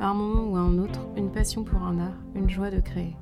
À 0.00 0.10
un 0.10 0.14
moment 0.14 0.44
ou 0.44 0.54
à 0.54 0.60
un 0.60 0.78
autre, 0.78 1.00
une 1.16 1.32
passion 1.32 1.64
pour 1.64 1.82
un 1.82 1.98
art, 1.98 2.16
une 2.36 2.48
joie 2.48 2.70
de 2.70 2.78
créer. 2.78 3.16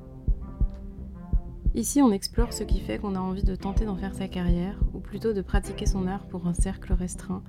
Ici, 1.74 2.02
on 2.02 2.12
explore 2.12 2.52
ce 2.52 2.64
qui 2.64 2.80
fait 2.80 2.98
qu'on 2.98 3.14
a 3.14 3.18
envie 3.18 3.45
de 3.45 3.56
tenter 3.56 3.87
d'en 3.87 3.96
faire 3.96 4.14
sa 4.14 4.28
carrière, 4.28 4.78
ou 4.92 5.01
plutôt 5.01 5.32
de 5.32 5.41
pratiquer 5.41 5.87
son 5.87 6.06
art 6.06 6.27
pour 6.27 6.46
un 6.46 6.52
cercle 6.52 6.92
restreint, 6.92 7.42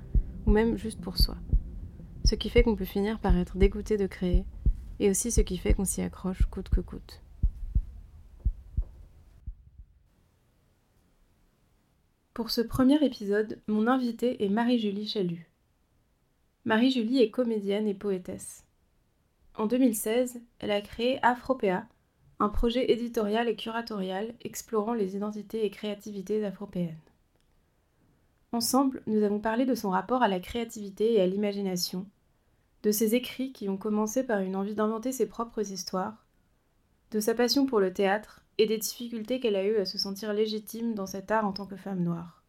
ou 0.45 0.51
même 0.51 0.77
juste 0.77 1.01
pour 1.01 1.17
soi. 1.17 1.35
Ce 2.23 2.35
qui 2.35 2.49
fait 2.49 2.63
qu'on 2.63 2.77
peut 2.77 2.85
finir 2.85 3.19
par 3.19 3.37
être 3.37 3.57
dégoûté 3.57 3.97
de 3.97 4.07
créer, 4.07 4.45
et 5.01 5.09
aussi 5.09 5.29
ce 5.29 5.41
qui 5.41 5.57
fait 5.57 5.73
qu'on 5.73 5.83
s'y 5.83 6.01
accroche 6.01 6.45
coûte 6.45 6.69
que 6.69 6.79
coûte. 6.79 7.21
Pour 12.33 12.49
ce 12.49 12.61
premier 12.61 13.03
épisode, 13.03 13.61
mon 13.67 13.87
invitée 13.87 14.45
est 14.45 14.49
Marie-Julie 14.49 15.07
Chalut. 15.07 15.51
Marie-Julie 16.63 17.19
est 17.19 17.29
comédienne 17.29 17.87
et 17.87 17.93
poétesse. 17.93 18.66
En 19.57 19.65
2016, 19.65 20.39
elle 20.59 20.69
a 20.69 20.81
créé 20.81 21.17
Afropéa, 21.25 21.87
un 22.39 22.49
projet 22.49 22.91
éditorial 22.91 23.49
et 23.49 23.55
curatorial 23.55 24.35
explorant 24.41 24.93
les 24.93 25.15
identités 25.15 25.65
et 25.65 25.71
créativités 25.71 26.45
afropéennes. 26.45 26.95
Ensemble, 28.51 29.01
nous 29.07 29.23
avons 29.23 29.39
parlé 29.39 29.65
de 29.65 29.73
son 29.73 29.89
rapport 29.89 30.21
à 30.21 30.27
la 30.27 30.39
créativité 30.39 31.13
et 31.13 31.21
à 31.21 31.25
l'imagination, 31.25 32.05
de 32.83 32.91
ses 32.91 33.15
écrits 33.15 33.51
qui 33.51 33.67
ont 33.67 33.77
commencé 33.77 34.23
par 34.23 34.41
une 34.41 34.55
envie 34.55 34.75
d'inventer 34.75 35.11
ses 35.11 35.27
propres 35.27 35.71
histoires, 35.71 36.27
de 37.09 37.19
sa 37.19 37.33
passion 37.33 37.65
pour 37.65 37.79
le 37.79 37.91
théâtre 37.91 38.45
et 38.59 38.67
des 38.67 38.77
difficultés 38.77 39.39
qu'elle 39.39 39.55
a 39.55 39.65
eues 39.65 39.77
à 39.77 39.85
se 39.85 39.97
sentir 39.97 40.33
légitime 40.33 40.93
dans 40.93 41.07
cet 41.07 41.31
art 41.31 41.45
en 41.45 41.51
tant 41.51 41.65
que 41.65 41.75
femme 41.75 42.03
noire. 42.03 42.43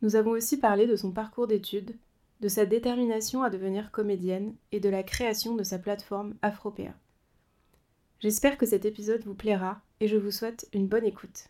Nous 0.00 0.16
avons 0.16 0.30
aussi 0.30 0.56
parlé 0.56 0.86
de 0.86 0.96
son 0.96 1.12
parcours 1.12 1.46
d'études, 1.46 1.94
de 2.40 2.48
sa 2.48 2.66
détermination 2.66 3.42
à 3.42 3.50
devenir 3.50 3.90
comédienne 3.90 4.54
et 4.72 4.80
de 4.80 4.88
la 4.88 5.02
création 5.02 5.54
de 5.56 5.64
sa 5.64 5.78
plateforme 5.78 6.34
Afropéa. 6.42 6.94
J'espère 8.20 8.58
que 8.58 8.66
cet 8.66 8.84
épisode 8.84 9.24
vous 9.24 9.34
plaira 9.34 9.80
et 10.00 10.08
je 10.08 10.16
vous 10.16 10.30
souhaite 10.30 10.68
une 10.72 10.86
bonne 10.86 11.04
écoute. 11.04 11.48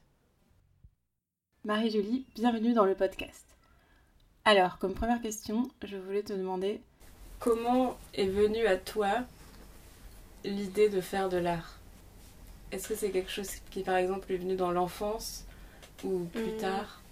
Marie-Julie, 1.65 2.27
bienvenue 2.35 2.73
dans 2.73 2.85
le 2.85 2.95
podcast. 2.95 3.45
Alors, 4.45 4.79
comme 4.79 4.95
première 4.95 5.21
question, 5.21 5.69
je 5.85 5.97
voulais 5.97 6.23
te 6.23 6.33
demander 6.33 6.81
comment 7.39 7.99
est 8.15 8.29
venue 8.29 8.67
à 8.67 8.77
toi 8.79 9.25
l'idée 10.45 10.89
de 10.89 11.01
faire 11.01 11.29
de 11.29 11.37
l'art? 11.37 11.79
Est-ce 12.73 12.89
que 12.89 12.95
c'est 12.95 13.11
quelque 13.11 13.31
chose 13.31 13.51
qui, 13.71 13.83
par 13.83 13.97
exemple, 13.97 14.33
est 14.33 14.37
venu 14.39 14.57
dans 14.57 14.71
l'enfance 14.71 15.45
ou 16.05 16.25
plus 16.33 16.53
Hmm. 16.53 16.59
tard? 16.59 17.03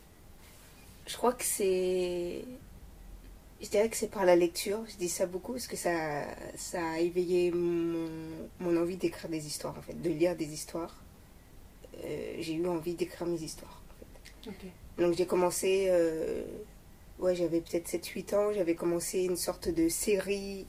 Je 1.07 1.17
crois 1.17 1.33
que 1.33 1.45
c'est. 1.45 2.45
Je 3.63 3.69
dirais 3.71 3.89
que 3.89 3.97
c'est 3.97 4.11
par 4.11 4.25
la 4.25 4.37
lecture. 4.37 4.85
Je 4.87 4.97
dis 4.97 5.09
ça 5.09 5.27
beaucoup 5.27 5.53
parce 5.53 5.67
que 5.67 5.77
ça, 5.77 6.25
ça 6.57 6.91
a 6.91 6.99
éveillé 6.99 7.51
mon, 7.51 8.09
mon 8.61 8.77
envie 8.77 8.97
d'écrire 8.97 9.31
des 9.31 9.47
histoires, 9.47 9.77
en 9.79 9.83
fait, 9.83 10.01
de 10.01 10.11
lire 10.11 10.37
des 10.37 10.53
histoires. 10.53 10.95
Euh, 12.05 12.37
j'ai 12.39 12.53
eu 12.55 12.67
envie 12.67 12.95
d'écrire 12.95 13.27
mes 13.27 13.43
histoires. 13.43 13.81
en 13.91 13.95
fait. 14.45 14.51
Ok. 14.51 14.71
Donc 14.99 15.15
j'ai 15.17 15.27
commencé. 15.27 15.87
euh, 15.89 16.45
ouais, 17.19 17.35
j'avais 17.35 17.61
peut-être 17.63 17.89
7-8 17.89 18.35
ans. 18.35 18.53
J'avais 18.53 18.75
commencé 18.75 19.23
une 19.25 19.37
sorte 19.37 19.69
de 19.69 19.89
série. 19.89 20.67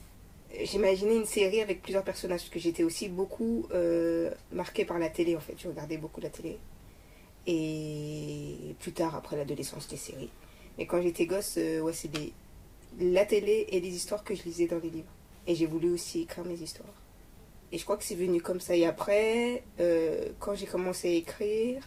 J'imaginais 0.63 1.17
une 1.17 1.25
série 1.25 1.61
avec 1.61 1.81
plusieurs 1.81 2.05
personnages 2.05 2.39
parce 2.41 2.49
que 2.49 2.59
j'étais 2.59 2.83
aussi 2.83 3.09
beaucoup 3.09 3.67
euh, 3.73 4.31
marquée 4.53 4.85
par 4.85 4.97
la 4.97 5.09
télé, 5.09 5.35
en 5.35 5.41
fait. 5.41 5.55
Je 5.57 5.67
regardais 5.67 5.97
beaucoup 5.97 6.21
la 6.21 6.29
télé. 6.29 6.57
Et 7.45 8.75
plus 8.79 8.93
tard, 8.93 9.15
après 9.15 9.35
l'adolescence, 9.35 9.89
les 9.91 9.97
séries. 9.97 10.29
Mais 10.77 10.85
quand 10.85 11.01
j'étais 11.01 11.25
gosse, 11.25 11.57
ouais, 11.57 11.93
c'est 11.93 12.07
des... 12.09 12.31
la 12.99 13.25
télé 13.25 13.67
et 13.69 13.79
les 13.79 13.89
histoires 13.89 14.23
que 14.23 14.35
je 14.35 14.43
lisais 14.43 14.67
dans 14.67 14.79
les 14.79 14.89
livres. 14.89 15.13
Et 15.45 15.55
j'ai 15.55 15.65
voulu 15.65 15.91
aussi 15.91 16.21
écrire 16.21 16.45
mes 16.45 16.59
histoires. 16.61 16.93
Et 17.71 17.77
je 17.77 17.83
crois 17.83 17.97
que 17.97 18.03
c'est 18.03 18.15
venu 18.15 18.41
comme 18.41 18.59
ça. 18.59 18.75
Et 18.75 18.85
après, 18.85 19.63
euh, 19.79 20.29
quand 20.39 20.55
j'ai 20.55 20.65
commencé 20.65 21.09
à 21.09 21.11
écrire, 21.11 21.81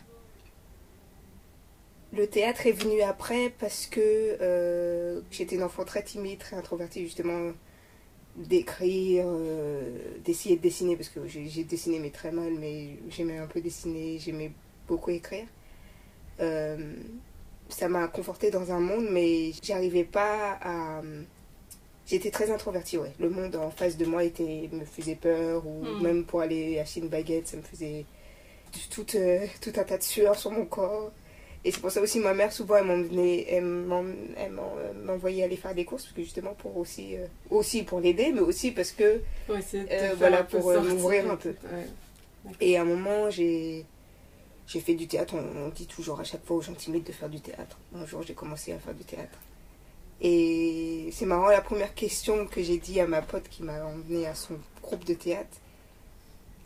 le 2.12 2.26
théâtre 2.26 2.66
est 2.66 2.72
venu 2.72 3.00
après 3.02 3.50
parce 3.58 3.86
que 3.86 4.00
euh, 4.40 5.20
j'étais 5.30 5.56
une 5.56 5.62
enfant 5.62 5.84
très 5.84 6.02
timide, 6.02 6.38
très 6.38 6.56
introvertie, 6.56 7.02
justement, 7.02 7.52
d'écrire, 8.36 9.24
euh, 9.26 10.18
d'essayer 10.24 10.56
de 10.56 10.62
dessiner, 10.62 10.96
parce 10.96 11.08
que 11.08 11.26
j'ai 11.26 11.48
j'ai 11.48 11.64
dessiné 11.64 11.98
mais 11.98 12.10
très 12.10 12.32
mal, 12.32 12.54
mais 12.58 12.98
j'aimais 13.08 13.38
un 13.38 13.46
peu 13.46 13.60
dessiner, 13.60 14.18
j'aimais 14.18 14.52
beaucoup 14.86 15.10
écrire. 15.10 15.46
Euh, 17.70 17.74
ça 17.76 17.88
m'a 17.88 18.08
confortée 18.08 18.50
dans 18.50 18.70
un 18.72 18.80
monde, 18.80 19.06
mais 19.10 19.52
j'arrivais 19.62 20.04
pas 20.04 20.58
à... 20.62 21.00
J'étais 22.06 22.30
très 22.30 22.50
introvertie, 22.50 22.98
ouais. 22.98 23.12
Le 23.20 23.30
monde 23.30 23.54
en 23.54 23.70
face 23.70 23.96
de 23.96 24.04
moi 24.04 24.24
était, 24.24 24.68
me 24.72 24.84
faisait 24.84 25.14
peur, 25.14 25.64
ou 25.66 25.84
Mm. 25.84 26.02
même 26.02 26.24
pour 26.24 26.40
aller 26.40 26.78
acheter 26.80 27.00
une 27.00 27.08
baguette, 27.08 27.46
ça 27.46 27.56
me 27.56 27.62
faisait 27.62 28.04
tout, 28.90 29.06
euh, 29.14 29.46
tout 29.60 29.72
un 29.76 29.84
tas 29.84 29.98
de 29.98 30.02
sueur 30.02 30.36
sur 30.36 30.50
mon 30.50 30.64
corps. 30.64 31.12
Et 31.64 31.70
c'est 31.70 31.80
pour 31.80 31.90
ça 31.92 32.00
aussi 32.00 32.18
ma 32.20 32.32
mère, 32.34 32.52
souvent, 32.52 32.76
elle 32.76 32.84
m'emmenait- 32.86 33.46
elle 33.50 33.86
elle 34.38 34.52
m'envoyait 35.04 35.44
aller 35.44 35.56
faire 35.56 35.74
des 35.74 35.84
courses, 35.84 36.04
parce 36.04 36.14
que 36.16 36.22
justement, 36.22 36.54
pour 36.54 36.76
aussi, 36.78 37.16
euh, 37.16 37.26
aussi 37.50 37.82
pour 37.84 38.00
l'aider, 38.00 38.32
mais 38.32 38.40
aussi 38.40 38.70
parce 38.72 38.90
que 38.92 39.20
te 39.46 39.52
Euh, 39.92 40.14
voilà, 40.16 40.42
pour, 40.42 40.70
euh, 40.70 40.80
m'ouvrir 40.80 41.30
un 41.30 41.36
peu. 41.36 41.50
Ouais. 41.50 42.54
Et 42.60 42.76
à 42.78 42.82
un 42.82 42.86
moment, 42.86 43.28
j'ai 43.30 43.84
j'ai 44.72 44.80
fait 44.80 44.94
du 44.94 45.06
théâtre. 45.08 45.34
On, 45.34 45.66
on 45.66 45.68
dit 45.68 45.86
toujours 45.86 46.20
à 46.20 46.24
chaque 46.24 46.44
fois 46.46 46.56
aux 46.58 46.62
gens 46.62 46.74
timides 46.74 47.04
de 47.04 47.12
faire 47.12 47.28
du 47.28 47.40
théâtre. 47.40 47.76
Un 47.94 48.06
jour, 48.06 48.22
j'ai 48.22 48.34
commencé 48.34 48.72
à 48.72 48.78
faire 48.78 48.94
du 48.94 49.04
théâtre. 49.04 49.38
Et 50.22 51.08
c'est 51.12 51.26
marrant, 51.26 51.48
la 51.48 51.60
première 51.62 51.94
question 51.94 52.46
que 52.46 52.62
j'ai 52.62 52.76
dit 52.78 53.00
à 53.00 53.06
ma 53.06 53.22
pote 53.22 53.48
qui 53.48 53.62
m'a 53.62 53.84
emmenée 53.84 54.26
à 54.26 54.34
son 54.34 54.54
groupe 54.82 55.04
de 55.04 55.14
théâtre, 55.14 55.56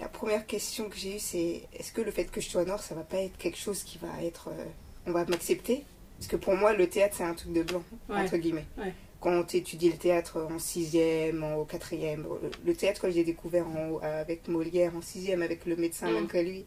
la 0.01 0.09
première 0.09 0.45
question 0.47 0.89
que 0.89 0.97
j'ai 0.97 1.17
eue, 1.17 1.21
c'est 1.21 1.63
est-ce 1.79 1.93
que 1.93 2.01
le 2.01 2.11
fait 2.11 2.25
que 2.25 2.41
je 2.41 2.49
sois 2.49 2.65
noire, 2.65 2.83
ça 2.83 2.95
va 2.97 3.03
pas 3.03 3.19
être 3.19 3.37
quelque 3.39 3.59
chose 3.59 3.83
qui 3.85 3.99
va 3.99 4.23
être. 4.25 4.49
euh, 4.49 4.65
on 5.07 5.13
va 5.13 5.25
m'accepter? 5.25 5.85
Parce 6.19 6.27
que 6.29 6.37
pour 6.37 6.55
moi, 6.57 6.73
le 6.73 6.89
théâtre, 6.89 7.15
c'est 7.19 7.25
un 7.25 7.35
truc 7.35 7.53
de 7.53 7.63
blanc, 7.63 7.83
Ouais. 8.09 8.17
entre 8.17 8.37
guillemets. 8.37 8.67
Ouais. 8.77 8.93
Quand 9.21 9.45
tu 9.45 9.57
étudies 9.59 9.91
le 9.91 9.97
théâtre 9.97 10.47
en 10.53 10.59
sixième, 10.59 11.45
en, 11.45 11.55
au 11.57 11.65
quatrième, 11.65 12.27
le- 12.43 12.51
le 12.65 12.75
théâtre, 12.75 13.01
quand 13.03 13.11
j'ai 13.11 13.25
découvert 13.25 13.67
en- 13.69 13.99
avec 13.99 14.49
Molière 14.49 14.97
en 14.97 15.01
sixième, 15.03 15.43
avec 15.43 15.65
le 15.65 15.77
médecin 15.77 16.11
Mm. 16.11 16.15
malgré 16.15 16.43
lui, 16.43 16.65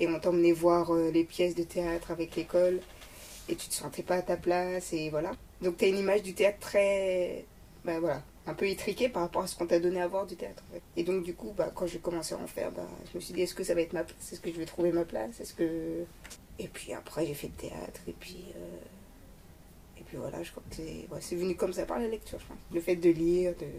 et 0.00 0.08
on 0.08 0.18
t'emmenait 0.18 0.52
voir 0.52 0.92
euh, 0.94 1.10
les 1.10 1.24
pièces 1.24 1.54
de 1.54 1.62
théâtre 1.64 2.10
avec 2.10 2.36
l'école, 2.36 2.80
et 3.48 3.56
tu 3.56 3.68
te 3.68 3.74
sentais 3.74 4.02
pas 4.02 4.16
à 4.16 4.22
ta 4.22 4.36
place, 4.36 4.92
et 4.92 5.10
voilà. 5.10 5.32
Donc 5.62 5.76
tu 5.76 5.84
as 5.84 5.88
une 5.88 5.98
image 5.98 6.22
du 6.22 6.34
théâtre 6.34 6.58
très, 6.60 7.44
ben 7.84 8.00
voilà, 8.00 8.22
un 8.46 8.54
peu 8.54 8.66
étriquée 8.68 9.08
par 9.08 9.22
rapport 9.22 9.42
à 9.42 9.46
ce 9.46 9.56
qu'on 9.56 9.66
t'a 9.66 9.78
donné 9.80 10.00
à 10.00 10.06
voir 10.08 10.26
du 10.26 10.36
théâtre. 10.36 10.62
en 10.70 10.74
fait. 10.74 10.82
Et 10.96 11.04
donc 11.04 11.22
du 11.24 11.34
coup, 11.34 11.52
bah, 11.56 11.70
quand 11.74 11.86
j'ai 11.86 11.98
commencé 11.98 12.34
à 12.34 12.38
en 12.38 12.46
faire, 12.46 12.70
bah, 12.72 12.86
je 13.12 13.18
me 13.18 13.20
suis 13.22 13.34
dit, 13.34 13.42
est-ce 13.42 13.54
que 13.54 13.64
ça 13.64 13.74
va 13.74 13.80
être 13.82 13.92
ma 13.92 14.04
place? 14.04 14.32
Est-ce 14.32 14.40
que 14.40 14.50
je 14.52 14.56
vais 14.58 14.66
trouver 14.66 14.92
ma 14.92 15.04
place? 15.04 15.40
Est-ce 15.40 15.54
que... 15.54 16.04
Et 16.58 16.68
puis 16.68 16.92
après, 16.92 17.26
j'ai 17.26 17.34
fait 17.34 17.48
le 17.48 17.54
théâtre, 17.68 18.00
et 18.08 18.12
puis... 18.12 18.44
euh, 18.56 19.98
Et 20.00 20.02
puis 20.04 20.16
voilà, 20.16 20.42
je 20.42 20.50
crois 20.50 20.62
que 20.68 20.76
c'est 20.76 21.06
ouais, 21.10 21.20
c'est 21.20 21.36
venu 21.36 21.54
comme 21.56 21.72
ça 21.72 21.84
par 21.86 21.98
la 21.98 22.08
lecture, 22.08 22.38
je 22.40 22.46
pense. 22.46 22.58
Le 22.72 22.80
fait 22.80 22.96
de 22.96 23.10
lire, 23.10 23.54
de... 23.56 23.64
ouais. 23.64 23.70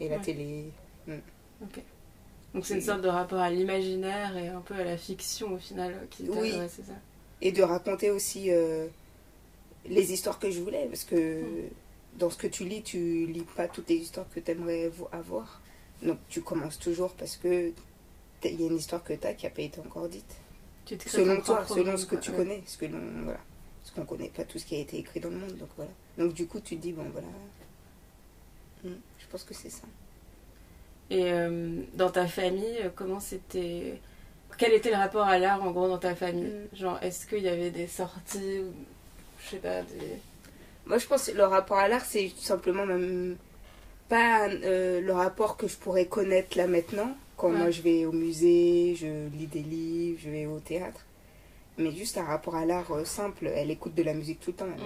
et 0.00 0.08
la 0.08 0.16
Ouais. 0.16 0.22
télé. 0.22 0.70
Ok. 1.62 1.80
Donc 2.54 2.64
c'est 2.66 2.74
une 2.74 2.80
sorte 2.80 3.00
de 3.00 3.08
rapport 3.08 3.40
à 3.40 3.50
l'imaginaire 3.50 4.36
et 4.36 4.48
un 4.48 4.60
peu 4.60 4.74
à 4.74 4.84
la 4.84 4.96
fiction 4.96 5.52
au 5.54 5.58
final 5.58 6.06
qui 6.10 6.24
t'a 6.24 6.40
Oui. 6.40 6.52
c'est 6.68 6.86
ça. 6.86 6.92
et 7.42 7.50
de 7.50 7.62
raconter 7.62 8.10
aussi 8.12 8.50
euh, 8.52 8.86
les 9.86 10.12
histoires 10.12 10.38
que 10.38 10.50
je 10.50 10.60
voulais 10.60 10.86
parce 10.88 11.02
que 11.04 11.42
dans 12.18 12.30
ce 12.30 12.36
que 12.38 12.46
tu 12.46 12.64
lis 12.64 12.82
tu 12.82 13.26
lis 13.26 13.44
pas 13.56 13.66
toutes 13.66 13.88
les 13.88 13.96
histoires 13.96 14.26
que 14.32 14.38
tu 14.40 14.50
aimerais 14.52 14.90
avoir. 15.10 15.60
Donc 16.02 16.18
tu 16.28 16.42
commences 16.42 16.78
toujours 16.78 17.12
parce 17.14 17.36
que 17.36 17.72
il 18.44 18.60
y 18.60 18.64
a 18.64 18.66
une 18.68 18.76
histoire 18.76 19.02
que 19.02 19.14
tu 19.14 19.26
as 19.26 19.34
qui 19.34 19.46
a 19.46 19.50
pas 19.50 19.62
été 19.62 19.80
encore 19.80 20.08
dite. 20.08 20.36
Tu 20.84 20.96
te 20.96 21.04
crées 21.04 21.18
selon 21.18 21.40
toi 21.40 21.66
selon 21.66 21.96
ce 21.96 22.06
que 22.06 22.16
tu 22.16 22.30
ouais. 22.30 22.36
connais 22.36 22.62
ce 22.66 22.76
que 22.78 22.86
l'on 22.86 23.00
voilà 23.24 23.40
parce 23.82 23.90
qu'on 23.96 24.04
connaît 24.04 24.28
pas 24.28 24.44
tout 24.44 24.58
ce 24.58 24.64
qui 24.66 24.76
a 24.76 24.78
été 24.78 24.98
écrit 24.98 25.18
dans 25.18 25.30
le 25.30 25.36
monde 25.38 25.56
donc 25.56 25.68
voilà. 25.76 25.90
Donc 26.18 26.34
du 26.34 26.46
coup 26.46 26.60
tu 26.60 26.76
te 26.76 26.82
dis 26.82 26.92
bon 26.92 27.04
voilà. 27.10 27.26
Hmm, 28.84 29.00
je 29.18 29.26
pense 29.26 29.42
que 29.44 29.54
c'est 29.54 29.70
ça 29.70 29.82
Et 31.10 31.24
euh, 31.32 31.80
dans 31.94 32.10
ta 32.10 32.26
famille, 32.26 32.78
euh, 32.82 32.88
comment 32.94 33.20
c'était 33.20 34.00
Quel 34.58 34.72
était 34.72 34.90
le 34.90 34.96
rapport 34.96 35.26
à 35.26 35.38
l'art 35.38 35.62
en 35.62 35.70
gros 35.70 35.88
dans 35.88 35.98
ta 35.98 36.14
famille 36.14 36.44
Mm. 36.72 36.76
Genre, 36.76 36.98
est-ce 37.02 37.26
qu'il 37.26 37.42
y 37.42 37.48
avait 37.48 37.70
des 37.70 37.86
sorties 37.86 38.60
ou 38.60 38.72
je 39.44 39.50
sais 39.50 39.56
pas 39.58 39.82
des 39.82 40.18
Moi, 40.86 40.98
je 40.98 41.06
pense 41.06 41.26
que 41.30 41.36
le 41.36 41.44
rapport 41.44 41.78
à 41.78 41.88
l'art, 41.88 42.04
c'est 42.04 42.28
tout 42.34 42.42
simplement 42.42 42.86
même 42.86 43.36
pas 44.08 44.48
euh, 44.48 45.00
le 45.00 45.12
rapport 45.12 45.56
que 45.56 45.66
je 45.68 45.76
pourrais 45.76 46.06
connaître 46.06 46.56
là 46.56 46.66
maintenant. 46.66 47.14
Quand 47.36 47.48
quand 47.48 47.50
Ouais. 47.52 47.58
moi 47.58 47.70
je 47.72 47.82
vais 47.82 48.04
au 48.06 48.12
musée, 48.12 48.94
je 48.96 49.28
lis 49.36 49.46
des 49.48 49.62
livres, 49.62 50.20
je 50.22 50.30
vais 50.30 50.46
au 50.46 50.60
théâtre. 50.60 51.00
Mais 51.78 51.90
juste 51.90 52.16
un 52.16 52.22
rapport 52.24 52.54
à 52.54 52.64
l'art 52.64 52.90
euh, 52.92 53.04
simple, 53.04 53.48
elle 53.52 53.70
écoute 53.72 53.94
de 53.96 54.02
la 54.04 54.14
musique 54.14 54.38
tout 54.40 54.50
le 54.52 54.56
temps. 54.56 54.66
mère. 54.66 54.76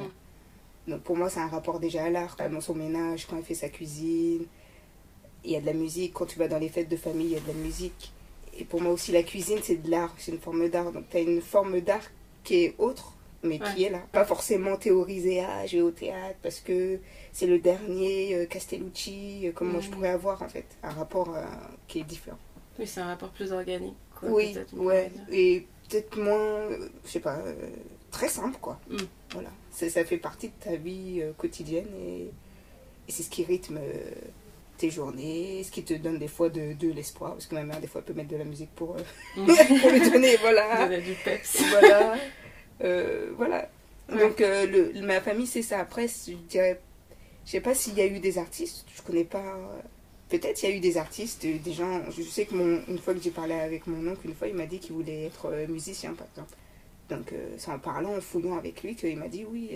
Donc 0.89 1.03
pour 1.03 1.15
moi, 1.17 1.29
c'est 1.29 1.41
un 1.41 1.47
rapport 1.49 1.79
déjà 1.79 2.05
à 2.05 2.11
l'art. 2.11 2.37
Dans 2.51 2.63
son 2.63 2.75
ménage, 2.75 3.27
quand 3.27 3.37
elle 3.37 3.45
fait 3.45 3.55
sa 3.55 3.69
cuisine, 3.69 4.47
il 5.49 5.55
y 5.55 5.57
a 5.57 5.61
de 5.61 5.67
la 5.67 5.73
musique. 5.73 6.13
Quand 6.15 6.27
tu 6.27 6.39
vas 6.39 6.47
dans 6.49 6.59
les 6.59 6.69
fêtes 6.69 6.89
de 6.89 6.97
famille, 6.97 7.27
il 7.29 7.33
y 7.33 7.37
a 7.37 7.41
de 7.41 7.49
la 7.49 7.55
musique. 7.55 8.13
Et 8.59 8.65
pour 8.65 8.81
moi 8.81 8.93
aussi, 8.93 9.13
la 9.13 9.23
cuisine, 9.23 9.59
c'est 9.63 9.77
de 9.83 9.91
l'art, 9.91 10.15
c'est 10.19 10.33
une 10.33 10.39
forme 10.39 10.69
d'art. 10.69 10.93
Donc 10.93 11.05
tu 11.11 11.17
as 11.17 11.21
une 11.21 11.41
forme 11.41 11.81
d'art 11.81 12.05
qui 12.45 12.65
est 12.65 12.75
autre, 12.79 13.15
mais 13.43 13.59
qui 13.59 13.85
est 13.85 13.91
là. 13.91 14.03
Pas 14.13 14.25
forcément 14.25 14.77
théorisée, 14.77 15.41
ah, 15.41 15.65
je 15.67 15.77
vais 15.77 15.83
au 15.83 15.91
théâtre 15.91 16.37
parce 16.43 16.61
que 16.61 16.99
c'est 17.33 17.47
le 17.47 17.59
dernier 17.61 18.35
euh, 18.35 18.47
Castellucci, 18.47 19.47
euh, 19.49 19.53
comme 19.53 19.71
moi 19.73 19.81
je 19.81 19.89
Mhm. 19.89 19.95
pourrais 19.95 20.09
avoir 20.11 20.43
en 20.43 20.49
fait. 20.49 20.67
Un 20.83 20.91
rapport 20.91 21.35
euh, 21.37 21.45
qui 21.87 22.01
est 22.01 22.05
différent. 22.05 22.39
Oui, 22.79 22.87
c'est 22.87 23.01
un 23.01 23.07
rapport 23.07 23.31
plus 23.31 23.53
organique. 23.53 23.95
Quoi, 24.19 24.29
oui, 24.31 24.57
ouais. 24.77 25.11
Et 25.31 25.67
peut-être 25.89 26.19
moins, 26.19 26.39
euh, 26.73 26.89
je 27.05 27.11
sais 27.11 27.21
pas, 27.21 27.39
très 28.11 28.29
simple 28.29 28.59
quoi. 28.61 28.81
Mm. 28.91 28.97
Voilà. 29.35 29.51
Ça, 29.71 29.89
ça 29.89 30.05
fait 30.05 30.19
partie 30.19 30.49
de 30.49 30.55
ta 30.65 30.75
vie 30.77 31.23
quotidienne 31.37 31.89
et, 32.01 32.23
et 33.09 33.13
c'est 33.13 33.23
ce 33.23 33.31
qui 33.31 33.45
rythme 33.45 33.79
tes 34.79 34.91
journées, 34.91 35.63
ce 35.65 35.71
qui 35.71 35.83
te 35.85 35.95
donne 35.95 36.19
des 36.19 36.29
fois 36.29 36.49
de, 36.49 36.73
de 36.73 36.89
l'espoir. 36.93 37.33
Parce 37.33 37.47
que 37.47 37.55
ma 37.55 37.65
mère, 37.65 37.81
des 37.81 37.87
fois, 37.89 38.01
peut 38.03 38.15
mettre 38.15 38.31
de 38.31 38.37
la 38.37 38.45
musique 38.45 38.71
pour, 38.75 38.97
euh, 38.97 39.01
Mm. 39.37 39.47
pour 39.83 39.91
lui 39.91 40.11
donner, 40.11 40.37
voilà. 40.37 40.87
Donner 40.89 41.03
du 41.03 41.13
peps. 41.25 41.63
voilà. 41.71 42.17
Euh, 42.85 43.31
voilà. 43.37 43.69
Ouais. 44.11 44.19
Donc, 44.21 44.41
euh, 44.41 44.67
le, 44.95 45.03
ma 45.07 45.21
famille, 45.21 45.47
c'est 45.47 45.63
ça. 45.63 45.81
Après, 45.81 46.07
je 46.09 46.33
dirais, 46.49 46.81
je 47.45 47.51
sais 47.53 47.61
pas 47.61 47.75
s'il 47.75 47.95
y 47.95 48.01
a 48.01 48.07
eu 48.07 48.21
des 48.21 48.39
artistes, 48.39 48.87
je 48.97 49.03
connais 49.03 49.25
pas. 49.25 49.39
euh, 49.57 49.81
Peut-être 50.31 50.63
il 50.63 50.69
y 50.69 50.73
a 50.73 50.77
eu 50.77 50.81
des 50.81 50.97
artistes, 50.99 51.45
des 51.47 51.73
gens. 51.73 52.03
Je 52.17 52.23
sais 52.23 52.45
que 52.47 52.55
mon, 52.55 52.83
une 52.89 52.99
fois 52.99 53.15
que 53.15 53.21
j'ai 53.21 53.31
parlé 53.31 53.55
avec 53.55 53.87
mon 53.87 54.07
oncle, 54.11 54.21
une 54.27 54.35
fois, 54.35 54.47
il 54.49 54.55
m'a 54.55 54.67
dit 54.67 54.79
qu'il 54.79 54.93
voulait 54.95 55.25
être 55.25 55.51
musicien, 55.69 56.13
par 56.15 56.27
exemple. 56.29 56.55
Donc, 57.09 57.33
c'est 57.57 57.71
en 57.71 57.79
parlant, 57.79 58.15
en 58.17 58.21
fouillant 58.21 58.59
avec 58.59 58.83
lui, 58.83 58.95
qu'il 58.95 59.17
m'a 59.19 59.29
dit 59.29 59.47
oui. 59.51 59.71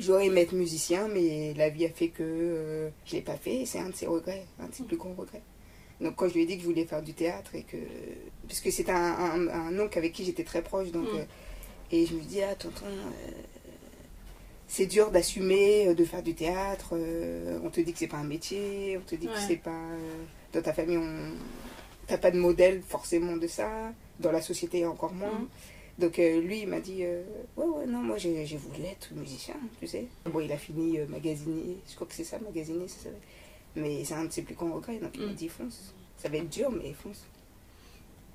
J'aurais 0.00 0.26
aimé 0.26 0.40
être 0.40 0.52
musicien, 0.52 1.06
mais 1.08 1.54
la 1.54 1.68
vie 1.68 1.84
a 1.86 1.90
fait 1.90 2.08
que 2.08 2.22
euh, 2.22 2.90
je 3.06 3.12
l'ai 3.14 3.22
pas 3.22 3.36
fait 3.36 3.60
et 3.62 3.66
c'est 3.66 3.78
un 3.78 3.90
de 3.90 3.94
ses 3.94 4.06
regrets, 4.06 4.44
un 4.58 4.66
de 4.66 4.74
ses 4.74 4.82
plus 4.82 4.96
gros 4.96 5.14
regrets. 5.14 5.42
Donc 6.00 6.16
quand 6.16 6.28
je 6.28 6.34
lui 6.34 6.42
ai 6.42 6.46
dit 6.46 6.56
que 6.56 6.62
je 6.62 6.66
voulais 6.66 6.84
faire 6.84 7.02
du 7.02 7.14
théâtre 7.14 7.54
et 7.54 7.62
que... 7.62 7.76
Parce 8.48 8.60
que 8.60 8.70
c'est 8.72 8.90
un, 8.90 8.96
un, 8.96 9.48
un 9.48 9.78
oncle 9.78 9.96
avec 9.96 10.12
qui 10.12 10.24
j'étais 10.24 10.42
très 10.44 10.62
proche, 10.62 10.90
donc... 10.90 11.04
Mm. 11.04 11.16
euh, 11.18 11.24
et 11.92 12.06
je 12.06 12.14
me 12.14 12.20
dis, 12.22 12.42
ah 12.42 12.54
tonton, 12.56 12.86
euh, 12.86 13.30
c'est 14.66 14.86
dur 14.86 15.12
d'assumer, 15.12 15.94
de 15.94 16.04
faire 16.04 16.22
du 16.22 16.34
théâtre, 16.34 16.94
on 17.62 17.70
te 17.70 17.80
dit 17.80 17.92
que 17.92 17.98
c'est 17.98 18.08
pas 18.08 18.16
un 18.16 18.24
métier, 18.24 18.98
on 18.98 19.08
te 19.08 19.14
dit 19.14 19.26
que 19.26 19.32
Ouais. 19.32 19.38
c'est 19.46 19.56
pas... 19.62 19.82
dans 20.52 20.62
ta 20.62 20.72
famille, 20.72 20.96
on... 20.96 21.32
T'as 22.06 22.18
pas 22.18 22.30
de 22.32 22.38
modèle 22.38 22.82
forcément 22.82 23.36
de 23.36 23.46
ça, 23.46 23.92
dans 24.18 24.32
la 24.32 24.42
société 24.42 24.84
encore 24.84 25.12
moins. 25.14 25.30
Mm. 25.30 25.48
Donc 25.98 26.18
euh, 26.18 26.40
lui, 26.40 26.60
il 26.62 26.68
m'a 26.68 26.80
dit, 26.80 27.04
euh, 27.04 27.22
ouais, 27.56 27.64
ouais, 27.66 27.86
non, 27.86 28.02
moi 28.02 28.16
j'ai 28.18 28.44
j'ai 28.46 28.56
voulu 28.56 28.82
être 28.84 29.12
musicien, 29.14 29.54
tu 29.80 29.86
sais. 29.86 30.06
Bon, 30.26 30.40
il 30.40 30.50
a 30.52 30.58
fini 30.58 30.98
euh, 30.98 31.06
magasinier, 31.06 31.76
je 31.88 31.94
crois 31.94 32.06
que 32.06 32.14
c'est 32.14 32.24
ça, 32.24 32.38
magasinier, 32.40 32.88
ça 32.88 32.98
s'appelle. 33.04 33.20
Mais 33.76 34.04
c'est 34.04 34.14
un 34.14 34.24
de 34.24 34.32
ses 34.32 34.42
plus 34.42 34.54
grands 34.54 34.72
regrets, 34.72 34.98
donc 34.98 35.10
il 35.14 35.22
m'a 35.26 35.32
Mm. 35.32 35.34
dit, 35.34 35.48
fonce. 35.48 35.94
Ça 36.16 36.28
va 36.28 36.36
être 36.38 36.48
dur, 36.50 36.70
mais 36.72 36.92
fonce. 36.92 37.24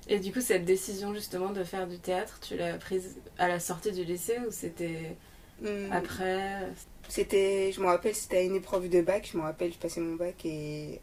Et 0.08 0.18
du 0.18 0.32
coup, 0.32 0.40
cette 0.40 0.64
décision 0.64 1.12
justement 1.14 1.50
de 1.50 1.62
faire 1.64 1.86
du 1.86 1.98
théâtre, 1.98 2.40
tu 2.40 2.56
l'as 2.56 2.78
prise 2.78 3.18
à 3.38 3.46
la 3.48 3.60
sortie 3.60 3.92
du 3.92 4.04
lycée 4.04 4.38
ou 4.46 4.50
c'était 4.50 5.16
Mm. 5.60 5.92
après? 5.92 6.68
C'était, 7.08 7.72
je 7.72 7.80
me 7.80 7.86
rappelle, 7.86 8.14
c'était 8.14 8.38
à 8.38 8.42
une 8.42 8.54
épreuve 8.54 8.88
de 8.88 9.02
bac, 9.02 9.28
je 9.30 9.36
me 9.36 9.42
rappelle, 9.42 9.72
je 9.72 9.78
passais 9.78 10.00
mon 10.00 10.14
bac 10.16 10.44
et 10.46 11.00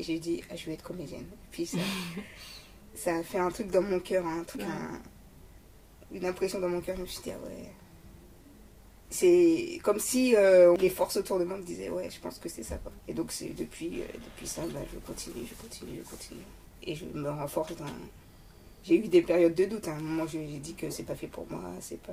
j'ai 0.00 0.18
dit, 0.18 0.42
ah, 0.50 0.56
je 0.56 0.66
vais 0.66 0.72
être 0.72 0.82
comédienne. 0.82 1.26
Puis 1.52 1.66
ça, 1.66 1.78
ça 2.94 3.16
a 3.16 3.22
fait 3.22 3.38
un 3.38 3.50
truc 3.50 3.70
dans 3.70 3.82
mon 3.82 4.00
cœur, 4.00 4.26
un 4.26 4.42
truc, 4.44 4.62
Ouais. 4.62 4.68
un- 4.68 5.00
une 6.14 6.24
impression 6.24 6.60
dans 6.60 6.68
mon 6.68 6.80
cœur, 6.80 6.96
je 6.96 7.02
me 7.02 7.06
suis 7.06 7.22
dit, 7.22 7.32
ah 7.32 7.38
ouais. 7.46 7.70
C'est 9.10 9.78
comme 9.84 10.00
si 10.00 10.34
euh, 10.34 10.74
les 10.76 10.90
forces 10.90 11.16
autour 11.18 11.38
de 11.38 11.44
moi 11.44 11.56
me 11.56 11.62
disaient, 11.62 11.88
ouais, 11.90 12.10
je 12.10 12.18
pense 12.20 12.38
que 12.38 12.48
c'est 12.48 12.62
ça. 12.64 12.78
Quoi. 12.78 12.90
Et 13.06 13.14
donc, 13.14 13.30
c'est 13.30 13.50
depuis, 13.50 14.00
euh, 14.00 14.06
depuis 14.14 14.46
ça, 14.46 14.62
bah, 14.72 14.80
je 14.92 14.98
continue, 15.00 15.46
je 15.48 15.54
continue, 15.54 16.00
je 16.04 16.10
continue. 16.10 16.42
Et 16.82 16.94
je 16.94 17.04
me 17.06 17.30
renforce 17.30 17.76
dans. 17.76 17.84
J'ai 18.82 18.96
eu 18.96 19.08
des 19.08 19.22
périodes 19.22 19.54
de 19.54 19.64
doute. 19.66 19.86
À 19.88 19.92
un 19.94 20.00
moment, 20.00 20.26
j'ai 20.26 20.44
dit 20.58 20.74
que 20.74 20.90
c'est 20.90 21.04
pas 21.04 21.14
fait 21.14 21.28
pour 21.28 21.46
moi, 21.50 21.62
c'est 21.80 22.00
pas. 22.02 22.12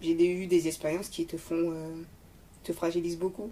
J'ai 0.00 0.12
eu 0.12 0.46
des 0.46 0.68
expériences 0.68 1.08
qui 1.08 1.24
te 1.26 1.36
font. 1.36 1.72
euh, 1.72 2.02
te 2.62 2.72
fragilisent 2.72 3.18
beaucoup. 3.18 3.50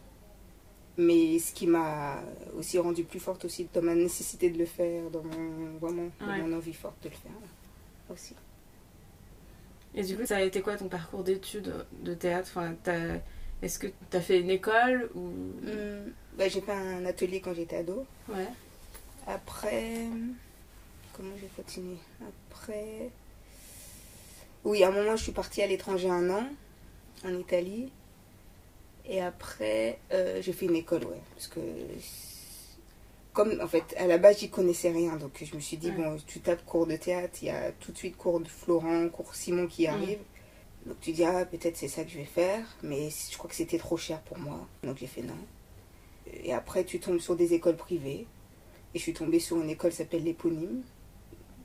Mais 0.96 1.38
ce 1.40 1.52
qui 1.52 1.66
m'a 1.66 2.22
aussi 2.56 2.78
rendu 2.78 3.02
plus 3.04 3.19
forte 3.19 3.44
aussi 3.46 3.66
dans 3.72 3.82
ma 3.82 3.94
nécessité 3.94 4.50
de 4.50 4.58
le 4.58 4.66
faire, 4.66 5.10
dans 5.10 5.22
mon, 5.25 5.76
vraiment, 5.80 6.08
dans 6.20 6.26
Ouais. 6.28 6.42
mon 6.42 6.52
envie 6.56 6.72
forte 6.75 7.02
de 7.02 7.08
le 7.08 7.14
faire 7.16 7.32
aussi. 8.10 8.34
Et 9.94 10.02
du 10.02 10.17
coup, 10.17 10.26
ça 10.26 10.37
a 10.37 10.43
été 10.43 10.61
quoi 10.61 10.76
ton 10.76 10.88
parcours 10.88 11.23
d'études 11.23 11.73
de 12.02 12.14
théâtre? 12.14 12.50
Enfin, 12.55 12.75
Est-ce 13.62 13.79
que 13.79 13.87
tu 14.11 14.17
as 14.17 14.20
fait 14.20 14.41
une 14.41 14.50
école 14.50 15.11
ou? 15.14 15.20
Hum, 15.20 16.12
bah, 16.37 16.49
j'ai 16.49 16.61
fait 16.61 16.73
un 16.73 17.05
atelier 17.06 17.41
quand 17.41 17.55
j'étais 17.55 17.76
ado. 17.76 18.05
Ouais. 18.29 18.49
Après, 19.26 20.06
comment 21.12 21.35
j'ai 21.41 21.49
continué? 21.56 21.96
Après, 22.50 23.11
oui, 24.64 24.82
à 24.82 24.88
un 24.88 24.91
moment, 24.91 25.17
je 25.17 25.23
suis 25.23 25.32
partie 25.32 25.62
à 25.62 25.67
l'étranger 25.67 26.11
un 26.11 26.29
an, 26.31 26.44
en 27.25 27.38
Italie. 27.38 27.90
Et 29.06 29.20
après, 29.20 29.99
euh, 30.12 30.40
j'ai 30.43 30.52
fait 30.52 30.67
une 30.67 30.76
école, 30.76 31.05
ouais. 31.05 31.20
Parce 31.35 31.49
que, 31.49 31.61
comme, 33.34 33.60
en 33.60 33.66
fait, 33.69 33.94
à 33.98 34.06
la 34.06 34.16
base, 34.16 34.38
j'y 34.38 34.48
connaissais 34.48 34.90
rien. 34.90 35.16
Donc, 35.16 35.32
je 35.44 35.54
me 35.54 35.60
suis 35.60 35.76
dit, 35.76 35.90
bon, 35.90 36.16
tu 36.26 36.40
tapes 36.40 36.64
cours 36.64 36.86
de 36.86 36.96
théâtre, 36.96 37.36
il 37.42 37.48
y 37.48 37.50
a 37.50 37.72
tout 37.72 37.92
de 37.92 37.98
suite 37.98 38.16
cours 38.16 38.40
de 38.40 38.48
Florent, 38.48 39.08
cours 39.10 39.34
Simon 39.34 39.66
qui 39.66 39.86
arrive. 39.88 40.20
Donc, 40.86 41.00
tu 41.00 41.12
dis, 41.12 41.25
ah, 41.25 41.44
peut-être 41.44 41.76
c'est 41.76 41.88
ça 41.88 42.04
que 42.04 42.10
je 42.10 42.19
vais 42.19 42.25
faire. 42.25 42.64
Mais 42.82 43.10
je 43.10 43.36
crois 43.36 43.50
que 43.50 43.56
c'était 43.56 43.76
trop 43.78 43.96
cher 43.96 44.20
pour 44.22 44.38
moi. 44.38 44.66
Donc, 44.84 44.98
j'ai 44.98 45.08
fait 45.08 45.22
non. 45.22 45.36
Et 46.44 46.52
après, 46.54 46.84
tu 46.84 47.00
tombes 47.00 47.19
sur 47.19 47.34
des 47.36 47.54
écoles 47.54 47.76
privées. 47.76 48.26
Et 48.94 48.98
je 48.98 49.02
suis 49.02 49.12
tombée 49.12 49.40
sur 49.40 49.60
une 49.60 49.69
école 49.69 49.90
qui 49.90 49.96
s'appelle 49.96 50.22
l'éponyme. 50.22 50.82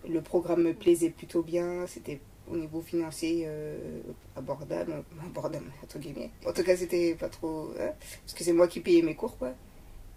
Le 0.10 0.22
programme 0.22 0.64
me 0.64 0.74
plaisait 0.74 1.12
plutôt 1.12 1.44
bien. 1.44 1.86
C'était 1.86 2.20
au 2.50 2.58
niveau 2.58 2.82
financier 2.82 3.44
euh, 3.46 3.78
abordable. 4.36 5.04
Abordable, 5.24 5.72
entre 5.84 6.00
guillemets. 6.00 6.32
En 6.48 6.52
tout 6.52 6.64
cas, 6.64 6.76
c'était 6.76 7.14
pas 7.14 7.30
trop. 7.30 7.72
hein, 7.80 7.92
parce 8.26 8.34
que 8.34 8.44
c'est 8.44 8.54
moi 8.54 8.68
qui 8.68 8.80
payais 8.80 9.04
mes 9.04 9.16
cours, 9.16 9.38
quoi. 9.38 9.54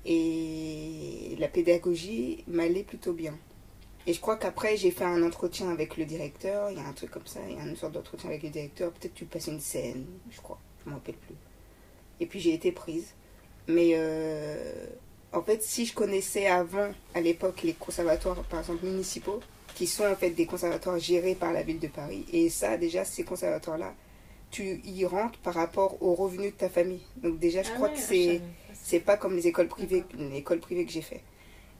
Et 0.04 1.37
la 1.38 1.49
pédagogie 1.49 2.44
m'allait 2.49 2.82
plutôt 2.82 3.12
bien. 3.12 3.37
Et 4.06 4.12
je 4.12 4.20
crois 4.20 4.37
qu'après, 4.37 4.76
j'ai 4.76 4.90
fait 4.90 5.04
un 5.04 5.22
entretien 5.22 5.70
avec 5.70 5.96
le 5.96 6.04
directeur. 6.04 6.70
Il 6.70 6.76
y 6.78 6.81
a 6.81 6.87
un 6.87 6.93
truc 6.93 7.10
comme 7.10 7.26
ça. 7.26 7.41
Il 7.48 7.56
y 7.56 7.60
a 7.60 7.65
une 7.65 7.77
sorte 7.77 7.93
d'entretien 7.93 8.31
avec 8.31 8.43
le 8.43 8.50
directeur. 8.50 8.91
Peut-être 8.93 9.15
tu 9.15 9.24
passes 9.27 9.46
une 9.46 9.60
scène, 9.60 10.05
je 10.31 10.41
crois. 10.41 10.58
Je 10.84 10.91
m'en 10.91 10.96
rappelle 10.96 11.15
plus. 11.15 11.36
Et 12.20 12.27
puis 12.27 12.41
j'ai 12.41 12.53
été 12.55 12.72
prise. 12.72 13.15
Mais 13.69 13.93
euh, 13.94 14.86
en 15.32 15.43
fait, 15.43 15.62
si 15.62 15.86
je 15.86 15.94
connaissais 15.94 16.46
avant, 16.46 16.91
à 17.15 17.20
l'époque, 17.20 17.62
les 17.62 17.74
conservatoires, 17.74 18.43
par 18.44 18.60
exemple, 18.60 18.84
municipaux, 18.84 19.41
qui 19.77 19.86
sont 19.86 20.05
en 20.05 20.17
fait 20.17 20.31
des 20.31 20.46
conservatoires 20.46 20.98
gérés 20.98 21.36
par 21.36 21.53
la 21.53 21.62
ville 21.62 21.79
de 21.79 21.86
Paris, 21.86 22.27
et 22.32 22.50
ça, 22.50 22.77
déjà, 22.77 23.05
ces 23.05 23.22
conservatoires-là, 23.22 23.94
tu 24.50 24.81
y 24.84 25.06
rentres 25.06 25.38
par 25.38 25.55
rapport 25.55 26.03
aux 26.03 26.15
revenus 26.15 26.53
de 26.53 26.58
ta 26.58 26.69
famille. 26.69 27.00
Donc 27.17 27.38
déjà, 27.38 27.62
je 27.62 27.70
Ah 27.70 27.74
crois 27.77 27.88
ouais, 27.88 27.94
que 27.94 28.00
je 28.00 28.05
c'est. 28.05 28.41
C'est 28.82 29.01
pas 29.01 29.17
comme 29.17 29.36
les 29.36 29.46
écoles 29.46 29.69
privées, 29.69 30.05
l'école 30.19 30.60
privée 30.60 30.84
que 30.84 30.93
j'ai 30.93 31.03
fait. 31.03 31.22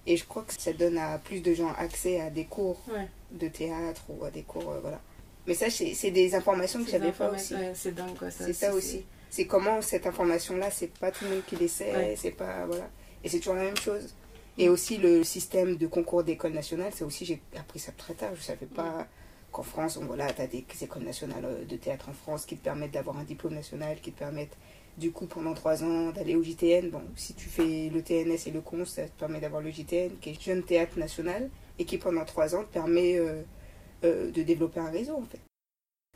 Et 0.06 0.16
je 0.16 0.25
crois 0.25 0.42
que 0.42 0.52
ça 0.56 0.73
donne 0.73 0.99
à 0.99 1.18
plus 1.18 1.40
de 1.42 1.54
gens 1.54 1.73
accès 1.78 2.21
à 2.21 2.30
des 2.30 2.44
cours 2.44 2.80
Ouais, 2.92 3.09
de 3.30 3.49
théâtre 3.49 4.02
ou 4.09 4.25
à 4.25 4.30
des 4.30 4.42
cours, 4.42 4.71
euh, 4.71 4.80
voilà. 4.80 5.00
Mais 5.47 5.54
ça, 5.54 5.71
c'est 5.71 5.94
c'est 5.94 6.11
des 6.11 6.35
informations 6.35 6.82
que 6.85 6.90
j'avais 6.90 7.12
pas 7.12 7.30
aussi. 7.30 7.54
ouais, 7.54 7.73
c'est 7.75 7.94
dingue 7.94 8.16
quoi. 8.18 8.30
Ça 8.30 8.47
C'est 8.47 8.52
ça 8.52 8.75
aussi. 8.75 9.04
C'est 9.30 9.47
comment 9.47 9.80
cette 9.80 10.06
information-là, 10.06 10.71
c'est 10.71 10.92
pas 10.99 11.11
tout 11.11 11.25
le 11.25 11.30
monde 11.30 11.42
qui 11.47 11.56
les 11.56 11.68
sait, 11.68 11.92
Ouais. 11.94 12.14
c'est 12.16 12.30
pas 12.32 12.66
voilà. 12.66 12.88
Et 13.25 13.28
c'est 13.28 13.38
toujours 13.38 13.54
la 13.54 13.64
même 13.64 13.76
chose. 13.76 14.14
Et 14.59 14.68
aussi 14.68 14.99
le 14.99 15.25
système 15.25 15.76
de 15.76 15.87
concours 15.87 16.23
d'école 16.25 16.52
nationale, 16.52 16.92
ça 16.92 17.04
aussi 17.06 17.25
j'ai 17.25 17.40
appris 17.56 17.78
ça 17.78 17.92
très 17.92 18.14
tard. 18.14 18.32
Je 18.35 18.42
savais 18.42 18.66
pas 18.66 19.06
qu'en 19.50 19.62
France, 19.62 19.99
voilà, 20.02 20.32
tu 20.32 20.42
as 20.42 20.47
des 20.47 20.64
écoles 20.82 21.02
nationales 21.04 21.44
euh, 21.44 21.64
de 21.64 21.76
théâtre 21.76 22.09
en 22.09 22.12
France 22.12 22.44
qui 22.47 22.56
te 22.56 22.62
permettent 22.64 22.90
d'avoir 22.92 23.16
un 23.18 23.25
diplôme 23.25 23.54
national, 23.54 23.99
qui 24.00 24.12
te 24.12 24.18
permettent 24.18 24.56
du 24.99 25.11
coup 25.11 25.26
pendant 25.26 25.54
trois 25.54 25.82
ans 25.82 26.11
d'aller 26.11 26.37
au 26.37 26.42
JTN. 26.42 26.90
Bon, 26.90 27.02
si 27.16 27.34
tu 27.34 27.49
fais 27.49 27.90
le 27.92 28.02
TNS 28.02 28.46
et 28.46 28.50
le 28.50 28.61
CONS, 28.61 28.87
ça 28.87 29.04
te 29.04 29.18
permet 29.18 29.40
d'avoir 29.40 29.62
le 29.62 29.70
JTN, 29.70 30.11
qui 30.20 30.30
est 30.30 30.42
Jeune 30.42 30.62
Théâtre 30.62 30.99
National, 30.99 31.49
et 31.78 31.84
qui 31.84 31.99
pendant 31.99 32.25
trois 32.25 32.54
ans 32.54 32.62
te 32.64 32.72
permet 32.72 33.16
euh, 33.18 33.42
euh, 34.04 34.30
de 34.30 34.42
développer 34.42 34.80
un 34.80 34.90
réseau 34.90 35.16
en 35.16 35.25
fait. 35.25 35.40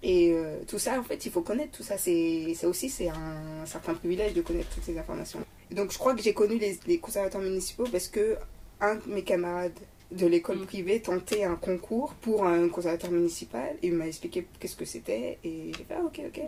Et 0.03 0.33
euh, 0.33 0.59
tout 0.67 0.79
ça, 0.79 1.01
en 1.01 1.03
fait, 1.03 1.25
il 1.25 1.33
faut 1.33 1.41
connaître 1.41 1.73
tout 1.73 1.83
ça. 1.83 1.97
C'est 1.97 2.53
ça 2.55 2.69
aussi, 2.69 2.91
c'est 2.91 3.09
un 3.09 3.65
certain 3.65 3.95
privilège 3.95 4.35
de 4.35 4.43
connaître 4.43 4.69
toutes 4.69 4.85
ces 4.85 4.99
informations. 4.99 5.41
Et 5.71 5.75
donc, 5.75 5.91
je 5.91 5.99
crois 5.99 6.15
que 6.15 6.23
j'ai 6.23 6.35
connu 6.35 6.59
les, 6.59 6.79
les 6.87 6.99
conservateurs 6.99 7.41
municipaux 7.41 7.87
parce 7.91 8.09
que 8.09 8.37
un 8.81 8.97
de 8.97 9.03
mes 9.07 9.23
camarades 9.23 9.73
de 10.13 10.27
l'école 10.27 10.59
Mm. 10.59 10.67
privée 10.67 11.01
tentait 11.01 11.45
un 11.45 11.57
concours 11.57 12.15
pour 12.15 12.45
un 12.45 12.69
conservateur 12.69 13.11
municipal 13.11 13.77
et 13.83 13.89
il 13.89 13.95
m'a 13.95 14.07
expliqué 14.07 14.47
qu'est-ce 14.61 14.77
que 14.77 14.85
c'était 14.85 15.39
et 15.43 15.73
j'ai 15.77 15.85
fait 15.85 15.95
ah, 15.95 16.05
ok 16.05 16.21
ok 16.29 16.43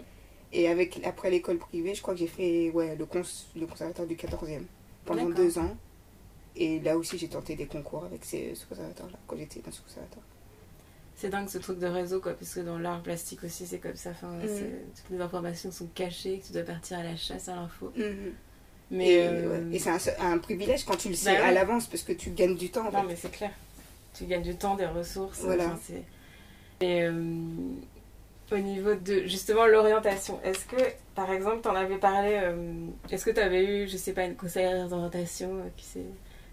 et 0.52 0.68
avec 0.68 1.00
après 1.04 1.30
l'école 1.30 1.58
privée 1.58 1.94
je 1.94 2.00
crois 2.02 2.14
que 2.14 2.20
j'ai 2.20 2.26
fait 2.26 2.70
ouais 2.70 2.96
le 2.96 3.04
cons 3.06 3.22
le 3.56 3.66
conservateur 3.66 4.06
du 4.06 4.14
14e 4.16 4.62
pendant 5.04 5.28
deux 5.30 5.58
ans 5.58 5.76
Et 6.56 6.80
là 6.80 6.96
aussi, 6.98 7.16
j'ai 7.18 7.28
tenté 7.28 7.54
des 7.54 7.66
concours 7.66 8.04
avec 8.04 8.24
ces, 8.24 8.52
ce 8.56 8.66
conservatoire-là, 8.66 9.16
quand 9.28 9.36
j'étais 9.36 9.60
dans 9.60 9.70
ce 9.70 9.80
conservatoire. 9.80 10.24
C'est 11.14 11.28
dingue 11.30 11.48
ce 11.48 11.58
truc 11.58 11.78
de 11.78 11.86
réseau, 11.86 12.20
quoi, 12.20 12.32
parce 12.34 12.52
que 12.54 12.60
dans 12.60 12.78
l'art 12.78 13.00
plastique 13.02 13.44
aussi, 13.44 13.64
c'est 13.64 13.78
comme 13.78 13.94
ça. 13.94 14.10
Enfin, 14.10 14.32
c'est- 14.42 14.84
Toutes 14.96 15.10
les 15.16 15.20
informations 15.20 15.70
sont 15.70 15.86
cachées, 15.94 16.38
que 16.40 16.46
tu 16.48 16.52
dois 16.52 16.62
partir 16.64 16.98
à 16.98 17.04
la 17.04 17.14
chasse 17.16 17.48
à 17.48 17.54
l'info. 17.54 17.92
Mhm. 17.96 18.32
Mais. 18.90 19.08
et 19.12 19.28
euh, 19.28 19.68
ouais. 19.68 19.76
Et 19.76 19.78
c'est 19.78 19.90
un, 19.90 20.32
un 20.32 20.38
privilège 20.38 20.84
quand 20.84 20.96
tu 20.96 21.10
le 21.10 21.14
sais 21.14 21.36
Bah 21.38 21.46
à 21.46 21.52
l'avance, 21.52 21.86
parce 21.86 22.02
que 22.02 22.12
tu 22.12 22.30
gagnes 22.30 22.56
du 22.56 22.70
temps. 22.70 22.88
en 22.88 22.90
Non, 22.92 23.02
fait. 23.02 23.06
mais 23.08 23.16
c'est 23.16 23.30
clair. 23.30 23.52
Tu 24.14 24.24
gagnes 24.24 24.42
du 24.42 24.56
temps, 24.56 24.74
des 24.76 24.86
ressources. 24.86 25.40
Voilà. 25.42 25.66
enfin, 25.68 25.94
Et 26.80 27.02
euh, 27.02 27.12
au 28.52 28.58
niveau 28.58 28.94
de 28.94 29.22
justement 29.26 29.66
l'orientation, 29.66 30.40
est-ce 30.44 30.64
que, 30.64 30.76
par 31.14 31.30
exemple, 31.30 31.60
t'en 31.60 31.74
avais 31.74 31.98
parlé, 31.98 32.38
euh, 32.42 32.86
est-ce 33.10 33.24
que 33.24 33.30
tu 33.30 33.40
avais 33.40 33.64
eu, 33.64 33.88
je 33.88 33.96
sais 33.96 34.12
pas, 34.12 34.24
une 34.24 34.36
conseillère 34.36 34.88
d'orientation 34.88 35.50
euh, 35.56 35.68
qui 35.76 35.84
s'est 35.84 36.06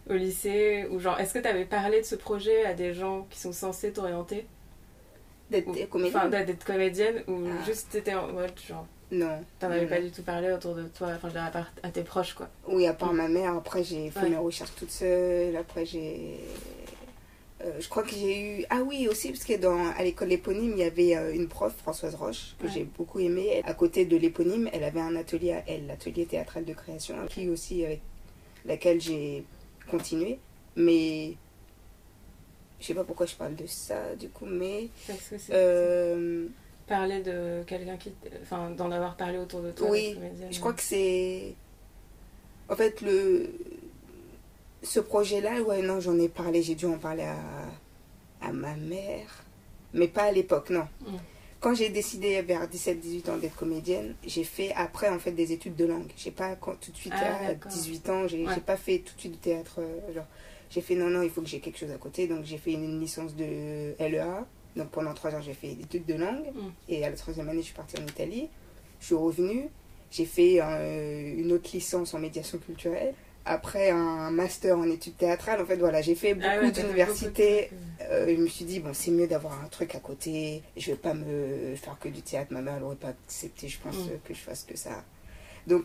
au 0.09 0.13
lycée 0.13 0.85
ou 0.91 0.99
genre, 0.99 1.19
est-ce 1.19 1.33
que 1.33 1.39
tu 1.39 1.47
avais 1.47 1.65
parlé 1.65 1.99
de 2.01 2.05
ce 2.05 2.15
projet 2.15 2.65
à 2.65 2.73
des 2.73 2.93
gens 2.93 3.25
qui 3.29 3.39
sont 3.39 3.51
censés 3.53 3.91
t'orienter? 3.91 4.45
D'être 5.49 5.89
comédienne 5.89 6.17
Enfin, 6.25 6.29
d'être 6.29 6.63
comédienne 6.65 7.23
ou 7.27 7.43
Ah. 7.47 7.65
juste 7.65 7.89
t'étais 7.91 8.15
en 8.15 8.27
mode 8.29 8.51
genre, 8.67 8.87
Non. 9.11 9.39
t'en 9.59 9.67
avais 9.71 9.83
non, 9.83 9.87
pas 9.87 10.01
du 10.01 10.11
tout 10.11 10.23
parlé 10.23 10.51
autour 10.51 10.73
de 10.75 10.83
toi, 10.87 11.09
enfin, 11.15 11.29
je 11.33 11.37
à, 11.37 11.49
part- 11.51 11.71
à 11.83 11.89
tes 11.89 12.01
proches 12.01 12.33
quoi. 12.33 12.49
Oui, 12.67 12.87
à 12.87 12.93
part 12.93 13.13
Mm. 13.13 13.17
ma 13.17 13.27
mère, 13.27 13.53
après 13.55 13.83
j'ai 13.83 14.09
fait 14.09 14.21
Ouais. 14.21 14.29
mes 14.31 14.37
recherches 14.37 14.73
toute 14.75 14.89
seule, 14.91 15.55
après 15.55 15.85
j'ai... 15.85 16.39
euh, 17.65 17.71
je 17.79 17.89
crois 17.89 18.03
que 18.03 18.11
j'ai 18.11 18.39
eu... 18.59 18.65
Ah 18.69 18.81
oui, 18.83 19.07
aussi, 19.09 19.29
parce 19.31 19.43
que 19.43 19.57
dans, 19.57 19.89
à 19.97 20.03
l'école 20.03 20.31
éponyme, 20.31 20.73
il 20.73 20.79
y 20.79 20.83
avait 20.83 21.15
euh, 21.17 21.33
une 21.33 21.47
prof, 21.47 21.73
Françoise 21.75 22.15
Roche, 22.15 22.55
que 22.59 22.65
Ouais. 22.67 22.71
j'ai 22.73 22.83
beaucoup 22.83 23.19
aimée. 23.19 23.47
Elle- 23.55 23.65
À 23.69 23.73
côté 23.73 24.05
de 24.05 24.15
l'éponyme, 24.17 24.69
elle 24.71 24.83
avait 24.83 24.99
un 25.01 25.15
atelier 25.15 25.53
à 25.53 25.63
elle, 25.67 25.87
l'atelier 25.87 26.25
théâtral 26.25 26.63
de 26.65 26.73
création, 26.73 27.15
qui 27.27 27.49
aussi 27.49 27.83
avec 27.85 28.01
laquelle 28.65 29.01
j'ai 29.01 29.43
continué. 29.89 30.39
Mais... 30.75 31.33
Je 32.79 32.87
sais 32.87 32.93
pas 32.93 33.03
pourquoi 33.03 33.25
je 33.25 33.35
parle 33.35 33.55
de 33.55 33.65
ça, 33.67 34.15
du 34.15 34.29
coup, 34.29 34.45
mais... 34.45 34.89
Parce 35.07 35.19
que 35.29 35.37
c'est 35.37 35.51
euh, 35.53 36.45
parler 36.87 37.21
de 37.23 37.63
quelqu'un 37.65 37.97
qui. 37.97 38.11
Enfin, 38.43 38.69
d'en 38.71 38.91
avoir 38.91 39.15
parlé 39.15 39.37
autour 39.39 39.61
de 39.61 39.71
toi. 39.71 39.89
Oui. 39.89 40.15
Je 40.51 40.59
crois 40.59 40.73
que 40.73 40.81
c'est. 40.83 41.55
En 42.69 42.75
fait, 42.75 43.01
le. 43.01 43.49
Ce 44.85 44.99
projet-là, 44.99 45.61
ouais, 45.61 45.81
non, 45.81 45.99
j'en 45.99 46.17
ai 46.19 46.29
parlé. 46.29 46.61
J'ai 46.61 46.75
dû 46.75 46.85
en 46.85 46.97
parler 46.97 47.23
à, 47.23 47.37
à 48.47 48.51
ma 48.53 48.75
mère. 48.75 49.43
Mais 49.93 50.07
pas 50.07 50.23
à 50.23 50.31
l'époque, 50.31 50.69
non. 50.69 50.87
Mm. 51.01 51.15
Quand 51.59 51.73
j'ai 51.73 51.89
décidé 51.89 52.41
vers 52.43 52.67
17-18 52.67 53.29
ans 53.31 53.37
d'être 53.37 53.55
comédienne, 53.55 54.13
j'ai 54.25 54.43
fait 54.43 54.71
après, 54.75 55.09
en 55.09 55.17
fait, 55.17 55.31
des 55.31 55.51
études 55.51 55.75
de 55.75 55.85
langue. 55.85 56.11
J'ai 56.15 56.29
pas 56.31 56.55
quand- 56.55 56.75
tout 56.79 56.91
de 56.91 56.97
suite 56.97 57.13
Ah, 57.15 57.37
à 57.45 57.47
d'accord. 57.53 57.71
18 57.71 58.09
ans, 58.09 58.27
j'ai 58.27 58.45
Ouais. 58.45 58.59
pas 58.59 58.77
fait 58.77 58.99
tout 58.99 59.15
de 59.15 59.19
suite 59.19 59.31
de 59.33 59.37
théâtre. 59.37 59.79
euh, 59.79 60.13
genre, 60.13 60.27
j'ai 60.69 60.81
fait 60.81 60.95
non, 60.95 61.09
non, 61.09 61.23
il 61.23 61.29
faut 61.31 61.41
que 61.41 61.47
j'ai 61.47 61.59
quelque 61.59 61.79
chose 61.79 61.91
à 61.91 61.97
côté. 61.97 62.27
Donc, 62.27 62.43
j'ai 62.45 62.57
fait 62.57 62.73
une 62.73 62.99
licence 62.99 63.35
de 63.35 63.95
LEA. 63.99 64.45
Donc, 64.75 64.89
pendant 64.89 65.13
trois 65.15 65.33
ans, 65.33 65.41
j'ai 65.41 65.53
fait 65.53 65.73
des 65.73 65.83
études 65.83 66.05
de 66.05 66.13
langue. 66.15 66.45
Mm. 66.53 66.69
Et 66.89 67.03
à 67.05 67.09
la 67.09 67.15
troisième 67.15 67.49
année, 67.49 67.61
je 67.61 67.67
suis 67.67 67.73
partie 67.75 67.97
en 67.99 68.05
Italie. 68.05 68.49
Je 68.99 69.05
suis 69.07 69.15
revenue. 69.15 69.69
J'ai 70.11 70.25
fait 70.25 70.59
euh, 70.61 71.33
une 71.37 71.51
autre 71.51 71.69
licence 71.73 72.13
en 72.13 72.19
médiation 72.19 72.59
culturelle. 72.59 73.15
Après, 73.45 73.91
un 73.91 74.31
master 74.31 74.77
en 74.77 74.89
études 74.89 75.17
théâtrales. 75.17 75.61
En 75.61 75.65
fait, 75.65 75.75
voilà, 75.77 76.01
j'ai 76.01 76.15
fait 76.15 76.33
beaucoup 76.33 76.47
Ah 76.49 76.59
ouais, 76.61 76.71
d'universités. 76.71 77.69
beaucoup 77.71 77.83
trucs. 77.99 78.09
Euh, 78.11 78.35
je 78.35 78.41
me 78.41 78.47
suis 78.47 78.65
dit, 78.65 78.79
bon, 78.79 78.93
c'est 78.93 79.11
mieux 79.11 79.27
d'avoir 79.27 79.61
un 79.63 79.67
truc 79.67 79.93
à 79.95 79.99
côté. 79.99 80.63
Je 80.75 80.91
vais 80.91 80.97
pas 80.97 81.13
me 81.13 81.75
faire 81.75 81.97
que 81.99 82.09
du 82.09 82.21
théâtre. 82.21 82.51
Ma 82.51 82.61
mère 82.61 82.79
n'aurait 82.79 82.95
pas 82.95 83.09
accepté, 83.09 83.67
je 83.67 83.79
pense, 83.79 83.95
Mm. 83.95 84.09
que 84.23 84.33
je 84.33 84.39
fasse 84.39 84.63
que 84.63 84.75
ça. 84.75 85.03
Donc, 85.67 85.83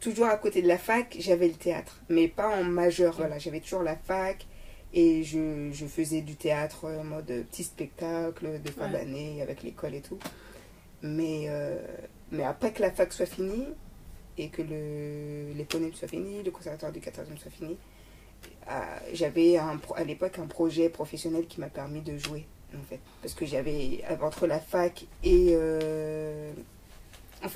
toujours 0.00 0.26
à 0.26 0.36
côté 0.36 0.60
de 0.60 0.68
la 0.68 0.78
fac, 0.78 1.16
j'avais 1.20 1.46
le 1.48 1.54
théâtre. 1.54 2.00
Mais 2.08 2.26
pas 2.28 2.48
en 2.48 2.64
majeur. 2.64 3.14
Mm. 3.14 3.18
Voilà, 3.18 3.38
j'avais 3.38 3.60
toujours 3.60 3.82
la 3.84 3.96
fac. 3.96 4.46
Et 4.94 5.22
je, 5.22 5.68
je 5.70 5.86
faisais 5.86 6.22
du 6.22 6.34
théâtre 6.34 6.86
en 6.86 7.04
mode 7.04 7.26
petit 7.50 7.62
spectacle 7.62 8.60
de 8.62 8.70
fin 8.70 8.86
Ouais. 8.86 8.92
d'année 8.92 9.40
avec 9.42 9.62
l'école 9.62 9.94
et 9.94 10.00
tout. 10.00 10.18
Mais, 11.02 11.44
euh, 11.48 11.76
mais 12.32 12.42
après 12.42 12.72
que 12.72 12.82
la 12.82 12.90
fac 12.90 13.12
soit 13.12 13.26
finie 13.26 13.66
et 14.38 14.48
que 14.48 14.62
le, 14.62 15.52
l'éponyme 15.54 15.92
soit 15.94 16.08
fini, 16.08 16.42
le 16.42 16.50
conservatoire 16.50 16.92
du 16.92 17.00
14e 17.00 17.38
soit 17.38 17.50
fini, 17.50 17.76
euh, 18.70 18.72
j'avais 19.12 19.56
à 19.56 20.04
l'époque 20.04 20.38
un 20.38 20.46
projet 20.46 20.88
professionnel 20.88 21.46
qui 21.46 21.60
m'a 21.60 21.68
permis 21.68 22.00
de 22.00 22.16
jouer 22.18 22.46
en 22.76 22.82
fait. 22.82 23.00
Parce 23.22 23.34
que 23.34 23.46
j'avais, 23.46 24.02
entre 24.20 24.46
la 24.46 24.60
fac 24.60 25.06
et... 25.24 25.48
euh, 25.52 26.52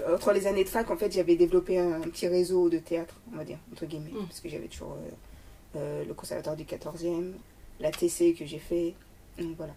entre 0.08 0.32
les 0.32 0.46
années 0.46 0.62
de 0.62 0.68
fac, 0.68 0.88
en 0.90 0.96
fait, 0.96 1.12
j'avais 1.12 1.34
développé 1.34 1.78
un, 1.78 2.00
petit 2.02 2.28
réseau 2.28 2.68
de 2.68 2.78
théâtre, 2.78 3.16
on 3.32 3.36
va 3.36 3.44
dire, 3.44 3.58
entre 3.72 3.84
guillemets. 3.84 4.12
Mm. 4.12 4.26
Parce 4.26 4.40
que 4.40 4.48
j'avais 4.48 4.68
toujours 4.68 4.92
euh, 4.92 5.76
euh, 5.76 6.04
le 6.04 6.14
conservatoire 6.14 6.56
du 6.56 6.64
14e, 6.64 7.32
la 7.80 7.90
TC 7.90 8.34
que 8.38 8.46
j'ai 8.46 8.60
fait, 8.60 8.94
donc 9.38 9.56
voilà. 9.56 9.74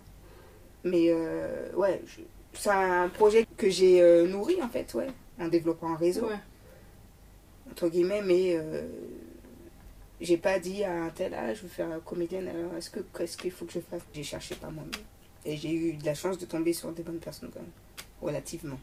Mais 0.84 1.12
ouais, 1.76 2.04
c'est 2.54 2.70
un 2.70 3.10
projet 3.10 3.48
que 3.58 3.68
j'ai 3.68 4.28
nourri 4.28 4.62
en 4.62 4.70
fait, 4.70 4.94
ouais, 4.94 5.08
en 5.40 5.48
développant 5.48 5.92
un 5.92 5.96
réseau, 5.96 6.28
Ouais. 6.28 6.36
Entre 7.72 7.90
guillemets, 7.90 8.22
mais 8.22 8.56
euh, 8.56 8.88
j'ai 10.22 10.38
pas 10.38 10.60
dit 10.60 10.84
à 10.84 10.94
un 11.06 11.10
tel 11.10 11.34
âge, 11.34 11.58
je 11.58 11.62
veux 11.64 11.68
faire 11.70 11.90
comédienne, 12.06 12.48
alors 12.48 12.76
est-ce 12.78 12.90
que 12.90 13.00
qu'est-ce 13.18 13.38
qu'il 13.38 13.52
faut 13.52 13.66
que 13.66 13.74
je 13.74 13.80
fasse? 13.80 14.02
J'ai 14.14 14.24
cherché 14.24 14.56
par 14.56 14.72
moi-même. 14.72 14.92
Et 15.46 15.58
j'ai 15.58 15.72
eu 15.74 15.94
de 15.94 16.06
la 16.06 16.16
chance 16.16 16.38
de 16.40 16.46
tomber 16.46 16.74
sur 16.74 16.92
des 16.92 17.04
bonnes 17.04 17.20
personnes 17.20 17.52
quand 17.54 17.60
même, 17.60 17.70
relativement. 18.22 18.80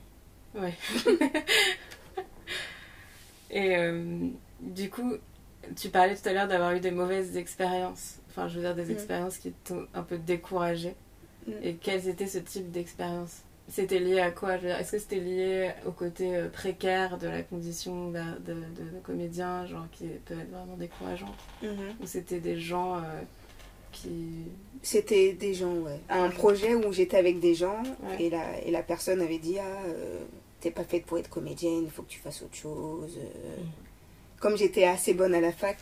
Ouais. 0.55 0.75
Et 3.51 3.77
euh, 3.77 4.29
du 4.61 4.89
coup, 4.89 5.15
tu 5.77 5.89
parlais 5.91 6.17
tout 6.17 6.29
à 6.29 6.33
l'heure 6.33 6.49
d'avoir 6.49 6.73
eu 6.75 6.81
des 6.81 6.91
mauvaises 6.91 7.37
expériences. 7.37 8.17
Enfin, 8.31 8.49
je 8.49 8.57
veux 8.57 8.63
dire, 8.63 8.75
des 8.75 8.87
Mm. 8.87 8.91
expériences 8.93 9.39
qui 9.39 9.53
t'ont 9.65 9.87
un 9.95 10.03
peu 10.03 10.19
découragé. 10.19 10.95
Mm. 11.47 11.53
Et 11.63 11.75
quelles 11.75 12.09
étaient 12.09 12.27
ce 12.27 12.39
type 12.39 12.71
d'expériences? 12.71 13.43
C'était 13.75 14.01
lié 14.01 14.21
à 14.21 14.31
quoi 14.31 14.59
Je 14.59 14.63
veux 14.65 14.69
dire, 14.69 14.77
Est-ce 14.79 14.93
que 14.93 14.99
c'était 14.99 15.21
lié 15.21 15.71
au 15.87 15.93
côté 15.93 16.37
euh, 16.37 16.49
précaire 16.51 17.17
de 17.17 17.27
la 17.27 17.43
condition 17.43 18.11
de, 18.11 18.19
de, 18.45 18.53
de 18.53 19.01
comédien, 19.03 19.65
genre 19.67 19.87
qui 19.93 20.05
peut 20.27 20.35
être 20.39 20.51
vraiment 20.51 20.77
décourageante? 20.77 21.33
Ou 21.63 22.05
c'était 22.07 22.39
des 22.41 22.61
gens 22.61 22.97
euh, 22.97 23.01
qui. 23.91 24.45
C'était 24.83 25.33
des 25.33 25.55
gens, 25.55 25.73
ouais. 25.77 25.99
Un 26.11 26.29
projet 26.29 26.75
où 26.75 26.93
j'étais 26.93 27.17
avec 27.17 27.41
des 27.41 27.55
gens 27.55 27.83
Ouais. 28.03 28.25
et, 28.25 28.31
la, 28.31 28.61
et 28.61 28.71
la 28.71 28.83
personne 28.83 29.23
avait 29.23 29.39
dit 29.39 29.57
Ah, 29.59 29.65
euh, 29.87 30.19
t'es 30.61 30.71
pas 30.71 30.85
faite 30.85 31.07
pour 31.07 31.17
être 31.19 31.31
comédienne, 31.31 31.85
il 31.85 31.91
faut 31.91 32.03
que 32.03 32.11
tu 32.11 32.19
fasses 32.21 32.43
autre 32.43 32.55
chose. 32.57 33.17
euh. 33.19 33.63
Mm. 33.63 33.67
Comme 34.39 34.57
j'étais 34.59 34.85
assez 34.85 35.15
bonne 35.15 35.35
à 35.35 35.41
la 35.41 35.53
fac, 35.53 35.79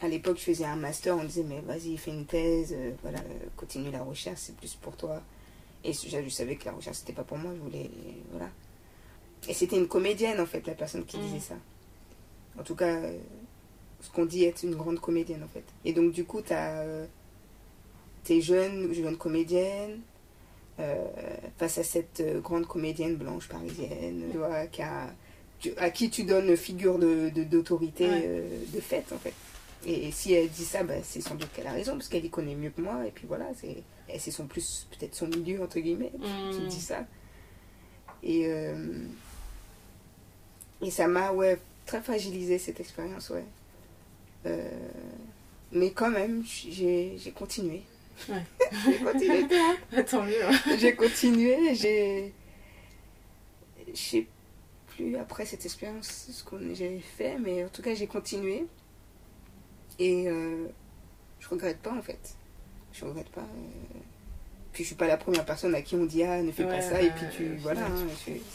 à 0.00 0.08
l'époque 0.08 0.38
je 0.38 0.44
faisais 0.44 0.64
un 0.64 0.76
master, 0.76 1.16
on 1.18 1.24
disait 1.24 1.44
Mais 1.46 1.60
vas-y, 1.60 1.96
fais 1.98 2.12
une 2.12 2.24
thèse, 2.24 2.72
euh, 2.74 2.92
voilà, 3.02 3.18
continue 3.56 3.90
la 3.90 4.02
recherche, 4.02 4.38
c'est 4.40 4.56
plus 4.56 4.74
pour 4.76 4.96
toi. 4.96 5.20
Et 5.86 5.92
je, 5.92 6.08
je 6.22 6.28
savais 6.28 6.56
que 6.56 6.64
la 6.66 6.72
recherche 6.72 6.98
c'était 6.98 7.12
pas 7.12 7.22
pour 7.24 7.38
moi, 7.38 7.52
je 7.54 7.60
voulais. 7.60 7.88
Voilà. 8.32 8.50
Et 9.48 9.54
c'était 9.54 9.76
une 9.76 9.88
comédienne 9.88 10.40
en 10.40 10.46
fait, 10.46 10.66
la 10.66 10.74
personne 10.74 11.04
qui 11.04 11.16
Mm. 11.16 11.22
disait 11.22 11.40
ça. 11.40 11.54
En 12.58 12.62
tout 12.64 12.74
cas, 12.74 12.98
ce 14.00 14.10
qu'on 14.10 14.24
dit 14.26 14.44
être 14.44 14.62
une 14.64 14.74
grande 14.74 14.98
comédienne 15.00 15.42
en 15.44 15.48
fait. 15.48 15.64
Et 15.84 15.92
donc 15.92 16.12
du 16.12 16.24
coup, 16.24 16.40
t'as. 16.42 16.80
euh, 16.82 17.06
t'es 18.24 18.40
jeune, 18.40 18.92
jeune 18.92 19.16
comédienne, 19.16 20.00
euh, 20.80 21.04
face 21.58 21.78
à 21.78 21.84
cette 21.84 22.18
euh, 22.20 22.40
grande 22.40 22.66
comédienne 22.66 23.14
blanche 23.14 23.48
parisienne, 23.48 24.24
tu 24.32 24.38
vois, 24.38 24.66
qui 24.66 24.82
a- 24.82 25.14
tu- 25.60 25.72
à 25.78 25.90
qui 25.90 26.10
tu 26.10 26.24
donnes 26.24 26.56
figure 26.56 26.98
de, 26.98 27.30
de- 27.30 27.44
d'autorité 27.44 28.04
Ouais. 28.06 28.22
euh, 28.26 28.58
de 28.74 28.80
fait, 28.80 29.04
en 29.12 29.18
fait. 29.18 29.32
Et, 29.88 30.10
si 30.10 30.32
elle 30.34 30.48
dit 30.48 30.64
ça, 30.64 30.82
bah, 30.82 30.94
c'est 31.04 31.20
sans 31.20 31.36
doute 31.36 31.48
qu'elle 31.52 31.66
a 31.68 31.72
raison, 31.72 31.92
parce 31.92 32.08
qu'elle 32.08 32.24
y 32.24 32.30
connaît 32.30 32.56
mieux 32.56 32.70
que 32.70 32.80
moi, 32.80 33.06
et 33.06 33.12
puis 33.12 33.24
voilà, 33.28 33.46
c'est, 33.54 34.30
son 34.32 34.46
plus, 34.46 34.86
peut-être 34.90 35.14
son 35.14 35.28
milieu, 35.28 35.62
entre 35.62 35.78
guillemets, 35.78 36.10
qui 36.50 36.60
Mm. 36.60 36.66
dit 36.68 36.80
ça. 36.80 37.06
Et, 38.22 38.46
euh, 38.48 39.04
et 40.82 40.90
ça 40.90 41.06
m'a, 41.06 41.30
ouais, 41.32 41.58
très 41.86 42.02
fragilisé 42.02 42.58
cette 42.58 42.80
expérience, 42.80 43.30
ouais. 43.30 43.44
Euh, 44.46 44.68
mais 45.72 45.90
quand 45.92 46.10
même, 46.10 46.42
j'ai, 46.44 47.14
j'ai 47.18 47.30
continué. 47.30 47.82
Ouais. 48.28 48.42
j'ai 48.84 48.98
continué. 48.98 49.46
Tant 50.10 50.22
mieux. 50.24 50.44
hein. 50.44 50.76
J'ai 50.78 50.94
continué, 50.96 51.74
j'ai. 51.74 52.32
Je 53.88 53.96
sais 53.96 54.26
plus 54.88 55.16
après 55.16 55.44
cette 55.46 55.64
expérience 55.64 56.28
ce 56.32 56.42
qu'on 56.44 56.58
j'avais 56.74 57.00
fait, 57.00 57.38
mais 57.38 57.64
en 57.64 57.68
tout 57.68 57.82
cas 57.82 57.94
j'ai 57.94 58.06
continué. 58.06 58.66
Et 59.98 60.28
euh, 60.28 60.66
je 61.40 61.48
regrette 61.48 61.78
pas 61.78 61.92
en 61.92 62.02
fait. 62.02 62.34
Je 62.92 63.04
regrette 63.04 63.28
pas. 63.30 63.40
euh. 63.42 63.98
Puis 64.72 64.84
je 64.84 64.88
suis 64.88 64.96
pas 64.96 65.06
la 65.06 65.16
première 65.16 65.44
personne 65.46 65.74
à 65.74 65.80
qui 65.82 65.94
on 65.96 66.04
dit 66.04 66.22
ah 66.22 66.42
ne 66.42 66.52
fais 66.52 66.64
pas 66.64 66.82
ça 66.82 67.00
et 67.00 67.10
puis 67.10 67.24
tu 67.34 67.56
voilà. 67.56 67.86
hein, 67.86 68.06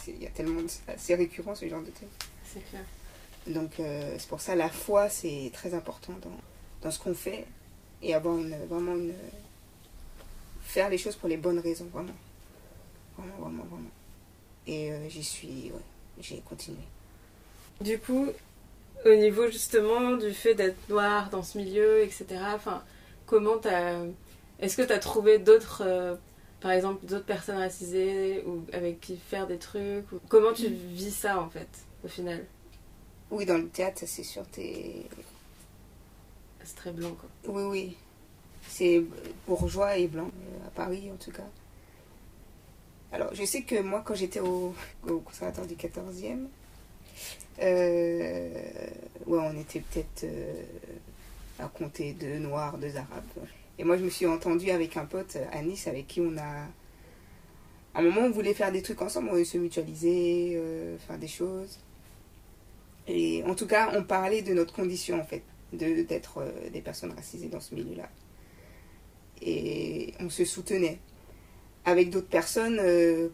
Il 0.07 0.21
y 0.21 0.27
a 0.27 0.29
tellement 0.29 0.61
de- 0.61 0.67
c'est 0.97 1.15
récurrent 1.15 1.55
ce 1.55 1.67
genre 1.67 1.81
de 1.81 1.89
truc. 1.89 2.09
C'est 2.45 2.63
clair. 2.69 2.83
Donc 3.47 3.79
euh, 3.79 4.15
c'est 4.19 4.27
pour 4.29 4.39
ça 4.39 4.55
la 4.55 4.69
foi 4.69 5.09
c'est 5.09 5.49
très 5.51 5.73
important 5.73 6.13
dans, 6.21 6.29
dans 6.83 6.91
ce 6.91 6.99
qu'on 6.99 7.15
fait 7.15 7.45
et 8.03 8.13
avoir 8.13 8.37
une 8.37 8.55
vraiment 8.67 8.93
une 8.95 9.13
faire 10.61 10.89
les 10.89 10.99
choses 10.99 11.15
pour 11.15 11.27
les 11.27 11.37
bonnes 11.37 11.57
raisons 11.59 11.85
vraiment 11.91 12.13
vraiment 13.17 13.37
vraiment 13.39 13.63
vraiment 13.63 13.89
et 14.67 14.91
euh, 14.91 15.09
j'y 15.09 15.23
suis 15.23 15.71
ouais 15.73 15.81
j'ai 16.19 16.37
continué 16.41 16.77
Du 17.81 17.97
coup, 17.97 18.27
au 19.05 19.15
niveau 19.15 19.47
justement 19.47 20.11
du 20.17 20.33
fait 20.33 20.53
d'être 20.55 20.89
noir 20.89 21.29
dans 21.29 21.43
ce 21.43 21.57
milieu, 21.57 22.01
etc. 22.01 22.25
Enfin, 22.53 22.83
comment 23.25 23.57
t'as. 23.57 23.95
Est-ce 24.59 24.77
que 24.77 24.83
t'as 24.83 24.99
trouvé 24.99 25.39
d'autres. 25.39 25.83
euh, 25.85 26.15
par 26.61 26.71
exemple, 26.71 27.03
d'autres 27.07 27.25
personnes 27.25 27.57
racisées 27.57 28.43
ou 28.45 28.63
avec 28.71 29.01
qui 29.01 29.17
faire 29.17 29.47
des 29.47 29.57
trucs 29.57 30.11
ou... 30.11 30.19
Comment 30.29 30.53
tu 30.53 30.67
vis 30.67 31.09
ça 31.09 31.39
en 31.39 31.49
fait, 31.49 31.67
au 32.05 32.07
final? 32.07 32.45
Oui, 33.31 33.47
dans 33.47 33.57
le 33.57 33.67
théâtre, 33.67 33.99
ça 33.99 34.05
c'est 34.05 34.23
sûr, 34.23 34.43
t'es. 34.51 35.07
C'est 36.63 36.75
très 36.75 36.91
blanc 36.91 37.15
quoi. 37.19 37.29
Oui, 37.51 37.63
oui. 37.63 37.97
C'est 38.67 39.03
bourgeois 39.47 39.97
et 39.97 40.07
blanc, 40.07 40.29
euh, 40.29 40.67
à 40.67 40.69
Paris 40.69 41.09
en 41.11 41.15
tout 41.15 41.31
cas. 41.31 41.47
Alors, 43.11 43.33
je 43.33 43.43
sais 43.43 43.63
que 43.63 43.81
moi, 43.81 44.03
quand 44.05 44.13
j'étais 44.15 44.39
au, 44.39 44.73
au 45.09 45.17
conservatoire 45.19 45.65
du 45.65 45.75
14e, 45.75 46.45
euh, 47.61 48.49
ouais, 49.27 49.39
on 49.39 49.57
était 49.59 49.79
peut-être 49.81 50.23
euh, 50.25 50.63
à 51.59 51.67
compter 51.67 52.13
deux 52.13 52.37
noirs, 52.39 52.77
deux 52.77 52.95
arabes. 52.95 53.23
Et 53.77 53.83
moi, 53.83 53.97
je 53.97 54.03
me 54.03 54.09
suis 54.09 54.25
entendue 54.25 54.69
avec 54.71 54.97
un 54.97 55.05
pote 55.05 55.37
à 55.51 55.61
Nice 55.61 55.87
avec 55.87 56.07
qui 56.07 56.21
on 56.21 56.37
a. 56.37 56.67
À 57.93 57.99
un 57.99 58.03
moment, 58.03 58.21
on 58.21 58.31
voulait 58.31 58.53
faire 58.53 58.71
des 58.71 58.81
trucs 58.81 59.01
ensemble, 59.01 59.27
on 59.29 59.31
voulait 59.31 59.43
se 59.43 59.57
mutualiser, 59.57 60.53
euh, 60.55 60.97
faire 60.99 61.17
des 61.17 61.27
choses. 61.27 61.79
Et 63.07 63.43
en 63.43 63.55
tout 63.55 63.67
cas, 63.67 63.91
on 63.97 64.03
parlait 64.03 64.41
de 64.41 64.53
notre 64.53 64.73
condition, 64.73 65.19
en 65.19 65.25
fait, 65.25 65.41
de- 65.73 66.03
d'être 66.03 66.37
euh, 66.37 66.69
des 66.71 66.81
personnes 66.81 67.11
racisées 67.11 67.47
dans 67.49 67.59
ce 67.59 67.75
milieu-là. 67.75 68.09
Et 69.41 70.13
on 70.19 70.29
se 70.29 70.45
soutenait. 70.45 70.99
Avec 71.83 72.11
d'autres 72.11 72.27
personnes, 72.29 72.77
euh, 72.79 73.29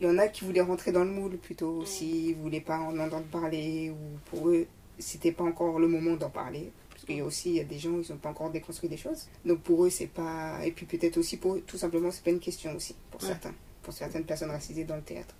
il 0.00 0.06
y 0.06 0.10
en 0.10 0.18
a 0.18 0.28
qui 0.28 0.44
voulaient 0.44 0.60
rentrer 0.62 0.92
dans 0.92 1.04
le 1.04 1.10
moule 1.10 1.36
plutôt 1.36 1.70
aussi, 1.78 2.28
ils 2.30 2.34
voulaient 2.34 2.60
pas 2.60 2.78
en 2.78 2.98
entendre 2.98 3.26
parler, 3.26 3.90
ou 3.90 3.96
pour 4.30 4.48
eux, 4.48 4.66
c'était 4.98 5.32
pas 5.32 5.44
encore 5.44 5.78
le 5.78 5.88
moment 5.88 6.16
d'en 6.16 6.30
parler. 6.30 6.70
Parce 6.90 7.04
qu'il 7.04 7.16
y 7.16 7.20
a 7.20 7.24
aussi 7.24 7.50
il 7.50 7.56
y 7.56 7.60
a 7.60 7.64
des 7.64 7.78
gens, 7.78 7.98
ils 8.00 8.10
n'ont 8.12 8.18
pas 8.18 8.28
encore 8.30 8.50
déconstruit 8.50 8.88
des 8.88 8.96
choses. 8.96 9.28
Donc 9.44 9.60
pour 9.60 9.84
eux, 9.84 9.90
c'est 9.90 10.06
pas. 10.06 10.64
Et 10.64 10.72
puis 10.72 10.86
peut-être 10.86 11.16
aussi 11.18 11.36
pour 11.38 11.54
eux, 11.54 11.62
tout 11.66 11.78
simplement, 11.78 12.10
c'est 12.10 12.24
pas 12.24 12.30
une 12.30 12.40
question 12.40 12.74
aussi, 12.74 12.94
pour 13.10 13.20
Ouais. 13.22 13.28
certains, 13.28 13.54
pour 13.82 13.92
certaines 13.92 14.24
personnes 14.24 14.50
racisées 14.50 14.84
dans 14.84 14.96
le 14.96 15.02
théâtre. 15.02 15.34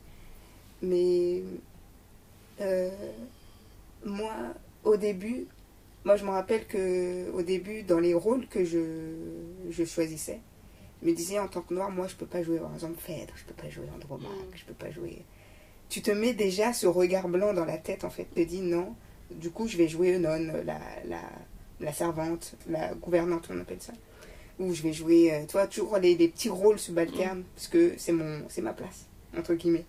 Mais. 0.82 1.42
euh, 2.60 2.90
moi, 4.04 4.32
au 4.84 4.96
début, 4.96 5.46
moi 6.04 6.16
je 6.16 6.24
me 6.24 6.30
rappelle 6.30 6.66
que 6.66 7.30
au 7.32 7.42
début, 7.42 7.82
dans 7.82 8.00
les 8.00 8.14
rôles 8.14 8.46
que 8.48 8.64
je, 8.64 8.80
je 9.70 9.84
choisissais, 9.84 10.40
me 11.02 11.12
disais 11.12 11.38
en 11.38 11.48
tant 11.48 11.62
que 11.62 11.72
noir, 11.74 11.90
moi 11.90 12.06
je 12.08 12.14
peux 12.16 12.26
pas 12.26 12.42
jouer 12.42 12.58
par 12.58 12.72
exemple 12.74 12.98
Phèdre, 13.00 13.32
je 13.36 13.44
peux 13.44 13.54
pas 13.54 13.68
jouer 13.70 13.86
Andromaque, 13.94 14.28
Mm. 14.30 14.56
je 14.56 14.64
peux 14.64 14.74
pas 14.74 14.90
jouer. 14.90 15.24
Tu 15.88 16.02
te 16.02 16.10
mets 16.10 16.34
déjà 16.34 16.72
ce 16.72 16.86
regard 16.86 17.28
blanc 17.28 17.52
dans 17.52 17.64
la 17.64 17.78
tête 17.78 18.04
en 18.04 18.10
fait, 18.10 18.24
te 18.24 18.40
dis 18.40 18.60
non, 18.60 18.94
du 19.30 19.50
coup 19.50 19.66
je 19.68 19.76
vais 19.76 19.88
jouer 19.88 20.14
Eunon, 20.16 20.52
la, 20.64 20.78
la, 21.06 21.22
la 21.80 21.92
servante, 21.92 22.54
la 22.68 22.94
gouvernante 22.94 23.48
on 23.50 23.58
appelle 23.60 23.80
ça. 23.80 23.92
Ou 24.58 24.74
je 24.74 24.82
vais 24.82 24.92
jouer, 24.92 25.32
euh, 25.32 25.46
toi, 25.46 25.66
toujours 25.66 25.96
les, 25.96 26.14
les 26.16 26.28
petits 26.28 26.50
rôles 26.50 26.78
subalternes, 26.78 27.44
parce 27.54 27.66
que 27.66 27.94
c'est 27.96 28.12
mon 28.12 28.42
c'est 28.50 28.60
ma 28.60 28.74
place, 28.74 29.06
entre 29.36 29.54
guillemets. 29.54 29.86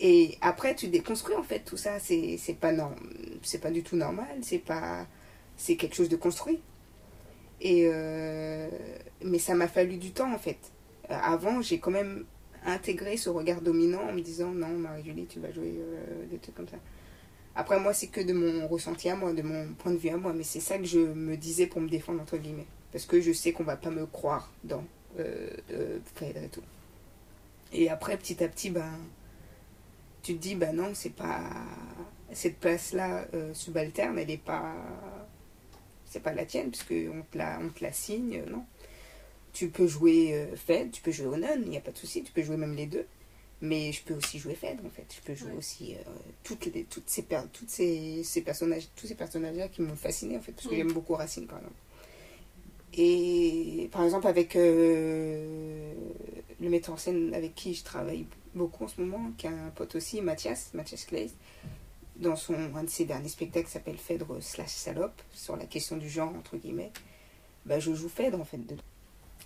Et 0.00 0.36
après, 0.40 0.74
tu 0.74 0.88
déconstruis 0.88 1.36
en 1.36 1.44
fait 1.44 1.60
tout 1.60 1.76
ça. 1.76 2.00
C'est 2.00 2.36
c'est 2.38 2.54
pas 2.54 2.72
norm... 2.72 2.94
c'est 3.42 3.58
pas 3.60 3.70
du 3.70 3.82
tout 3.84 3.94
normal. 3.96 4.26
C'est 4.42 4.58
pas 4.58 5.06
c'est 5.56 5.76
quelque 5.76 5.94
chose 5.94 6.08
de 6.08 6.16
construit. 6.16 6.60
Et 7.60 7.88
euh, 7.92 8.68
mais 9.24 9.38
ça 9.38 9.54
m'a 9.54 9.68
fallu 9.68 9.96
du 9.96 10.12
temps 10.12 10.32
en 10.32 10.38
fait. 10.38 10.58
Euh, 11.10 11.14
avant, 11.22 11.60
j'ai 11.62 11.78
quand 11.78 11.90
même 11.90 12.24
intégré 12.64 13.16
ce 13.16 13.30
regard 13.30 13.60
dominant 13.60 14.02
en 14.08 14.12
me 14.12 14.20
disant 14.20 14.50
non, 14.50 14.68
Marie-Julie, 14.68 15.26
tu 15.26 15.40
vas 15.40 15.50
jouer 15.50 15.74
euh, 15.78 16.26
des 16.30 16.38
trucs 16.38 16.54
comme 16.54 16.68
ça. 16.68 16.76
Après, 17.54 17.80
moi, 17.80 17.92
c'est 17.92 18.08
que 18.08 18.20
de 18.20 18.32
mon 18.32 18.68
ressenti 18.68 19.08
à 19.08 19.16
moi, 19.16 19.32
de 19.32 19.42
mon 19.42 19.72
point 19.74 19.92
de 19.92 19.96
vue 19.96 20.10
à 20.10 20.16
moi. 20.16 20.32
Mais 20.32 20.44
c'est 20.44 20.60
ça 20.60 20.78
que 20.78 20.84
je 20.84 21.00
me 21.00 21.36
disais 21.36 21.66
pour 21.66 21.80
me 21.80 21.88
défendre 21.88 22.22
entre 22.22 22.36
guillemets, 22.36 22.66
parce 22.92 23.04
que 23.04 23.20
je 23.20 23.32
sais 23.32 23.52
qu'on 23.52 23.64
va 23.64 23.76
pas 23.76 23.90
me 23.90 24.06
croire 24.06 24.52
dans 24.62 24.84
euh, 25.18 25.50
Phèdre 26.14 26.44
et 26.44 26.48
tout. 26.48 26.62
Et 27.72 27.90
après, 27.90 28.16
petit 28.16 28.42
à 28.42 28.48
petit, 28.48 28.70
ben 28.70 28.92
tu 30.22 30.36
te 30.36 30.42
dis 30.42 30.54
bah 30.56 30.72
non 30.72 30.90
c'est 30.94 31.14
pas 31.14 31.40
cette 32.32 32.58
place 32.58 32.92
là 32.92 33.24
subalterne 33.54 34.18
elle 34.18 34.30
est 34.30 34.36
pas 34.36 34.74
c'est 36.10 36.20
pas 36.22 36.32
la 36.32 36.44
tienne 36.44 36.70
puisque 36.70 36.92
on 37.12 37.22
te 37.22 37.38
la 37.38 37.58
on 37.62 37.68
te 37.70 37.82
la 37.82 37.92
signe 37.92 38.42
non. 38.50 38.64
Tu 39.52 39.68
peux 39.68 39.86
jouer 39.86 40.34
euh, 40.34 40.56
Phèdre 40.56 40.90
tu 40.92 41.02
peux 41.02 41.10
jouer 41.12 41.26
Onan 41.26 41.60
il 41.62 41.70
n'y 41.70 41.76
a 41.76 41.80
pas 41.80 41.90
de 41.92 41.98
souci 41.98 42.22
tu 42.22 42.32
peux 42.32 42.42
jouer 42.42 42.56
même 42.56 42.74
les 42.74 42.86
deux. 42.86 43.06
Mais 43.60 43.90
je 43.90 44.02
peux 44.04 44.14
aussi 44.14 44.38
jouer 44.38 44.54
Phèdre 44.54 44.84
en 44.86 44.90
fait. 44.90 45.06
Je 45.16 45.20
peux 45.20 45.34
jouer 45.34 45.50
Ouais. 45.50 45.58
aussi 45.58 45.94
euh, 45.94 46.10
toutes 46.44 46.66
les 46.66 46.84
toutes 46.84 47.10
ces 47.10 47.24
toutes 47.52 47.70
ces, 47.70 48.22
ces 48.22 48.42
personnages 48.42 48.88
tous 48.94 49.06
ces 49.08 49.16
personnages 49.16 49.56
là 49.56 49.68
qui 49.68 49.82
m'ont 49.82 49.96
fasciné 49.96 50.36
en 50.36 50.40
fait 50.40 50.52
parce 50.52 50.68
que 50.68 50.76
j'aime 50.76 50.92
beaucoup 50.92 51.14
Racine 51.14 51.46
par 51.46 51.58
exemple. 51.58 51.74
Et 52.94 53.88
par 53.92 54.04
exemple 54.04 54.26
avec 54.28 54.56
euh, 54.56 55.92
le 56.60 56.68
metteur 56.70 56.94
en 56.94 56.98
scène 56.98 57.34
avec 57.34 57.54
qui 57.54 57.74
je 57.74 57.84
travaille 57.84 58.26
beaucoup 58.54 58.84
en 58.84 58.88
ce 58.88 59.00
moment, 59.00 59.30
qui 59.36 59.46
est 59.46 59.50
un 59.50 59.70
pote 59.74 59.94
aussi, 59.94 60.20
Mathias, 60.20 60.70
Mathias 60.74 61.06
dans 62.18 62.36
son, 62.36 62.54
un 62.74 62.84
de 62.84 62.90
ses 62.90 63.04
derniers 63.04 63.28
spectacles 63.28 63.66
qui 63.66 63.72
s'appelle 63.72 63.96
Phèdre 63.96 64.36
slash 64.40 64.70
salope, 64.70 65.20
sur 65.32 65.56
la 65.56 65.64
question 65.66 65.96
du 65.96 66.08
genre, 66.08 66.32
entre 66.36 66.56
guillemets, 66.56 66.90
bah, 67.66 67.78
je 67.80 67.92
joue 67.94 68.08
Phèdre 68.08 68.40
en 68.40 68.44
fait 68.44 68.58
dedans. 68.58 68.82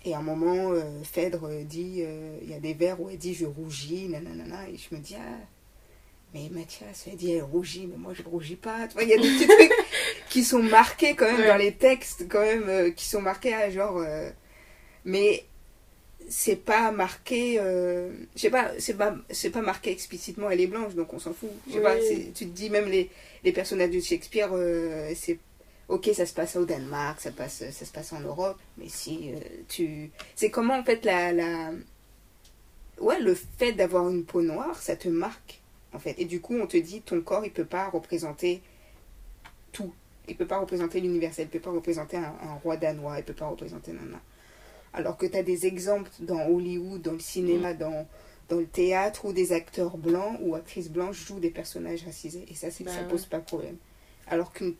Et 0.05 0.13
à 0.13 0.19
un 0.19 0.21
moment, 0.23 0.71
euh, 0.71 1.01
Phèdre 1.03 1.49
dit, 1.63 2.01
euh, 2.01 2.37
il 2.41 2.49
y 2.49 2.53
a 2.53 2.59
des 2.59 2.73
vers 2.73 2.99
où 2.99 3.09
elle 3.09 3.17
dit 3.17 3.33
je 3.33 3.45
rougis, 3.45 4.09
nanana, 4.09 4.67
et 4.69 4.75
je 4.77 4.93
me 4.95 4.99
dis, 4.99 5.15
ah, 5.15 5.37
mais 6.33 6.49
Mathias, 6.51 7.05
elle 7.07 7.15
dit 7.15 7.31
elle 7.33 7.43
rougit, 7.43 7.87
mais 7.87 7.95
moi 7.97 8.13
je 8.13 8.23
rougis 8.23 8.55
pas. 8.55 8.87
Tu 8.87 8.93
vois, 8.95 9.03
il 9.03 9.09
y 9.09 9.13
a 9.13 9.17
des 9.17 9.21
petits 9.29 9.47
trucs 9.47 9.71
qui 10.29 10.43
sont 10.43 10.63
marqués 10.63 11.15
quand 11.15 11.25
même 11.25 11.39
Ouais. 11.41 11.47
dans 11.47 11.57
les 11.57 11.73
textes, 11.73 12.27
quand 12.27 12.41
même, 12.41 12.67
euh, 12.67 12.89
qui 12.91 13.05
sont 13.05 13.21
marqués 13.21 13.53
à 13.53 13.69
genre. 13.69 13.97
euh, 13.97 14.29
mais 15.05 15.45
c'est 16.29 16.55
pas 16.55 16.91
marqué 16.91 17.57
euh, 17.59 18.11
je 18.35 18.41
sais 18.41 18.49
pas 18.49 18.71
c'est 18.79 18.95
pas 18.95 19.15
c'est 19.29 19.49
pas 19.49 19.61
marqué 19.61 19.91
explicitement 19.91 20.49
elle 20.49 20.61
est 20.61 20.67
blanche 20.67 20.95
donc 20.95 21.13
on 21.13 21.19
s'en 21.19 21.33
fout. 21.33 21.49
Je 21.67 21.73
sais 21.73 21.77
Oui. 21.79 21.83
pas 21.83 21.95
tu 22.33 22.45
te 22.47 22.51
dis 22.51 22.69
même 22.69 22.87
les, 22.87 23.09
les 23.43 23.51
personnages 23.51 23.91
de 23.91 23.99
Shakespeare 23.99 24.49
euh, 24.53 25.11
c'est 25.15 25.39
ok 25.89 26.09
ça 26.13 26.25
se 26.25 26.33
passe 26.33 26.55
au 26.55 26.65
Danemark 26.65 27.19
ça 27.21 27.31
passe 27.31 27.63
ça 27.71 27.85
se 27.85 27.91
passe 27.91 28.13
en 28.13 28.19
Europe 28.21 28.57
mais 28.77 28.87
si 28.89 29.31
euh, 29.33 29.39
tu 29.67 30.11
c'est 30.35 30.49
comment 30.49 30.75
en 30.79 30.83
fait 30.83 31.03
la 31.05 31.31
la 31.33 31.71
ouais 32.99 33.19
le 33.19 33.35
fait 33.35 33.73
d'avoir 33.73 34.09
une 34.09 34.23
peau 34.23 34.41
noire 34.41 34.81
ça 34.81 34.95
te 34.95 35.09
marque 35.09 35.59
en 35.93 35.99
fait. 35.99 36.15
Et 36.17 36.25
du 36.25 36.41
coup 36.41 36.55
on 36.55 36.65
te 36.67 36.77
dit 36.77 37.01
ton 37.01 37.21
corps 37.21 37.45
il 37.45 37.51
peut 37.51 37.65
pas 37.65 37.89
représenter 37.89 38.61
tout. 39.71 39.93
Il 40.27 40.35
peut 40.37 40.47
pas 40.47 40.59
représenter 40.59 41.01
l'universel 41.01 41.47
il 41.47 41.49
peut 41.49 41.59
pas 41.59 41.71
représenter 41.71 42.17
un, 42.17 42.33
un 42.41 42.53
roi 42.63 42.77
danois 42.77 43.19
il 43.19 43.23
peut 43.25 43.33
pas 43.33 43.47
représenter 43.47 43.91
nana 43.91 44.19
alors 44.93 45.17
que 45.17 45.25
tu 45.25 45.35
as 45.37 45.43
des 45.43 45.65
exemples 45.65 46.11
dans 46.19 46.45
Hollywood, 46.47 47.01
dans 47.01 47.13
le 47.13 47.19
cinéma, 47.19 47.73
dans, 47.73 48.07
dans 48.49 48.57
le 48.57 48.65
théâtre, 48.67 49.25
où 49.25 49.33
des 49.33 49.51
acteurs 49.53 49.97
blancs 49.97 50.37
ou 50.41 50.55
actrices 50.55 50.89
blanches 50.89 51.25
jouent 51.25 51.39
des 51.39 51.49
personnages 51.49 52.03
racisés. 52.03 52.45
Et 52.49 52.55
ça, 52.55 52.69
c'est 52.71 52.83
Bah 52.83 52.91
ça 52.91 53.01
ouais. 53.01 53.07
pose 53.07 53.25
pas 53.25 53.39
de 53.39 53.45
problème. 53.45 53.77
Alors 54.27 54.53
que 54.53 54.73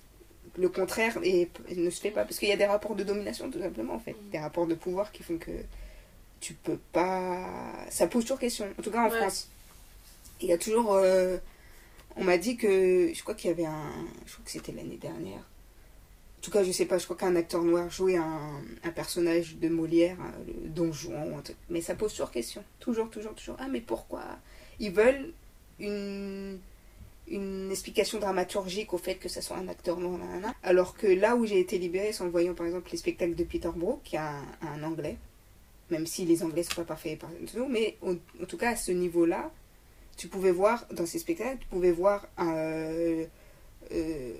le 0.57 0.69
contraire 0.69 1.17
est- 1.23 1.49
ne 1.75 1.89
se 1.89 1.99
fait 2.01 2.11
pas. 2.11 2.23
Parce 2.25 2.37
qu'il 2.37 2.47
y 2.49 2.51
a 2.51 2.57
des 2.57 2.65
rapports 2.65 2.95
de 2.95 3.03
domination, 3.03 3.49
tout 3.49 3.59
simplement, 3.59 3.95
en 3.95 3.99
fait. 3.99 4.15
Des 4.31 4.39
rapports 4.39 4.67
de 4.67 4.75
pouvoir 4.75 5.11
qui 5.11 5.23
font 5.23 5.37
que 5.37 5.51
tu 6.39 6.53
peux 6.53 6.77
pas... 6.91 7.47
Ça 7.89 8.05
pose 8.07 8.23
toujours 8.23 8.39
question. 8.39 8.65
En 8.77 8.81
tout 8.81 8.91
cas, 8.91 9.01
en 9.07 9.09
Ouais. 9.09 9.17
France. 9.17 9.49
Il 10.41 10.47
y 10.49 10.53
a 10.53 10.57
toujours... 10.57 10.93
euh, 10.93 11.37
On 12.17 12.23
m'a 12.23 12.37
dit 12.37 12.57
que... 12.57 13.11
Je 13.13 13.21
crois 13.23 13.33
qu'il 13.33 13.49
y 13.49 13.53
avait 13.53 13.65
un... 13.65 13.91
Je 14.27 14.33
crois 14.33 14.45
que 14.45 14.51
c'était 14.51 14.73
l'année 14.73 14.97
dernière. 14.97 15.41
En 16.43 16.45
tout 16.45 16.51
cas, 16.51 16.63
je 16.65 16.73
sais 16.73 16.85
pas, 16.85 16.97
je 16.97 17.05
crois 17.05 17.15
qu'un 17.15 17.37
acteur 17.37 17.63
noir 17.63 17.89
jouait 17.89 18.17
un, 18.17 18.61
un 18.83 18.91
personnage 18.91 19.55
de 19.55 19.69
Molière, 19.69 20.17
hein, 20.19 20.33
le 20.45 20.67
Don 20.67 20.91
Juan 20.91 21.31
ou 21.31 21.37
un 21.37 21.41
truc. 21.41 21.55
Mais 21.69 21.79
ça 21.79 21.95
pose 21.95 22.11
toujours 22.11 22.31
question. 22.31 22.61
Toujours, 22.81 23.09
toujours, 23.09 23.33
toujours. 23.33 23.55
Ah, 23.59 23.69
mais 23.69 23.79
pourquoi? 23.79 24.23
Ils 24.77 24.91
veulent 24.91 25.31
une, 25.79 26.59
une 27.29 27.71
explication 27.71 28.19
dramaturgique 28.19 28.93
au 28.93 28.97
fait 28.97 29.15
que 29.15 29.29
ça 29.29 29.41
soit 29.41 29.55
un 29.55 29.69
acteur 29.69 29.97
noir, 30.01 30.17
nanana. 30.17 30.53
Alors 30.63 30.97
que 30.97 31.07
là 31.07 31.37
où 31.37 31.45
j'ai 31.45 31.61
été 31.61 31.77
libérée, 31.77 32.11
c'est 32.11 32.23
en 32.23 32.29
voyant 32.29 32.53
par 32.53 32.65
exemple 32.65 32.89
les 32.91 32.97
spectacles 32.97 33.35
de 33.35 33.45
Peter 33.45 33.69
Brook, 33.73 34.01
qui 34.03 34.17
est 34.17 34.19
un, 34.19 34.83
anglais, 34.83 35.15
même 35.91 36.05
si 36.05 36.25
les 36.25 36.43
anglais 36.43 36.63
sont 36.63 36.75
pas 36.75 36.83
parfaits 36.83 37.19
par 37.19 37.29
nous, 37.55 37.69
mais 37.69 37.95
en, 38.01 38.15
en 38.41 38.45
tout 38.45 38.57
cas 38.57 38.71
à 38.71 38.75
ce 38.75 38.91
niveau-là, 38.91 39.49
tu 40.17 40.27
pouvais 40.27 40.51
voir 40.51 40.85
dans 40.91 41.05
ces 41.05 41.19
spectacles, 41.19 41.59
tu 41.61 41.67
pouvais 41.67 41.91
voir 41.93 42.27
un. 42.37 42.53
euh, 42.53 43.25
euh, 43.93 44.33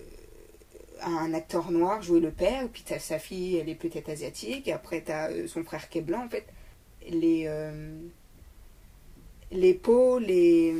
un 1.05 1.33
acteur 1.33 1.71
noir 1.71 2.01
jouer 2.01 2.19
le 2.19 2.31
père, 2.31 2.67
puis 2.71 2.83
t'as 2.85 2.99
sa 2.99 3.19
fille, 3.19 3.57
elle 3.57 3.69
est 3.69 3.75
peut-être 3.75 4.09
asiatique, 4.09 4.67
et 4.67 4.73
après 4.73 5.01
t'as 5.01 5.29
euh, 5.31 5.47
son 5.47 5.63
frère 5.63 5.89
qui 5.89 5.99
est 5.99 6.01
blanc, 6.01 6.25
en 6.25 6.29
fait. 6.29 6.45
Les, 7.09 7.45
euh, 7.47 7.97
les 9.51 9.73
peaux, 9.73 10.19
les, 10.19 10.73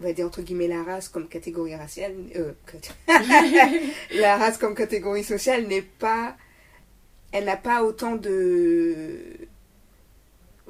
on 0.00 0.02
va 0.04 0.12
dire 0.12 0.26
entre 0.26 0.42
guillemets 0.42 0.68
la 0.68 0.82
race 0.84 1.08
comme 1.08 1.28
catégorie 1.28 1.74
raciale, 1.74 2.14
euh, 2.36 2.52
la 4.14 4.36
race 4.36 4.58
comme 4.58 4.74
catégorie 4.74 5.24
sociale 5.24 5.66
n'est 5.66 5.82
pas, 5.82 6.36
elle 7.32 7.46
n'a 7.46 7.56
pas 7.56 7.82
autant 7.82 8.14
de, 8.16 9.16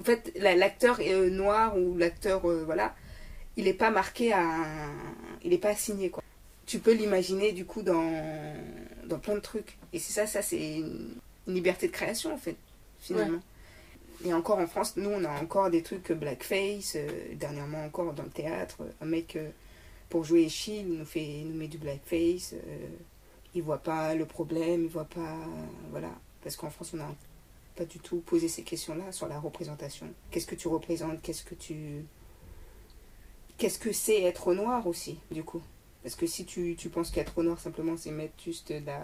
en 0.00 0.04
fait, 0.04 0.32
la- 0.36 0.54
l'acteur 0.56 1.00
noir 1.30 1.76
ou 1.76 1.96
l'acteur, 1.98 2.40
voilà, 2.64 2.94
il 3.56 3.64
n'est 3.64 3.74
pas 3.74 3.90
marqué 3.90 4.32
à, 4.32 4.44
il 5.44 5.50
n'est 5.50 5.58
pas 5.58 5.70
assigné 5.70 6.08
quoi. 6.10 6.22
tu 6.66 6.78
peux 6.78 6.92
l'imaginer 6.94 7.52
du 7.52 7.66
coup 7.66 7.82
dans, 7.82 8.12
dans 9.06 9.18
plein 9.18 9.34
de 9.34 9.40
trucs. 9.40 9.76
Et 9.92 9.98
c'est 9.98 10.12
ça, 10.12 10.26
ça 10.26 10.42
c'est 10.42 10.76
une, 10.76 11.14
liberté 11.46 11.88
de 11.88 11.92
création 11.92 12.32
en 12.32 12.38
fait, 12.38 12.56
finalement. 13.00 13.40
Et 14.24 14.32
encore 14.32 14.58
en 14.58 14.66
France, 14.66 14.96
nous 14.96 15.10
on 15.10 15.24
a 15.24 15.40
encore 15.40 15.70
des 15.70 15.82
trucs 15.82 16.12
blackface, 16.12 16.94
euh, 16.96 17.34
dernièrement 17.34 17.84
encore 17.84 18.12
dans 18.12 18.22
le 18.22 18.30
théâtre, 18.30 18.78
un 19.00 19.06
mec 19.06 19.34
euh, 19.34 19.50
pour 20.08 20.24
jouer 20.24 20.48
Chill 20.48 20.86
nous, 20.86 21.04
fait, 21.04 21.42
nous 21.44 21.56
met 21.56 21.66
du 21.66 21.78
blackface, 21.78 22.52
euh, 22.52 22.88
il 23.54 23.62
voit 23.62 23.78
pas 23.78 24.14
le 24.14 24.24
problème, 24.24 24.84
il 24.84 24.88
voit 24.88 25.04
pas. 25.04 25.36
voilà. 25.90 26.10
Parce 26.42 26.56
qu'en 26.56 26.70
France 26.70 26.92
on 26.94 26.98
n'a 26.98 27.12
pas 27.74 27.84
du 27.84 27.98
tout 27.98 28.18
posé 28.18 28.48
ces 28.48 28.62
questions-là 28.62 29.10
sur 29.12 29.26
la 29.26 29.40
représentation. 29.40 30.06
Qu'est-ce 30.30 30.46
que 30.46 30.54
tu 30.54 30.68
représentes? 30.68 31.20
Qu'est-ce 31.22 31.44
que 31.44 31.54
tu. 31.54 32.04
Qu'est-ce 33.58 33.78
que 33.78 33.92
c'est 33.92 34.22
être 34.22 34.54
noir 34.54 34.86
aussi, 34.86 35.18
du 35.30 35.44
coup? 35.44 35.62
Parce 36.02 36.16
que 36.16 36.26
si 36.26 36.44
tu, 36.44 36.74
tu 36.76 36.88
penses 36.88 37.10
qu'être 37.10 37.42
noir 37.42 37.60
simplement 37.60 37.96
c'est 37.96 38.10
mettre 38.10 38.34
juste 38.44 38.72
de 38.72 38.84
la, 38.84 38.98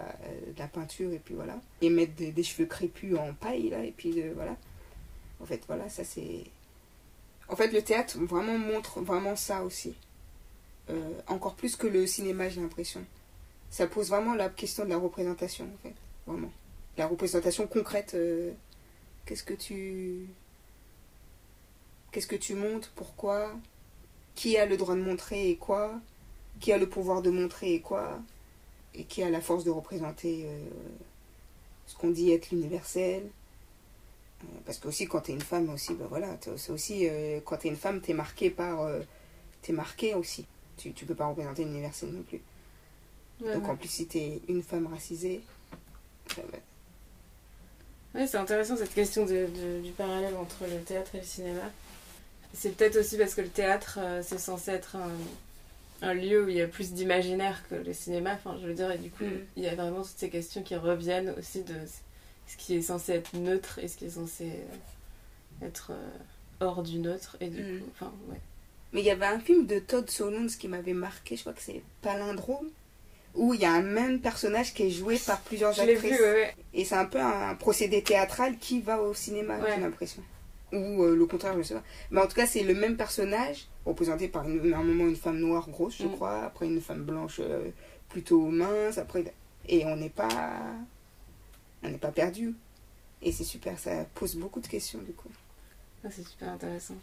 de 0.47 0.59
la, 0.59 0.67
peinture 0.67 1.11
et 1.13 1.19
puis 1.19 1.33
voilà, 1.33 1.59
et 1.81 1.89
mettre 1.89 2.13
des, 2.15 2.43
cheveux 2.43 2.67
crépus 2.67 3.17
en 3.17 3.33
paille 3.33 3.69
là, 3.69 3.83
et 3.83 3.91
puis 3.91 4.21
voilà. 4.35 4.57
En 5.41 5.45
fait, 5.45 5.61
voilà, 5.67 5.89
ça 5.89 6.03
c'est. 6.03 6.43
En 7.47 7.55
fait, 7.55 7.71
le 7.71 7.81
théâtre 7.81 8.19
vraiment 8.19 8.57
montre 8.57 8.99
vraiment 9.01 9.35
ça 9.35 9.63
aussi. 9.63 9.95
Euh, 10.89 11.21
encore 11.27 11.55
plus 11.55 11.75
que 11.75 11.87
le 11.87 12.05
cinéma, 12.05 12.49
j'ai 12.49 12.61
l'impression. 12.61 13.03
Ça 13.69 13.87
pose 13.87 14.09
vraiment 14.09 14.35
la 14.35 14.49
question 14.49 14.85
de 14.85 14.89
la 14.89 14.97
représentation, 14.97 15.65
en 15.65 15.77
fait. 15.87 15.95
Vraiment. 16.27 16.51
La 16.97 17.07
représentation 17.07 17.67
concrète. 17.67 18.13
Euh, 18.15 18.51
qu'est-ce 19.25 19.43
que 19.43 19.53
tu. 19.53 20.27
Qu'est-ce 22.11 22.27
que 22.27 22.35
tu 22.35 22.55
montres 22.55 22.91
Pourquoi 22.95 23.53
Qui 24.35 24.57
a 24.57 24.65
le 24.65 24.77
droit 24.77 24.95
de 24.95 25.01
montrer 25.01 25.49
et 25.49 25.55
quoi 25.55 25.99
Qui 26.59 26.71
a 26.71 26.77
le 26.77 26.89
pouvoir 26.89 27.21
de 27.21 27.29
montrer 27.29 27.73
et 27.75 27.81
quoi 27.81 28.19
Et 28.93 29.03
qui 29.05 29.23
a 29.23 29.29
la 29.29 29.41
force 29.41 29.63
de 29.63 29.69
représenter 29.69 30.43
euh, 30.45 30.65
ce 31.87 31.95
qu'on 31.95 32.11
dit 32.11 32.31
être 32.31 32.51
l'universel. 32.51 33.23
Parce 34.65 34.77
que 34.77 34.87
aussi 34.87 35.05
quand 35.05 35.21
tu 35.21 35.31
es 35.31 35.33
une 35.33 35.41
femme 35.41 35.69
aussi 35.69 35.93
ben 35.95 36.07
voilà 36.07 36.37
c'est 36.55 36.71
aussi 36.71 37.09
euh, 37.09 37.41
quand 37.43 37.57
tu 37.57 37.67
es 37.67 37.69
une 37.69 37.75
femme 37.75 37.99
tu 38.01 38.11
es 38.11 38.13
marquée 38.13 38.49
par 38.49 38.81
euh, 38.81 39.01
tu 39.61 39.71
es 39.71 39.75
marquée 39.75 40.13
aussi. 40.15 40.45
Tu 40.77 40.93
tu 40.93 41.05
peux 41.05 41.15
pas 41.15 41.27
représenter 41.27 41.65
l'universel 41.65 42.11
non 42.11 42.23
plus. 42.23 42.41
Donc 43.41 43.67
en 43.67 43.75
plus 43.75 43.89
si 43.89 44.07
tu 44.07 44.17
es 44.17 44.41
une 44.47 44.63
femme 44.63 44.87
racisée 44.87 45.41
ben, 46.37 46.59
ouais, 48.15 48.27
c'est 48.27 48.37
intéressant 48.37 48.77
cette 48.77 48.93
question 48.93 49.25
de, 49.25 49.81
du 49.81 49.91
parallèle 49.91 50.35
entre 50.35 50.65
le 50.65 50.81
théâtre 50.81 51.15
et 51.15 51.19
le 51.19 51.25
cinéma. 51.25 51.71
C'est 52.53 52.75
peut-être 52.75 52.97
aussi 52.97 53.17
parce 53.17 53.35
que 53.35 53.41
le 53.41 53.49
théâtre 53.49 53.99
euh, 54.01 54.21
c'est 54.23 54.39
censé 54.39 54.71
être 54.71 54.95
un, 54.95 55.11
un, 56.01 56.13
lieu 56.13 56.45
où 56.45 56.49
il 56.49 56.57
y 56.57 56.61
a 56.61 56.67
plus 56.67 56.93
d'imaginaire 56.93 57.61
que 57.69 57.75
le 57.75 57.93
cinéma 57.93 58.33
enfin 58.33 58.57
je 58.61 58.67
veux 58.67 58.73
dire 58.73 58.91
et 58.91 58.97
du 58.97 59.09
coup 59.09 59.23
mm. 59.23 59.45
il 59.57 59.63
y 59.63 59.67
a 59.67 59.75
vraiment 59.75 60.01
toutes 60.01 60.17
ces 60.17 60.29
questions 60.29 60.63
qui 60.63 60.75
reviennent 60.75 61.33
aussi 61.37 61.63
de 61.63 61.75
ce 62.49 62.57
qui 62.57 62.75
est 62.75 62.81
censé 62.81 63.13
être 63.13 63.35
neutre 63.35 63.79
et 63.79 63.87
ce 63.87 63.97
qui 63.97 64.05
est 64.05 64.09
censé 64.09 64.45
euh, 64.45 65.65
être 65.65 65.91
euh, 65.91 66.17
hors 66.59 66.83
du 66.83 66.99
neutre. 66.99 67.37
Et 67.39 67.47
du 67.47 67.61
mm. 67.61 67.79
coup, 67.79 67.85
enfin, 67.93 68.11
ouais. 68.29 68.39
Mais 68.91 69.01
il 69.01 69.05
y 69.05 69.11
avait 69.11 69.27
un 69.27 69.39
film 69.39 69.67
de 69.67 69.77
Todd 69.77 70.09
Solondz 70.09 70.55
qui 70.55 70.67
m'avait 70.67 70.93
marqué, 70.93 71.35
je 71.35 71.41
crois 71.41 71.53
que 71.53 71.61
c'est 71.61 71.83
Palindrome, 72.01 72.69
où 73.35 73.53
il 73.53 73.61
y 73.61 73.65
a 73.65 73.71
un 73.71 73.83
même 73.83 74.19
personnage 74.19 74.73
qui 74.73 74.83
est 74.83 74.89
joué 74.89 75.19
par 75.19 75.39
plusieurs 75.41 75.73
je 75.73 75.81
actrices. 75.81 76.17
Vu, 76.17 76.23
ouais, 76.23 76.55
Et 76.73 76.85
c'est 76.85 76.95
un 76.95 77.05
peu 77.05 77.19
un 77.19 77.53
procédé 77.53 78.01
théâtral 78.01 78.57
qui 78.57 78.81
va 78.81 78.99
au 78.99 79.13
cinéma, 79.13 79.59
j'ai 79.63 79.79
l'impression. 79.79 80.23
Ou 80.71 81.03
euh, 81.03 81.15
le 81.15 81.25
contraire, 81.25 81.55
je 81.57 81.63
sais 81.63 81.73
pas. 81.73 81.83
Mais 82.11 82.21
en 82.21 82.27
tout 82.27 82.35
cas, 82.35 82.45
c'est 82.45 82.63
le 82.63 82.73
même 82.73 82.97
personnage, 82.97 83.67
représenté 83.85 84.27
par 84.27 84.47
une, 84.47 84.73
un 84.73 84.83
moment 84.83 85.07
une 85.07 85.15
femme 85.15 85.39
noire 85.39 85.69
grosse, 85.69 85.97
je 85.97 86.07
mm. 86.07 86.11
crois, 86.11 86.43
après 86.43 86.67
une 86.67 86.81
femme 86.81 87.03
blanche 87.03 87.41
plutôt 88.09 88.41
mince, 88.47 88.97
après... 88.97 89.23
Et 89.71 89.85
on 89.85 89.95
n'est 89.95 90.09
pas 90.09 90.29
on 91.83 91.89
n'est 91.89 91.97
pas 91.97 92.11
perdu. 92.11 92.55
Et 93.21 93.31
c'est 93.31 93.43
super, 93.43 93.77
ça 93.77 94.05
pose 94.15 94.35
beaucoup 94.35 94.61
de 94.61 94.67
questions 94.67 94.99
du 94.99 95.11
coup. 95.11 95.29
Ah, 96.03 96.09
c'est 96.11 96.25
super 96.25 96.49
intéressant. 96.49 96.95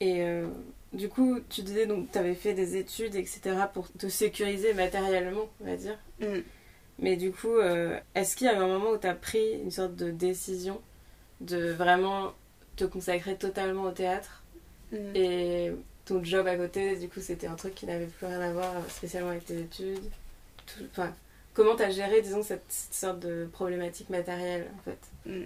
Et 0.00 0.22
euh, 0.22 0.48
du 0.92 1.08
coup, 1.08 1.38
tu 1.48 1.62
disais 1.62 1.86
donc 1.86 2.10
tu 2.10 2.18
avais 2.18 2.34
fait 2.34 2.54
des 2.54 2.76
études, 2.76 3.14
etc., 3.14 3.40
pour 3.72 3.92
te 3.92 4.08
sécuriser 4.08 4.74
matériellement, 4.74 5.48
on 5.60 5.64
va 5.66 5.76
dire. 5.76 5.98
Mm. 6.20 6.40
Mais 6.98 7.16
du 7.16 7.32
coup, 7.32 7.56
euh, 7.56 7.98
est-ce 8.14 8.36
qu'il 8.36 8.46
y 8.46 8.50
a 8.50 8.54
eu 8.54 8.56
un 8.56 8.66
moment 8.66 8.90
où 8.90 8.98
tu 8.98 9.06
as 9.06 9.14
pris 9.14 9.54
une 9.62 9.70
sorte 9.70 9.94
de 9.94 10.10
décision 10.10 10.80
de 11.40 11.70
vraiment 11.70 12.32
te 12.80 12.90
consacrer 12.90 13.36
totalement 13.36 13.84
au 13.84 13.92
théâtre 13.92 14.42
mm. 14.92 14.96
et 15.14 15.72
ton 16.04 16.22
job 16.24 16.46
à 16.46 16.56
côté, 16.56 16.96
du 16.96 17.08
coup, 17.08 17.20
c'était 17.20 17.46
un 17.46 17.54
truc 17.54 17.74
qui 17.74 17.86
n'avait 17.86 18.06
plus 18.06 18.26
rien 18.26 18.40
à 18.40 18.52
voir 18.52 18.72
spécialement 18.88 19.30
avec 19.30 19.44
tes 19.44 19.60
études 19.60 20.10
Enfin, 20.92 21.12
Comment 21.52 21.74
tu 21.74 21.82
as 21.82 21.90
géré, 21.90 22.22
disons, 22.22 22.42
cette, 22.42 22.64
sorte 22.68 23.20
de 23.20 23.48
problématique 23.52 24.08
matérielle, 24.08 24.70
en 24.78 24.82
fait? 24.82 24.98
Mm. 25.26 25.44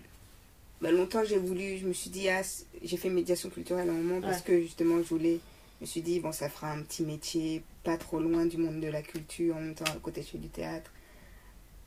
bah, 0.81 0.93
Longtemps, 0.93 1.25
j'ai 1.25 1.39
voulu, 1.39 1.79
je 1.79 1.87
me 1.87 1.93
suis 1.93 2.11
dit, 2.11 2.29
ah, 2.29 2.43
j'ai 2.83 2.97
fait 2.97 3.09
médiation 3.09 3.49
culturelle 3.49 3.89
à 3.89 3.93
un 3.93 3.97
moment 3.97 4.21
parce 4.21 4.43
que 4.43 4.61
justement, 4.61 4.99
je 4.99 5.09
voulais, 5.09 5.41
je 5.81 5.85
me 5.85 5.87
suis 5.87 6.03
dit, 6.03 6.21
bon, 6.21 6.31
ça 6.31 6.49
fera 6.49 6.73
un 6.73 6.83
petit 6.83 7.03
métier, 7.05 7.63
pas 7.83 7.97
trop 7.97 8.21
loin 8.21 8.45
du 8.47 8.59
monde 8.59 8.81
de 8.81 8.89
la 8.89 9.03
culture, 9.03 9.57
en 9.57 9.61
même 9.61 9.75
temps, 9.75 9.85
à 9.85 9.99
côté, 9.99 10.23
je 10.23 10.29
fais 10.29 10.39
du 10.39 10.49
théâtre. 10.49 10.91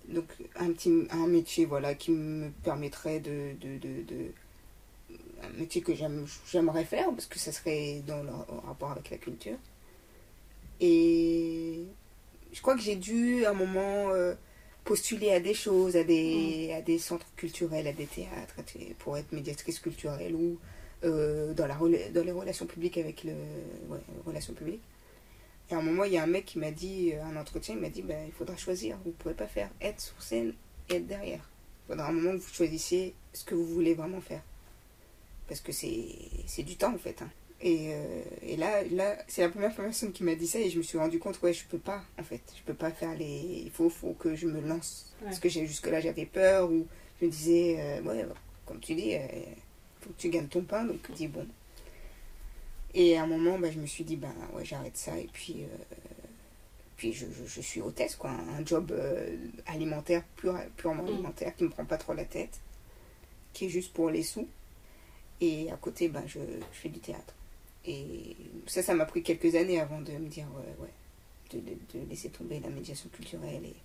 Donc, 0.10 0.26
un, 0.56 0.72
petit, 0.72 1.08
un 1.12 1.28
métier, 1.28 1.66
voilà, 1.66 1.94
qui 1.94 2.12
me 2.12 2.50
permettrait 2.64 3.20
de, 3.20 3.54
de, 3.62 3.78
de, 3.78 4.02
de 4.04 4.32
un 5.44 5.60
métier 5.60 5.82
que 5.82 5.94
j'aimerais 6.46 6.86
faire 6.86 7.10
parce 7.12 7.26
que 7.26 7.40
ça 7.40 7.52
serait 7.52 8.02
dans 8.06 8.24
le 8.24 8.32
rapport 8.66 8.92
avec 8.92 9.10
la 9.10 9.18
culture. 9.18 9.58
Et 10.80 11.86
je 12.54 12.62
crois 12.62 12.76
que 12.76 12.82
j'ai 12.82 12.96
dû 12.96 13.46
à 13.46 13.52
un 13.52 13.54
moment 13.54 14.10
euh, 14.10 14.36
postuler 14.84 15.32
à 15.32 15.40
des 15.40 15.54
choses, 15.54 15.96
à 15.96 16.04
des, 16.04 16.70
mm. 16.72 16.76
à 16.78 16.82
des 16.82 17.00
centres 17.00 17.28
culturels, 17.36 17.88
à 17.88 17.94
des 17.94 18.06
théâtres, 18.06 18.56
pour 19.00 19.18
être 19.18 19.32
médiatrice 19.32 19.80
culturelle 19.80 20.36
ou 20.36 20.58
euh, 21.04 21.54
dans, 21.54 21.68
la, 21.68 21.76
dans 21.76 22.24
les 22.24 22.32
relations 22.32 22.66
publiques 22.66 22.98
avec 22.98 23.24
le. 23.24 23.34
Ouais, 23.90 24.00
relations 24.26 24.54
publiques. 24.54 24.82
Et 25.70 25.74
à 25.74 25.80
un 25.80 25.82
moment, 25.82 26.06
il 26.06 26.14
y 26.14 26.18
a 26.18 26.24
un 26.24 26.28
mec 26.28 26.46
qui 26.46 26.60
m'a 26.60 26.72
dit, 26.72 27.12
euh, 27.14 27.24
un 27.24 27.36
entretien, 27.36 27.76
il 27.76 27.82
m'a 27.82 27.90
dit 27.90 28.02
ben, 28.02 28.26
il 28.26 28.32
faudra 28.32 28.56
choisir. 28.56 28.98
Vous 29.04 29.10
ne 29.10 29.16
pouvez 29.16 29.36
pas 29.36 29.48
faire 29.48 29.70
être 29.82 30.00
sur 30.00 30.22
scène 30.22 30.54
et 30.90 30.96
être 30.96 31.08
derrière. 31.08 31.50
Il 31.86 31.92
faudra 31.92 32.08
un 32.08 32.12
moment 32.12 32.32
que 32.32 32.38
vous 32.38 32.54
choisissiez 32.54 33.14
ce 33.34 33.44
que 33.44 33.56
vous 33.56 33.66
voulez 33.66 33.94
vraiment 33.94 34.22
faire. 34.22 34.42
Parce 35.48 35.62
que 35.62 35.72
c'est 35.72 36.64
du 36.64 36.76
temps, 36.76 36.94
en 36.94 36.98
fait. 36.98 37.22
Hein. 37.22 37.30
Et, 37.60 37.94
euh, 37.94 38.22
et, 38.44 38.56
là, 38.56 38.84
là 38.92 39.18
c'est 39.28 39.42
la 39.42 39.50
première 39.50 39.74
personne 39.76 40.12
qui 40.12 40.24
m'a 40.24 40.36
dit 40.36 40.48
ça 40.48 40.60
et 40.60 40.70
je 40.70 40.78
me 40.78 40.84
suis 40.84 40.98
rendu 40.98 41.18
compte, 41.18 41.42
ouais, 41.42 41.54
je 41.54 41.66
peux 41.66 41.80
pas, 41.80 42.04
en 42.20 42.24
fait. 42.24 42.42
Je 42.56 42.62
peux 42.64 42.74
pas 42.74 42.92
faire 42.92 43.16
les. 43.16 43.64
Il 43.66 43.72
faut, 43.72 43.90
faut 43.90 44.14
que 44.14 44.36
je 44.36 44.48
me 44.48 44.62
lance. 44.62 45.14
Parce 45.24 45.40
que 45.40 45.50
jusque-là, 45.50 46.00
j'avais 46.00 46.26
peur 46.26 46.70
ou 46.70 46.86
je 47.20 47.26
me 47.26 47.32
disais, 47.32 47.78
euh, 47.80 48.02
ouais, 48.04 48.26
comme 48.66 48.80
tu 48.80 48.94
dis, 48.94 49.10
il 49.10 49.16
euh, 49.16 49.28
faut 50.02 50.12
que 50.12 50.20
tu 50.20 50.30
gagnes 50.30 50.48
ton 50.48 50.62
pain. 50.62 50.84
Donc, 50.84 51.00
je 51.10 51.14
dis, 51.14 51.28
bon. 51.28 51.48
Et 52.94 53.18
à 53.18 53.24
un 53.24 53.28
moment, 53.28 53.58
bah, 53.58 53.72
je 53.72 53.80
me 53.80 53.86
suis 53.88 54.04
dit, 54.04 54.16
ben 54.16 54.34
ouais, 54.54 54.64
j'arrête 54.64 54.98
ça 54.98 55.18
et 55.18 55.30
puis. 55.32 55.66
puis 56.96 57.14
je, 57.14 57.26
je, 57.46 57.62
suis 57.62 57.82
hôtesse, 57.82 58.16
quoi. 58.16 58.32
Un 58.32 58.64
job 58.66 58.94
alimentaire, 59.66 60.24
purement 60.36 61.04
mm. 61.04 61.08
alimentaire, 61.08 61.56
qui 61.56 61.64
me 61.64 61.70
prend 61.70 61.86
pas 61.86 61.98
trop 61.98 62.14
la 62.14 62.26
tête, 62.26 62.60
qui 63.54 63.66
est 63.66 63.70
juste 63.70 63.94
pour 63.94 64.12
les 64.12 64.24
sous. 64.24 64.48
Et 65.42 65.72
à 65.72 65.78
côté, 65.78 66.08
ben, 66.08 66.24
je, 66.26 66.40
je 66.40 66.80
fais 66.80 66.90
du 66.90 67.00
théâtre. 67.00 67.34
Et 67.86 68.36
ça, 68.66 68.84
ça 68.84 68.94
m'a 68.94 69.06
pris 69.06 69.24
quelques 69.24 69.56
années 69.56 69.80
avant 69.80 70.02
de 70.02 70.12
me 70.12 70.28
dire, 70.28 70.46
ouais, 70.80 70.90
de, 71.52 71.60
de, 71.60 72.10
laisser 72.10 72.30
tomber 72.30 72.60
la 72.60 72.70
médiation 72.70 73.10
culturelle 73.10 73.64
et 73.66 73.76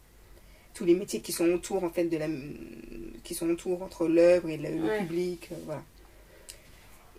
tous 0.75 0.85
les 0.85 0.95
métiers 0.95 1.21
qui 1.21 1.33
sont 1.33 1.49
autour, 1.53 1.85
en 1.85 1.91
fait, 1.91 2.05
de 2.07 2.17
la, 2.17 2.27
qui 3.23 3.35
sont 3.35 3.49
autour 3.49 3.83
entre 3.83 4.09
l'œuvre 4.09 4.49
et 4.49 4.57
le, 4.57 4.99
public, 5.01 5.49
euh, 5.53 5.57
voilà. 5.67 5.85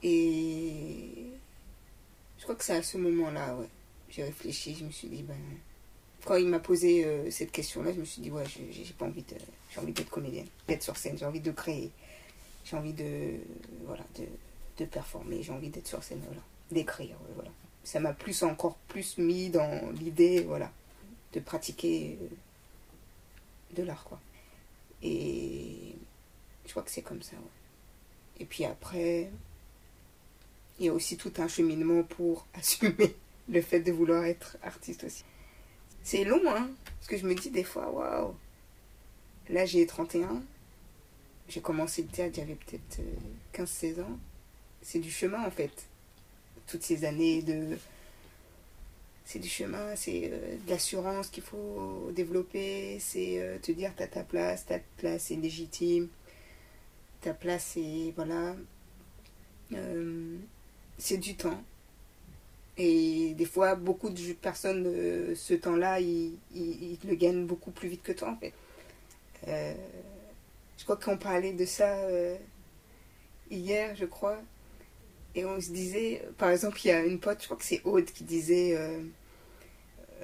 Et 0.02 1.28
je 2.38 2.44
crois 2.44 2.56
que 2.56 2.64
c'est 2.64 2.76
à 2.76 2.84
ce 2.84 2.98
moment-là, 2.98 3.56
ouais. 3.56 3.68
J'ai 4.10 4.24
réfléchi, 4.24 4.76
je 4.76 4.84
me 4.84 4.92
suis 4.92 5.08
dit, 5.08 5.24
ben, 5.24 5.38
quand 6.26 6.36
il 6.36 6.48
m'a 6.48 6.60
posé 6.60 7.06
euh, 7.06 7.32
cette 7.32 7.52
question-là, 7.52 7.94
je 7.94 8.00
me 8.00 8.06
suis 8.06 8.22
dit, 8.22 8.30
ouais, 8.30 8.44
j'ai 8.48 8.94
pas 8.94 9.06
envie 9.06 9.24
de, 9.24 9.36
j'ai 9.72 9.80
envie 9.80 9.94
d'être 9.94 10.10
comédienne, 10.10 10.48
d'être 10.68 10.84
sur 10.84 10.98
scène, 10.98 11.18
j'ai 11.18 11.26
envie 11.26 11.40
de 11.40 11.52
créer, 11.52 11.92
j'ai 12.64 12.76
envie 12.76 12.94
de, 12.94 13.40
voilà, 13.86 14.04
de, 14.18 14.26
de 14.78 14.86
performer, 14.86 15.44
j'ai 15.44 15.52
envie 15.52 15.70
d'être 15.70 15.88
sur 15.88 16.04
scène, 16.04 16.22
voilà 16.26 16.42
d'écrire. 16.74 17.16
Voilà. 17.36 17.52
Ça 17.84 18.00
m'a 18.00 18.14
plus 18.14 18.44
encore 18.44 18.76
plus 18.88 19.18
mis 19.18 19.50
dans 19.50 19.92
l'idée 19.92 20.42
voilà, 20.42 20.72
de 21.34 21.40
pratiquer 21.40 22.18
euh, 22.22 23.76
de 23.76 23.84
l'art. 23.84 24.04
quoi. 24.04 24.20
Et 25.02 25.96
je 26.66 26.72
crois 26.72 26.84
que 26.84 26.92
c'est 26.92 27.02
comme 27.02 27.22
ça. 27.22 27.36
Et 28.40 28.46
puis 28.46 28.66
après, 28.66 29.30
il 30.80 30.86
y 30.86 30.90
a 30.90 30.94
aussi 30.94 31.18
tout 31.18 31.34
un 31.38 31.48
cheminement 31.48 32.04
pour 32.04 32.46
assumer 32.54 33.16
le 33.50 33.62
fait 33.62 33.82
de 33.82 33.92
vouloir 33.92 34.26
être 34.26 34.58
artiste 34.64 35.04
aussi. 35.04 35.24
C'est 36.04 36.26
long, 36.26 36.42
hein, 36.48 36.70
parce 36.86 37.08
que 37.08 37.18
je 37.18 37.26
me 37.26 37.34
dis 37.34 37.50
des 37.50 37.64
fois, 37.64 37.90
waouh, 37.90 38.36
là 39.50 39.66
j'ai 39.66 39.86
31, 39.86 40.42
j'ai 41.50 41.62
commencé 41.62 42.02
le 42.04 42.08
théâtre, 42.08 42.36
j'avais 42.36 42.56
peut-être 42.56 43.02
15-16 43.54 44.00
euh, 44.00 44.04
ans. 44.04 44.20
C'est 44.82 45.00
du 45.00 45.12
chemin 45.12 45.46
en 45.46 45.52
fait 45.52 45.88
toutes 46.68 46.84
ces 46.84 47.06
années 47.06 47.42
de 47.42 47.78
c'est 49.26 49.40
du 49.40 49.48
chemin, 49.48 49.96
c'est 49.96 50.30
euh, 50.32 50.56
de 50.66 50.70
l'assurance 50.70 51.30
qu'il 51.30 51.44
faut 51.44 52.12
développer, 52.14 52.98
c'est 53.00 53.40
euh, 53.40 53.58
te 53.60 53.72
dire 53.72 53.92
t'as 53.96 54.08
ta 54.08 54.24
place, 54.24 54.66
ta 54.66 54.80
place 54.98 55.32
est 55.32 55.36
légitime, 55.36 56.10
ta 57.22 57.34
place 57.34 57.78
est 57.78 58.14
voilà, 58.16 58.56
c'est 60.98 61.18
du 61.18 61.36
temps. 61.36 61.62
Et 62.78 63.34
des 63.36 63.46
fois, 63.46 63.76
beaucoup 63.76 64.10
de 64.10 64.34
personnes, 64.34 65.36
ce 65.36 65.54
temps-là, 65.54 66.00
ils, 66.00 66.38
le 66.56 67.16
gagnent 67.16 67.46
beaucoup 67.46 67.72
plus 67.72 67.88
vite 67.88 68.02
que 68.02 68.12
toi, 68.12 68.30
en 68.30 68.38
fait. 68.38 68.54
Je 70.78 70.84
crois 70.84 70.98
qu'on 70.98 71.18
parlait 71.18 71.54
de 71.54 71.66
ça 71.66 71.96
hier, 73.50 73.96
je 73.96 74.06
crois. 74.06 74.42
Et 75.36 75.46
on 75.46 75.60
se 75.60 75.72
disait, 75.72 76.22
par 76.38 76.50
exemple, 76.50 76.80
il 76.84 76.88
y 76.90 76.92
a 76.92 77.04
une 77.04 77.20
pote, 77.20 77.40
je 77.42 77.46
crois 77.46 77.58
que 77.58 77.66
c'est 77.66 77.82
Aude, 77.86 78.06
qui 78.06 78.24
disait, 78.24 78.76
euh, 78.78 79.02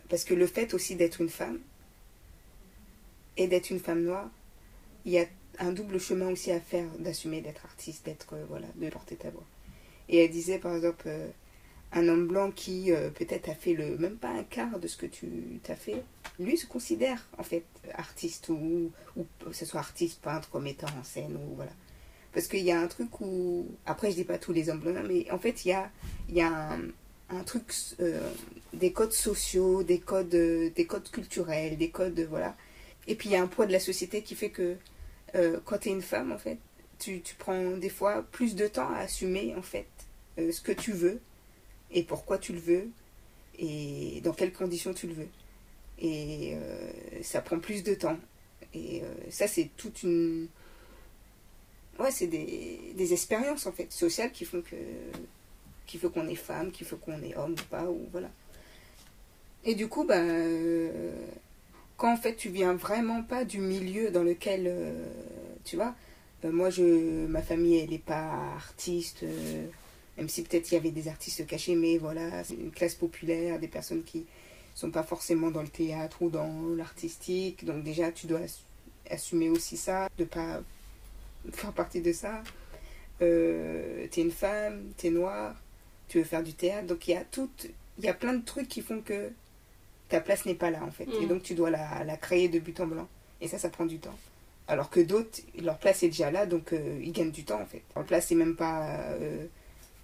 parce 0.07 0.23
que 0.23 0.33
le 0.33 0.45
fait 0.45 0.73
aussi 0.73 0.95
d'être 0.95 1.21
une 1.21 1.29
femme 1.29 1.59
et 3.37 3.47
d'être 3.47 3.71
une 3.71 3.79
femme 3.79 4.03
noire, 4.03 4.29
il 5.05 5.13
y 5.13 5.19
a 5.19 5.25
un 5.57 5.71
double 5.71 5.99
chemin 5.99 6.29
aussi 6.29 6.51
à 6.51 6.59
faire 6.59 6.87
d'assumer 6.99 7.41
d'être 7.41 7.65
artiste, 7.65 8.05
d'être, 8.05 8.33
euh, 8.33 8.45
voilà, 8.49 8.67
de 8.75 8.89
porter 8.89 9.15
ta 9.15 9.31
voix. 9.31 9.45
Et 10.09 10.23
elle 10.23 10.29
disait, 10.29 10.59
par 10.59 10.75
exemple, 10.75 11.07
euh, 11.07 11.27
un 11.91 12.07
homme 12.07 12.27
blanc 12.27 12.51
qui 12.51 12.91
peut-être 13.15 13.49
a 13.49 13.55
fait 13.55 13.73
le 13.73 13.97
même 13.97 14.17
pas 14.17 14.29
un 14.29 14.43
quart 14.43 14.79
de 14.79 14.87
ce 14.87 14.95
que 14.95 15.07
tu 15.07 15.59
t'as 15.63 15.75
fait, 15.75 16.03
lui 16.39 16.55
se 16.55 16.67
considère 16.67 17.27
en 17.37 17.43
fait 17.43 17.65
artiste 17.95 18.49
ou, 18.49 18.91
ou 19.17 19.25
que 19.43 19.53
ce 19.53 19.65
soit 19.65 19.79
artiste, 19.79 20.21
peintre, 20.21 20.59
metteur 20.59 20.91
en 20.99 21.03
scène 21.03 21.35
ou 21.35 21.55
voilà. 21.55 21.71
Parce 22.33 22.47
qu'il 22.47 22.63
y 22.63 22.71
a 22.71 22.79
un 22.79 22.87
truc 22.87 23.19
où. 23.21 23.65
Après, 23.85 24.11
je 24.11 24.15
dis 24.15 24.23
pas 24.23 24.37
tous 24.37 24.53
les 24.53 24.69
hommes 24.69 24.79
blancs, 24.79 25.03
mais 25.07 25.29
en 25.31 25.39
fait, 25.39 25.65
il 25.65 25.69
y 25.69 25.73
a, 25.73 25.89
y 26.29 26.41
a 26.41 26.77
un, 27.29 27.43
truc. 27.43 27.73
Euh, 27.99 28.31
des 28.73 28.93
codes 28.93 29.13
sociaux, 29.13 29.81
des 29.81 29.99
codes, 29.99 30.35
euh, 30.35 30.69
des 30.75 30.85
codes 30.85 31.09
culturels, 31.09 31.77
des 31.77 31.89
codes. 31.89 32.19
Voilà. 32.29 32.55
Et 33.07 33.15
puis, 33.15 33.29
il 33.29 33.31
y 33.31 33.35
a 33.35 33.41
un 33.41 33.47
poids 33.47 33.65
de 33.65 33.71
la 33.71 33.79
société 33.79 34.21
qui 34.21 34.35
fait 34.35 34.51
que 34.51 34.75
euh, 35.35 35.59
quand 35.65 35.79
tu 35.79 35.89
es 35.89 35.91
une 35.91 36.03
femme, 36.03 36.31
en 36.31 36.37
fait, 36.37 36.59
tu, 36.99 37.21
tu, 37.21 37.33
prends 37.35 37.77
des 37.77 37.89
fois 37.89 38.23
plus 38.31 38.55
de 38.55 38.67
temps 38.67 38.89
à 38.93 38.99
assumer, 38.99 39.55
en 39.57 39.63
fait, 39.63 39.87
ce 40.37 40.61
que 40.61 40.71
tu 40.71 40.91
veux 40.91 41.19
et 41.91 42.03
pourquoi 42.03 42.37
tu 42.37 42.53
le 42.53 42.59
veux? 42.59 42.87
Et 43.57 44.21
dans 44.23 44.33
quelles 44.33 44.53
conditions 44.53 44.93
tu 44.93 45.07
le 45.07 45.13
veux? 45.13 45.27
Et 46.01 46.55
ça 47.21 47.41
prend 47.41 47.59
plus 47.59 47.83
de 47.83 47.93
temps. 47.93 48.17
Et 48.73 49.01
ça, 49.29 49.47
c'est 49.47 49.69
toute 49.75 50.03
une 50.03 50.47
ouais, 51.99 52.11
c'est 52.11 52.27
des, 52.27 52.93
des, 52.95 53.13
expériences 53.13 53.65
en 53.65 53.71
fait 53.71 53.91
sociales 53.91 54.31
qui 54.31 54.45
font 54.45 54.61
que 54.61 54.75
qui 55.85 55.99
qu'on 55.99 56.27
est 56.27 56.35
femme, 56.35 56.71
qui 56.71 56.83
fait 56.83 56.95
qu'on 56.97 57.21
est 57.21 57.35
homme 57.35 57.53
ou 57.53 57.69
pas 57.69 57.85
ou 57.85 58.07
voilà. 58.11 58.29
Et 59.65 59.75
du 59.75 59.87
coup, 59.87 60.05
bah, 60.05 60.21
quand 61.97 62.13
en 62.13 62.17
fait 62.17 62.35
tu 62.35 62.49
viens 62.49 62.73
vraiment 62.73 63.23
pas 63.23 63.43
du 63.43 63.59
milieu 63.59 64.11
dans 64.11 64.23
lequel 64.23 64.65
euh, 64.67 65.05
tu 65.65 65.75
vois, 65.75 65.95
euh, 66.45 66.51
moi 66.51 66.69
je 66.69 67.25
ma 67.27 67.41
famille 67.41 67.79
elle 67.79 67.93
est 67.93 67.97
pas 67.97 68.53
artiste, 68.55 69.25
même 70.19 70.27
si 70.27 70.43
peut-être 70.43 70.69
il 70.69 70.75
y 70.75 70.77
avait 70.77 70.91
des 70.91 71.07
artistes 71.07 71.47
cachés, 71.47 71.75
mais 71.75 71.97
voilà, 71.97 72.43
c'est 72.43 72.55
une 72.55 72.71
classe 72.71 72.93
populaire, 72.93 73.57
des 73.57 73.69
personnes 73.69 74.03
qui 74.03 74.25
sont 74.75 74.91
pas 74.91 75.03
forcément 75.03 75.49
dans 75.49 75.61
le 75.61 75.69
théâtre 75.69 76.21
ou 76.21 76.29
dans 76.29 76.75
l'artistique, 76.75 77.63
donc 77.63 77.83
déjà 77.83 78.11
tu 78.11 78.27
dois 78.27 78.41
assumer 79.09 79.49
aussi 79.49 79.77
ça, 79.77 80.09
de 80.17 80.25
pas 80.25 80.61
faire 81.53 81.71
partie 81.71 82.01
de 82.01 82.11
ça. 82.11 82.43
Euh, 83.21 84.07
t'es 84.11 84.21
une 84.21 84.31
femme, 84.31 84.91
t'es 84.97 85.09
noire, 85.09 85.55
tu 86.09 86.17
veux 86.17 86.25
faire 86.25 86.43
du 86.43 86.53
théâtre. 86.53 86.87
Donc 86.87 87.07
il 87.07 87.11
y 87.11 87.17
a 87.17 87.23
tout, 87.23 87.49
il 87.97 88.03
y 88.03 88.09
a 88.09 88.13
plein 88.13 88.33
de 88.33 88.43
trucs 88.43 88.67
qui 88.67 88.81
font 88.81 89.01
que 89.01 89.31
ta 90.09 90.19
place 90.19 90.45
n'est 90.45 90.55
pas 90.55 90.69
là 90.69 90.83
en 90.83 90.91
fait. 90.91 91.07
Et 91.21 91.25
mm. 91.25 91.29
donc 91.29 91.43
tu 91.43 91.55
dois 91.55 91.69
la, 91.69 92.03
la, 92.03 92.17
créer 92.17 92.49
de 92.49 92.59
but 92.59 92.77
en 92.81 92.87
blanc. 92.87 93.07
Et 93.39 93.47
ça, 93.47 93.57
ça 93.57 93.69
prend 93.69 93.85
du 93.85 93.99
temps. 93.99 94.17
Alors 94.67 94.89
que 94.89 94.99
d'autres, 94.99 95.39
leur 95.61 95.77
place 95.79 96.03
est 96.03 96.09
déjà 96.09 96.29
là, 96.29 96.45
donc 96.45 96.73
euh, 96.73 96.99
ils 97.01 97.13
gagnent 97.13 97.31
du 97.31 97.45
temps 97.45 97.61
en 97.61 97.65
fait. 97.65 97.83
Leur 97.95 98.05
place 98.05 98.29
n'est 98.31 98.37
même 98.37 98.57
pas 98.57 98.85
euh, 99.13 99.45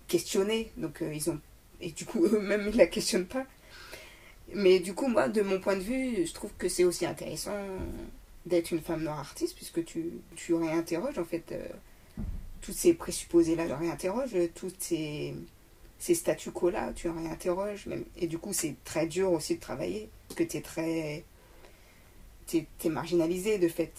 questionnée, 0.08 0.72
donc 0.78 1.02
euh, 1.02 1.14
ils 1.14 1.30
ont. 1.30 1.40
Et 1.82 1.92
du 1.92 2.06
coup, 2.06 2.26
eux-mêmes, 2.26 2.68
ils 2.70 2.78
la 2.78 2.88
questionnent 2.88 3.28
pas. 3.28 3.46
Mais 4.54 4.80
du 4.80 4.94
coup, 4.94 5.08
moi, 5.08 5.28
de 5.28 5.42
mon 5.42 5.60
point 5.60 5.76
de 5.76 5.82
vue, 5.82 6.26
je 6.26 6.34
trouve 6.34 6.52
que 6.58 6.70
c'est 6.70 6.84
aussi 6.84 7.06
intéressant 7.06 7.58
d'être 8.46 8.72
une 8.72 8.82
femme 8.82 9.04
noire 9.04 9.20
artiste, 9.20 9.56
puisque 9.56 9.84
tu, 9.86 10.06
tu 10.36 10.54
réinterroges 10.54 11.18
en 11.18 11.26
fait 11.26 11.52
euh, 11.52 11.68
tous 12.62 12.74
ces 12.74 12.94
présupposés-là, 12.94 13.66
tu 13.66 13.74
réinterroges 13.74 14.36
tous 14.54 14.72
ces, 14.78 15.34
ces 16.00 16.16
statu 16.16 16.52
quo-là, 16.52 16.94
tu 16.94 17.10
réinterroges. 17.10 17.88
Même, 17.88 18.06
et 18.18 18.28
du 18.28 18.38
coup, 18.38 18.54
c'est 18.54 18.76
très 18.84 19.08
dur 19.08 19.32
aussi 19.32 19.56
de 19.56 19.60
travailler, 19.60 20.10
parce 20.28 20.38
que 20.38 20.44
tu 20.44 20.58
es 20.58 20.62
très. 20.62 21.24
Tu 22.48 22.66
es, 22.84 22.90
marginalisé 22.90 23.58
de 23.58 23.68
fait. 23.68 23.92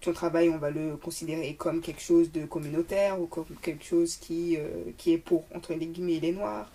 Ton 0.00 0.12
travail, 0.12 0.48
on 0.48 0.58
va 0.58 0.70
le 0.70 0.96
considérer 0.96 1.54
comme 1.54 1.80
quelque 1.80 2.00
chose 2.00 2.30
de 2.30 2.46
communautaire 2.46 3.20
ou 3.20 3.26
comme 3.26 3.46
quelque 3.62 3.84
chose 3.84 4.16
qui, 4.16 4.56
euh, 4.56 4.92
qui 4.96 5.12
est 5.12 5.18
pour, 5.18 5.44
entre 5.54 5.74
les 5.74 5.86
guillemets, 5.86 6.20
les 6.20 6.32
noirs? 6.32 6.70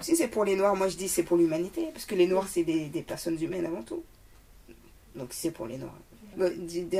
Si 0.00 0.14
c'est 0.14 0.28
pour 0.28 0.44
les 0.44 0.56
noirs, 0.56 0.76
moi 0.76 0.88
je 0.88 0.96
dis 0.96 1.08
c'est 1.08 1.22
pour 1.22 1.36
l'humanité, 1.36 1.88
parce 1.92 2.04
que 2.04 2.14
les 2.14 2.26
noirs, 2.26 2.46
c'est 2.48 2.64
des, 2.64 3.02
personnes 3.02 3.42
humaines 3.42 3.66
avant 3.66 3.82
tout. 3.82 4.04
Donc 5.14 5.28
c'est 5.30 5.50
pour 5.50 5.66
les 5.66 5.78
Noirs. 5.78 5.98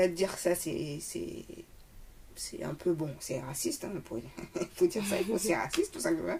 dire 0.09 0.39
ça, 0.39 0.55
c'est 0.55 1.03
un 2.63 2.75
peu 2.75 2.93
bon, 2.93 3.11
c'est 3.21 3.41
raciste, 3.41 3.85
hein, 3.85 3.93
il 4.61 4.67
faut 4.75 4.87
dire 4.87 5.05
ça, 5.07 5.17
c'est 5.39 5.55
raciste 5.55 5.93
tout 5.93 6.01
simplement. 6.01 6.39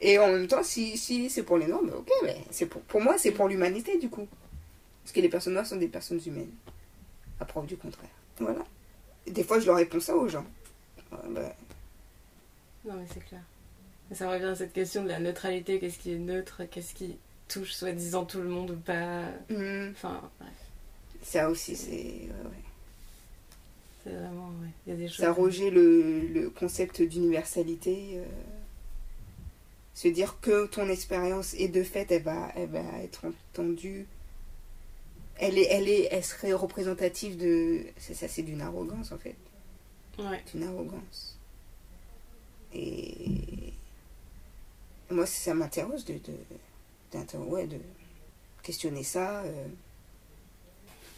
Et 0.00 0.18
en 0.18 0.28
même 0.28 0.46
temps, 0.46 0.62
si, 0.62 0.98
si 0.98 1.30
c'est 1.30 1.42
pour 1.42 1.56
les 1.56 1.66
Noirs, 1.66 1.82
mais 1.82 1.92
ok, 1.92 2.10
mais 2.22 2.36
c'est 2.50 2.66
pour, 2.66 2.82
pour 2.82 3.00
moi, 3.00 3.16
c'est 3.16 3.32
pour 3.32 3.48
l'humanité 3.48 3.96
du 3.98 4.10
coup. 4.10 4.28
Parce 5.02 5.12
que 5.12 5.20
les 5.20 5.28
personnes 5.28 5.52
noires 5.52 5.66
sont 5.66 5.76
des 5.76 5.88
personnes 5.88 6.20
humaines, 6.24 6.50
à 7.40 7.44
preuve 7.44 7.66
du 7.66 7.76
contraire. 7.76 8.10
Voilà. 8.38 8.64
des 9.26 9.44
fois, 9.44 9.60
je 9.60 9.66
leur 9.66 9.76
réponds 9.76 10.00
ça 10.00 10.16
aux 10.16 10.28
gens. 10.28 10.44
Bah. 11.10 11.54
Non, 12.84 12.94
mais 12.94 13.06
c'est 13.12 13.24
clair. 13.24 13.42
Ça 14.12 14.30
revient 14.30 14.44
à 14.44 14.54
cette 14.54 14.72
question 14.72 15.02
de 15.02 15.08
la 15.08 15.18
neutralité, 15.18 15.78
qu'est-ce 15.78 15.98
qui 15.98 16.12
est 16.12 16.18
neutre, 16.18 16.62
qu'est-ce 16.70 16.94
qui 16.94 17.16
touche 17.48 17.72
soi-disant 17.72 18.24
tout 18.24 18.40
le 18.40 18.48
monde 18.48 18.70
ou 18.72 18.76
pas? 18.76 19.22
Mmh. 19.48 19.90
Enfin, 19.92 20.20
bref. 20.40 20.52
Ça 21.22 21.48
aussi, 21.48 21.74
c'est. 21.76 21.92
Ouais, 21.92 22.62
C'est 24.04 24.10
vraiment. 24.10 24.48
Ouais. 24.62 24.68
Il 24.86 24.92
y 24.92 24.96
a 24.96 24.98
des 24.98 25.08
choses. 25.08 25.24
Ça 25.24 25.32
roger 25.32 25.70
le, 25.70 26.20
le 26.20 26.50
concept 26.50 27.00
d'universalité. 27.00 28.18
Euh, 28.18 28.24
se 29.94 30.08
dire 30.08 30.38
que 30.40 30.66
ton 30.66 30.88
expérience 30.88 31.54
est 31.54 31.68
de 31.68 31.82
fait, 31.84 32.10
elle 32.10 32.22
va, 32.22 32.50
elle 32.56 32.68
va 32.68 32.82
être 33.02 33.26
entendue. 33.26 34.06
Elle, 35.38 35.58
est, 35.58 35.66
elle, 35.70 35.88
est, 35.88 36.08
elle 36.10 36.24
serait 36.24 36.52
représentative 36.52 37.36
de. 37.36 37.80
Ça, 37.98 38.28
c'est 38.28 38.42
d'une 38.42 38.60
arrogance 38.60 39.12
en 39.12 39.18
fait. 39.18 39.36
Ouais. 40.18 40.42
D'une 40.52 40.64
arrogance. 40.64 41.38
Et. 42.74 43.72
Moi, 45.10 45.26
ça 45.26 45.54
m'interroge 45.54 46.04
de, 46.04 46.14
de, 46.14 47.38
ouais, 47.38 47.66
de 47.66 47.78
questionner 48.62 49.02
ça. 49.02 49.42
Euh, 49.42 49.66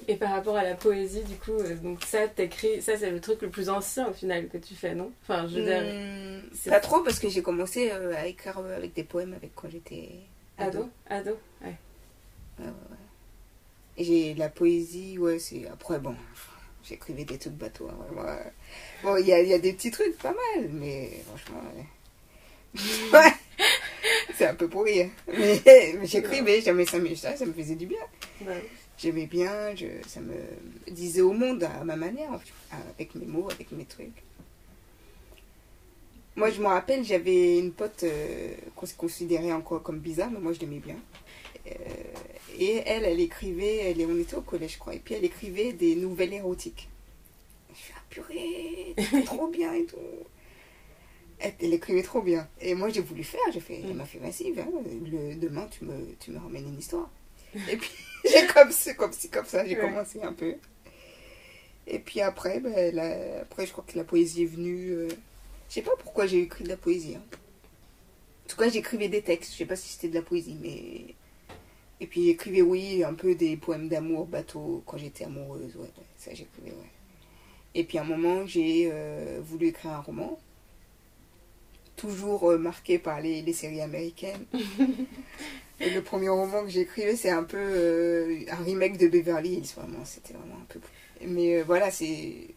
et 0.08 0.16
par 0.16 0.30
rapport 0.30 0.56
à 0.56 0.62
la 0.62 0.74
poésie, 0.74 1.22
du 1.24 1.36
coup, 1.36 1.52
euh, 1.52 1.74
donc 1.76 2.04
ça, 2.04 2.28
t'écris, 2.28 2.82
ça 2.82 2.96
c'est 2.96 3.10
le 3.10 3.20
truc 3.20 3.42
le 3.42 3.50
plus 3.50 3.68
ancien 3.70 4.08
au 4.08 4.12
final 4.12 4.48
que 4.48 4.58
tu 4.58 4.74
fais, 4.74 4.94
non? 4.94 5.10
Enfin, 5.22 5.46
je 5.46 5.58
veux 5.58 5.64
dire. 5.64 5.82
Hmm, 5.82 6.70
pas 6.70 6.80
trop 6.80 7.00
parce 7.02 7.18
que 7.18 7.28
j'ai 7.28 7.42
commencé 7.42 7.90
euh, 7.90 8.14
à 8.14 8.26
écrire 8.26 8.58
avec 8.58 8.94
des 8.94 9.04
poèmes 9.04 9.34
avec 9.34 9.54
quand 9.54 9.70
j'étais 9.70 10.10
ado. 10.58 10.90
Ado, 11.08 11.38
ouais. 11.62 11.76
Ouais, 12.58 12.64
ouais, 12.64 12.66
ouais. 12.66 13.05
Et 13.98 14.04
j'ai 14.04 14.34
la 14.34 14.48
poésie, 14.48 15.18
ouais, 15.18 15.38
c'est. 15.38 15.66
Après, 15.68 15.98
bon, 15.98 16.14
j'écrivais 16.82 17.24
des 17.24 17.38
trucs 17.38 17.54
bateaux. 17.54 17.88
Hein, 17.88 18.38
bon, 19.02 19.16
il 19.16 19.26
y 19.26 19.32
a, 19.32 19.42
y 19.42 19.54
a, 19.54 19.58
des 19.58 19.72
petits 19.72 19.90
trucs 19.90 20.18
pas 20.18 20.34
mal, 20.34 20.68
mais 20.70 21.10
franchement, 21.26 21.62
ouais. 23.14 23.32
c'est 24.34 24.46
un 24.46 24.54
peu 24.54 24.68
pourri. 24.68 25.02
Hein. 25.02 25.10
Mais, 25.28 25.62
mais 25.64 26.06
j'écrivais, 26.06 26.60
jamais 26.60 26.84
ça, 26.84 26.98
ça, 27.16 27.36
ça 27.36 27.46
me 27.46 27.52
faisait 27.52 27.74
du 27.74 27.86
bien. 27.86 28.02
Ouais 28.46 28.62
j'aimais 28.98 29.26
bien, 29.26 29.74
je, 29.74 29.86
ça 30.06 30.20
me 30.20 30.34
disait 30.90 31.20
au 31.20 31.32
monde 31.32 31.64
à 31.64 31.84
ma 31.84 31.96
manière, 31.96 32.30
avec 32.94 33.14
mes 33.14 33.26
mots, 33.26 33.48
avec 33.50 33.72
mes 33.72 33.84
trucs. 33.84 34.22
Moi, 36.34 36.50
je 36.50 36.60
me 36.60 36.66
rappelle, 36.66 37.02
j'avais 37.02 37.58
une 37.58 37.72
pote 37.72 38.02
euh, 38.04 38.54
qu'on 38.74 38.84
se 38.84 38.94
considérait 38.94 39.52
encore 39.52 39.82
comme 39.82 40.00
bizarre, 40.00 40.30
mais 40.30 40.38
moi, 40.38 40.52
je 40.52 40.60
l'aimais 40.60 40.80
bien. 40.80 40.96
Euh, 41.66 41.72
et 42.58 42.82
elle, 42.86 43.04
elle 43.04 43.20
écrivait, 43.20 43.90
elle, 43.90 44.06
on 44.06 44.18
était 44.18 44.36
au 44.36 44.40
collège, 44.40 44.74
je 44.74 44.78
crois, 44.78 44.94
et 44.94 44.98
puis 44.98 45.14
elle 45.14 45.24
écrivait 45.24 45.72
des 45.72 45.94
nouvelles 45.96 46.32
érotiques. 46.32 46.88
Je 47.72 47.78
suis 47.78 47.92
ah, 47.96 48.02
purée, 48.08 48.94
trop 49.24 49.48
bien 49.48 49.74
et 49.74 49.84
tout. 49.84 49.96
Elle, 51.38 51.74
écrivait 51.74 52.02
trop 52.02 52.22
bien. 52.22 52.48
Et 52.60 52.74
moi, 52.74 52.88
j'ai 52.88 53.02
voulu 53.02 53.22
faire, 53.22 53.40
j'ai 53.52 53.60
fait, 53.60 53.82
elle 53.84 53.94
m'a 53.94 54.06
fait, 54.06 54.18
vas-y, 54.18 54.54
le, 54.54 55.34
demain, 55.34 55.68
tu 55.70 55.84
me, 55.84 56.14
tu 56.18 56.30
me 56.30 56.38
ramènes 56.38 56.66
une 56.66 56.78
histoire. 56.78 57.10
Et 57.70 57.76
puis, 57.76 57.90
j'ai 58.24 58.46
comme, 58.46 58.70
comme, 58.96 59.10
comme 59.30 59.46
ça, 59.46 59.66
j'ai 59.66 59.76
commencé 59.76 60.22
un 60.22 60.32
peu. 60.32 60.54
Et 61.86 61.98
puis 61.98 62.20
après, 62.20 62.60
ben, 62.60 62.98
après, 63.40 63.66
je 63.66 63.72
crois 63.72 63.84
que 63.86 63.96
la 63.96 64.04
poésie 64.04 64.42
est 64.42 64.46
venue. 64.46 64.90
Euh, 64.90 65.08
je 65.68 65.74
sais 65.74 65.82
pas 65.82 65.94
pourquoi 65.98 66.26
j'ai 66.26 66.42
écrit 66.42 66.64
de 66.64 66.68
la 66.68 66.76
poésie. 66.76 67.14
Hein. 67.16 67.22
tout 68.48 68.56
cas, 68.56 68.68
j'écrivais 68.68 69.08
des 69.08 69.22
textes. 69.22 69.52
Je 69.52 69.58
sais 69.58 69.66
pas 69.66 69.76
si 69.76 69.88
c'était 69.88 70.08
de 70.08 70.14
la 70.14 70.22
poésie, 70.22 70.56
mais. 70.60 71.14
Et 72.00 72.06
puis 72.06 72.26
j'écrivais, 72.26 72.62
oui, 72.62 73.02
un 73.04 73.14
peu 73.14 73.34
des 73.34 73.56
poèmes 73.56 73.88
d'amour, 73.88 74.26
bateau, 74.26 74.82
quand 74.86 74.98
j'étais 74.98 75.24
amoureuse. 75.24 75.76
Ouais, 75.76 75.90
ça 76.18 76.34
j'écrivais, 76.34 76.70
ouais. 76.70 76.90
Et 77.74 77.84
puis 77.84 77.98
à 77.98 78.02
un 78.02 78.04
moment, 78.04 78.46
j'ai 78.46 78.90
euh, 78.90 79.38
voulu 79.42 79.68
écrire 79.68 79.92
un 79.92 80.00
roman. 80.00 80.38
Toujours 81.96 82.50
euh, 82.50 82.58
marqué 82.58 82.98
par 82.98 83.20
les, 83.20 83.42
les 83.42 83.52
séries 83.52 83.80
américaines. 83.80 84.44
Et 85.80 85.90
le 85.90 86.02
premier 86.02 86.30
roman 86.30 86.64
que 86.64 86.70
j'ai 86.70 86.80
écrit, 86.80 87.16
c'est 87.18 87.30
un 87.30 87.44
peu 87.44 87.58
euh, 87.58 88.40
un 88.50 88.64
remake 88.64 88.96
de 88.96 89.08
Beverly 89.08 89.56
Hills, 89.56 89.72
vraiment. 89.76 90.04
C'était 90.04 90.32
vraiment 90.32 90.56
un 90.56 90.64
peu. 90.68 90.80
Mais 91.26 91.62
voilà, 91.62 91.90
c'est. 91.90 92.48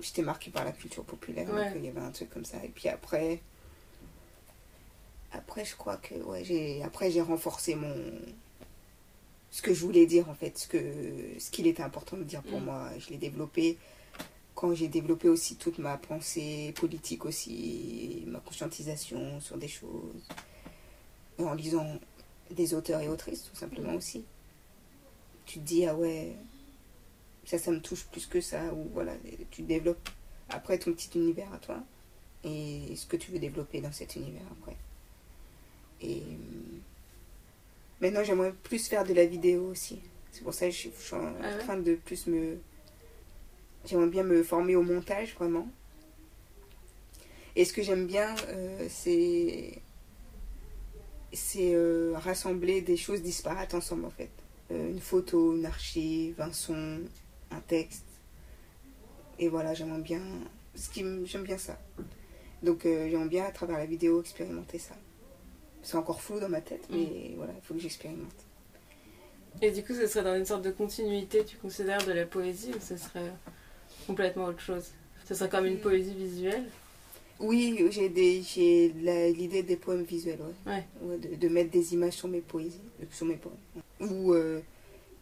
J'étais 0.00 0.22
marqué 0.22 0.52
par 0.52 0.64
la 0.64 0.70
culture 0.70 1.02
populaire, 1.02 1.46
donc 1.46 1.58
il 1.74 1.84
y 1.84 1.88
avait 1.88 2.00
un 2.00 2.12
truc 2.12 2.30
comme 2.30 2.44
ça. 2.44 2.58
Et 2.64 2.68
puis 2.68 2.88
après. 2.88 3.40
Après, 5.32 5.64
je 5.64 5.74
crois 5.74 5.96
que. 5.96 6.14
Ouais, 6.14 6.44
j'ai. 6.44 6.80
Après, 6.84 7.10
j'ai 7.10 7.22
renforcé 7.22 7.74
mon. 7.74 7.92
Ce 9.50 9.62
que 9.62 9.72
je 9.72 9.84
voulais 9.84 10.06
dire, 10.06 10.28
en 10.28 10.34
fait. 10.34 10.58
Ce 10.58 10.68
que 10.68 10.78
ce 11.38 11.50
qu'il 11.50 11.66
était 11.66 11.82
important 11.82 12.16
de 12.16 12.24
dire 12.24 12.42
pour 12.42 12.60
mm. 12.60 12.64
moi. 12.64 12.90
Je 12.98 13.10
l'ai 13.10 13.18
développé 13.18 13.78
quand 14.58 14.74
j'ai 14.74 14.88
développé 14.88 15.28
aussi 15.28 15.54
toute 15.54 15.78
ma 15.78 15.96
pensée 15.96 16.72
politique 16.74 17.24
aussi, 17.24 18.24
ma 18.26 18.40
conscientisation 18.40 19.40
sur 19.40 19.56
des 19.56 19.68
choses, 19.68 20.26
en 21.38 21.54
lisant 21.54 21.86
des 22.50 22.74
auteurs 22.74 23.00
et 23.00 23.08
autrices 23.08 23.44
tout 23.44 23.54
simplement 23.54 23.94
aussi. 23.94 24.24
Tu 25.46 25.60
te 25.60 25.64
dis, 25.64 25.86
ah 25.86 25.94
ouais, 25.94 26.34
ça, 27.44 27.56
ça 27.56 27.70
me 27.70 27.80
touche 27.80 28.06
plus 28.06 28.26
que 28.26 28.40
ça, 28.40 28.74
ou 28.74 28.90
voilà, 28.92 29.12
tu 29.52 29.62
développes 29.62 30.08
après 30.48 30.76
ton 30.76 30.92
petit 30.92 31.16
univers 31.16 31.52
à 31.52 31.58
toi, 31.58 31.80
et 32.42 32.96
ce 32.96 33.06
que 33.06 33.16
tu 33.16 33.30
veux 33.30 33.38
développer 33.38 33.80
dans 33.80 33.92
cet 33.92 34.16
univers 34.16 34.42
après. 34.60 34.76
Et 36.00 36.22
maintenant, 38.00 38.24
j'aimerais 38.24 38.52
plus 38.52 38.88
faire 38.88 39.04
de 39.04 39.14
la 39.14 39.26
vidéo 39.26 39.68
aussi. 39.68 40.00
C'est 40.30 40.42
pour 40.42 40.54
ça 40.54 40.66
que 40.66 40.72
je 40.72 40.78
suis, 40.78 40.90
en 41.12 41.32
ah 41.42 41.54
train 41.58 41.78
de 41.78 41.94
plus 41.94 42.26
me 42.26 42.58
J'aimerais 43.84 44.08
bien 44.08 44.22
me 44.22 44.42
former 44.42 44.76
au 44.76 44.82
montage, 44.82 45.34
vraiment. 45.34 45.68
Et 47.56 47.64
ce 47.64 47.72
que 47.72 47.82
j'aime 47.82 48.06
bien, 48.06 48.34
euh, 48.48 48.86
c'est 48.88 49.80
c'est 51.32 51.74
euh, 51.74 52.12
rassembler 52.16 52.80
des 52.80 52.96
choses 52.96 53.22
disparates 53.22 53.74
ensemble, 53.74 54.04
en 54.04 54.10
fait. 54.10 54.30
Euh, 54.70 54.90
une 54.90 55.00
photo, 55.00 55.54
une 55.54 55.66
archive, 55.66 56.40
un 56.40 56.52
son, 56.52 57.00
un 57.50 57.60
texte. 57.60 58.06
Et 59.38 59.48
voilà, 59.48 59.74
j'aimerais 59.74 60.00
bien... 60.00 60.22
Ce 60.74 60.90
qui 60.90 61.04
J'aime 61.26 61.44
bien 61.44 61.58
ça. 61.58 61.78
Donc 62.62 62.82
j'aimerais 62.84 63.28
bien, 63.28 63.44
à 63.44 63.52
travers 63.52 63.78
la 63.78 63.86
vidéo, 63.86 64.20
expérimenter 64.20 64.78
ça. 64.78 64.94
C'est 65.88 65.96
encore 65.96 66.20
flou 66.20 66.38
dans 66.38 66.50
ma 66.50 66.60
tête, 66.60 66.86
mais 66.90 67.30
mm. 67.30 67.36
voilà, 67.36 67.54
il 67.56 67.62
faut 67.62 67.72
que 67.72 67.80
j'expérimente. 67.80 68.44
Et 69.62 69.70
du 69.70 69.82
coup, 69.82 69.94
ce 69.94 70.06
serait 70.06 70.22
dans 70.22 70.36
une 70.36 70.44
sorte 70.44 70.60
de 70.60 70.70
continuité, 70.70 71.46
tu 71.46 71.56
considères, 71.56 72.04
de 72.04 72.12
la 72.12 72.26
poésie, 72.26 72.72
ou 72.76 72.78
ce 72.78 72.98
serait 72.98 73.32
complètement 74.06 74.44
autre 74.44 74.60
chose? 74.60 74.90
Ce 75.24 75.34
serait 75.34 75.48
comme 75.48 75.64
une 75.64 75.76
mm. 75.76 75.80
poésie 75.80 76.12
visuelle? 76.12 76.64
Oui, 77.40 77.82
j'ai 77.90 78.10
l'idée 79.32 79.62
des 79.62 79.76
poèmes 79.76 80.02
visuels, 80.02 80.40
ouais. 80.66 80.84
de, 81.00 81.36
de, 81.36 81.48
mettre 81.48 81.70
des 81.70 81.94
images 81.94 82.12
sur 82.12 82.28
mes 82.28 82.42
poésies, 82.42 82.82
euh, 83.00 83.06
sur 83.10 83.24
mes 83.24 83.36
poèmes. 83.36 83.56
Ou 84.12 84.34
euh, 84.34 84.60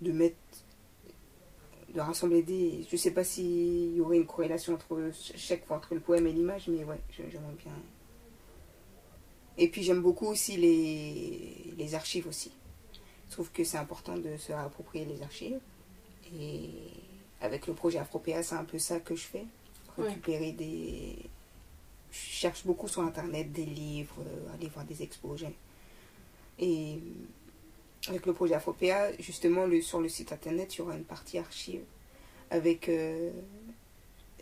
de 0.01 0.11
mettre 0.11 0.35
de 1.95 2.01
rassembler 2.01 2.43
des. 2.43 2.85
Je 2.91 2.97
sais 2.97 3.13
pas 3.13 3.23
s'il 3.23 3.95
y 3.95 4.01
aurait 4.01 4.17
une 4.17 4.27
corrélation 4.27 4.75
entre 4.75 5.13
chaque 5.37 5.65
fois 5.65 5.77
entre 5.77 5.95
le 5.95 6.01
poème 6.01 6.27
et 6.27 6.33
l'image, 6.33 6.67
mais 6.67 6.83
ouais, 6.83 6.99
j'aimerais 7.17 7.55
bien. 7.57 7.73
Et 9.59 9.69
puis 9.69 9.83
j'aime 9.83 10.03
beaucoup 10.03 10.27
aussi 10.27 10.57
les, 10.57 11.75
les 11.77 11.95
archives 11.95 12.27
aussi. 12.27 12.53
Je 13.29 13.33
trouve 13.33 13.51
que 13.51 13.65
c'est 13.65 13.79
important 13.79 14.17
de 14.17 14.37
se 14.37 14.53
réapproprier 14.53 15.05
les 15.05 15.23
archives. 15.23 15.59
Et 16.39 16.71
avec 17.41 17.67
le 17.67 17.75
projet 17.75 17.99
Afropéa, 17.99 18.43
c'est 18.43 18.55
un 18.55 18.65
peu 18.65 18.79
ça 18.79 19.01
que 19.01 19.15
je 19.15 19.25
fais. 19.25 19.45
Récupérer 19.99 20.53
des. 20.53 21.17
Je 22.11 22.19
cherche 22.19 22.65
beaucoup 22.67 22.87
sur 22.87 23.03
internet 23.03 23.51
des 23.53 23.65
livres, 23.65 24.17
euh, 24.21 24.55
aller 24.55 24.69
voir 24.69 24.85
des 24.85 25.03
expos. 25.03 25.43
Et 26.59 26.99
avec 28.09 28.27
le 28.27 28.33
projet 28.35 28.55
Afropéa, 28.55 29.13
justement, 29.19 29.67
le, 29.67 29.81
sur 29.81 30.01
le 30.01 30.09
site 30.09 30.33
internet, 30.33 30.75
il 30.75 30.79
y 30.79 30.81
aura 30.83 30.97
une 30.97 31.05
partie 31.05 31.39
archive 31.39 31.83
avec 32.51 32.89
euh, 32.89 33.31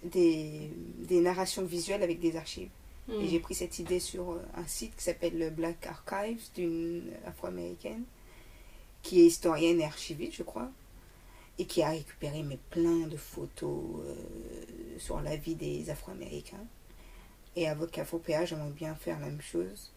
des, 0.03 0.70
des, 0.98 1.20
narrations 1.20 1.64
visuelles 1.64 2.03
avec 2.03 2.20
des 2.20 2.37
archives. 2.37 2.68
Et 3.09 3.12
hmm. 3.12 3.29
j'ai 3.29 3.40
pris 3.40 3.55
cette 3.55 3.79
idée 3.79 4.01
sur 4.01 4.40
un 4.55 4.67
site 4.67 4.97
qui 4.97 5.05
s'appelle 5.05 5.38
le 5.38 5.51
Black 5.51 5.87
Archives 5.87 6.49
d'une 6.55 7.11
afro-américaine, 7.27 8.05
qui 9.03 9.21
est 9.21 9.27
historienne 9.27 9.81
et 9.81 9.85
archiviste, 9.85 10.37
je 10.37 10.43
crois 10.43 10.71
et 11.59 11.67
qui 11.67 11.83
a 11.83 11.90
récupéré 11.90 12.43
mais 12.43 12.59
plein 12.71 13.07
de 13.07 13.17
photos 13.17 14.01
euh, 14.01 14.14
sur 14.99 15.21
la 15.21 15.37
vie 15.37 15.55
des 15.55 15.88
Afro-Américains. 15.90 16.67
Et 17.57 17.69
avec 17.69 17.97
AfroPA, 17.99 18.45
j'aimerais 18.45 18.71
bien 18.71 18.95
faire 18.95 19.21
la 19.21 19.27
même 19.27 19.40
chose 19.40 19.93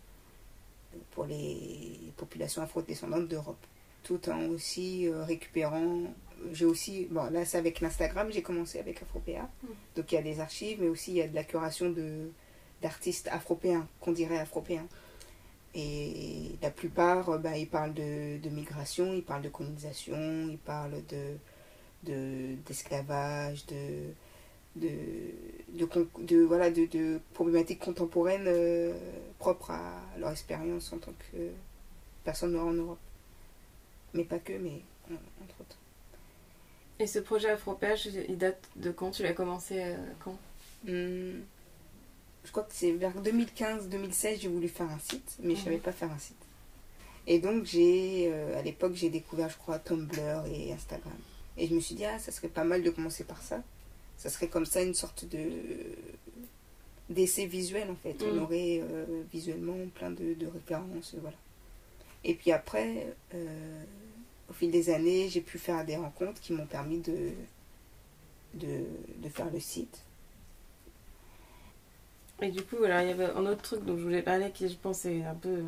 pour 1.11 1.25
les 1.25 1.99
populations 2.15 2.61
afro-descendantes 2.61 3.27
d'Europe. 3.27 3.65
Tout 4.03 4.29
en 4.29 4.45
aussi 4.49 5.07
euh, 5.07 5.23
récupérant, 5.23 6.03
j'ai 6.51 6.65
aussi, 6.65 7.07
bon 7.09 7.29
là 7.31 7.43
c'est 7.45 7.57
avec 7.57 7.81
l'Instagram, 7.81 8.31
j'ai 8.31 8.43
commencé 8.43 8.79
avec 8.79 9.01
AfroPA, 9.01 9.49
mm. 9.63 9.67
donc 9.95 10.11
il 10.11 10.15
y 10.15 10.17
a 10.19 10.21
des 10.21 10.39
archives, 10.39 10.77
mais 10.79 10.87
aussi 10.87 11.11
il 11.11 11.17
y 11.17 11.21
a 11.21 11.27
de 11.27 11.35
la 11.35 11.43
curation 11.43 11.89
de, 11.89 12.29
d'artistes 12.81 13.27
afropéens, 13.31 13.87
qu'on 14.01 14.11
dirait 14.11 14.37
afropéens. 14.37 14.87
Et 15.75 16.55
la 16.61 16.71
plupart, 16.71 17.37
bah, 17.39 17.57
ils 17.57 17.67
parlent 17.67 17.93
de, 17.93 18.37
de, 18.37 18.49
migration, 18.49 19.13
ils 19.13 19.23
parlent 19.23 19.43
de 19.43 19.49
colonisation, 19.49 20.47
ils 20.49 20.57
parlent 20.57 21.03
de, 22.03 22.55
d'esclavage, 22.65 23.65
de, 23.67 24.13
de, 24.75 24.89
de, 25.73 25.87
de, 26.19 26.37
voilà, 26.43 26.71
de, 26.71 26.85
de 26.85 27.19
problématiques 27.33 27.79
contemporaines 27.79 28.47
euh, 28.47 28.93
propres 29.37 29.71
à 29.71 30.01
leur 30.17 30.31
expérience 30.31 30.91
en 30.93 30.97
tant 30.97 31.13
que 31.31 31.37
personne 32.23 32.53
noire 32.53 32.67
en 32.67 32.73
Europe. 32.73 32.99
Mais 34.13 34.23
pas 34.23 34.39
que, 34.39 34.53
mais 34.53 34.81
entre 35.11 35.61
autres. 35.61 35.77
Et 36.99 37.05
ce 37.05 37.19
projet 37.19 37.49
Afropage, 37.49 38.07
il 38.07 38.37
date 38.37 38.67
de 38.77 38.89
quand? 38.89 39.11
Tu 39.11 39.21
l'as 39.21 39.33
commencé 39.33 39.83
euh, 39.83 39.95
quand? 40.23 40.37
Hmm 40.85 41.41
je 42.47 42.51
crois 42.53 42.63
que 42.63 42.73
c'est 42.73 42.93
vers 42.93 43.11
2015-2016, 43.21 44.39
j'ai 44.39 44.47
voulu 44.47 44.69
faire 44.69 44.89
un 44.89 44.99
site, 44.99 45.35
mais 45.43 45.53
je 45.53 45.59
ne 45.59 45.63
savais 45.65 45.75
mhm. 45.75 45.81
pas 45.81 45.91
faire 45.91 46.09
un 46.09 46.17
site. 46.17 46.37
Et 47.27 47.39
donc, 47.39 47.65
j'ai, 47.65 48.31
euh, 48.31 48.57
à 48.57 48.61
l'époque, 48.61 48.93
j'ai 48.95 49.09
découvert, 49.09 49.49
je 49.49 49.57
crois, 49.57 49.79
Tumblr 49.79 50.45
et 50.49 50.71
Instagram. 50.71 51.17
Et 51.57 51.67
je 51.67 51.75
me 51.75 51.81
suis 51.81 51.95
dit, 51.95 52.05
ah, 52.05 52.17
ça 52.19 52.31
serait 52.31 52.47
pas 52.47 52.63
mal 52.63 52.83
de 52.83 52.89
commencer 52.89 53.25
par 53.25 53.41
ça. 53.41 53.61
Ça 54.15 54.29
serait 54.29 54.47
comme 54.47 54.65
ça 54.65 54.81
une 54.81 54.93
sorte 54.93 55.25
de 55.25 55.41
d'essai 57.09 57.47
visuel, 57.47 57.91
en 57.91 57.95
fait. 57.95 58.15
On 58.23 58.35
mhm. 58.35 58.43
aurait 58.43 58.79
euh, 58.81 59.23
visuellement 59.29 59.77
plein 59.93 60.11
de, 60.11 60.33
de, 60.33 60.47
références, 60.47 61.15
voilà. 61.19 61.37
Et 62.23 62.33
puis 62.33 62.53
après, 62.53 63.13
euh, 63.35 63.83
au 64.49 64.53
fil 64.53 64.71
des 64.71 64.89
années, 64.89 65.27
j'ai 65.27 65.41
pu 65.41 65.57
faire 65.57 65.83
des 65.85 65.97
rencontres 65.97 66.39
qui 66.39 66.53
m'ont 66.53 66.65
permis 66.65 66.99
de, 66.99 67.31
de, 68.53 68.85
de 69.17 69.29
faire 69.29 69.51
le 69.51 69.59
site. 69.59 70.01
Et 72.41 72.49
du 72.49 72.61
coup, 72.63 72.83
alors, 72.83 73.01
il 73.01 73.07
y 73.07 73.11
avait 73.11 73.25
un 73.25 73.45
autre 73.45 73.61
truc 73.61 73.83
dont 73.83 73.97
je 73.97 74.03
voulais 74.03 74.21
parler 74.21 74.51
qui, 74.51 74.69
je 74.69 74.75
pense, 74.75 75.05
est 75.05 75.23
un 75.23 75.33
peu 75.33 75.63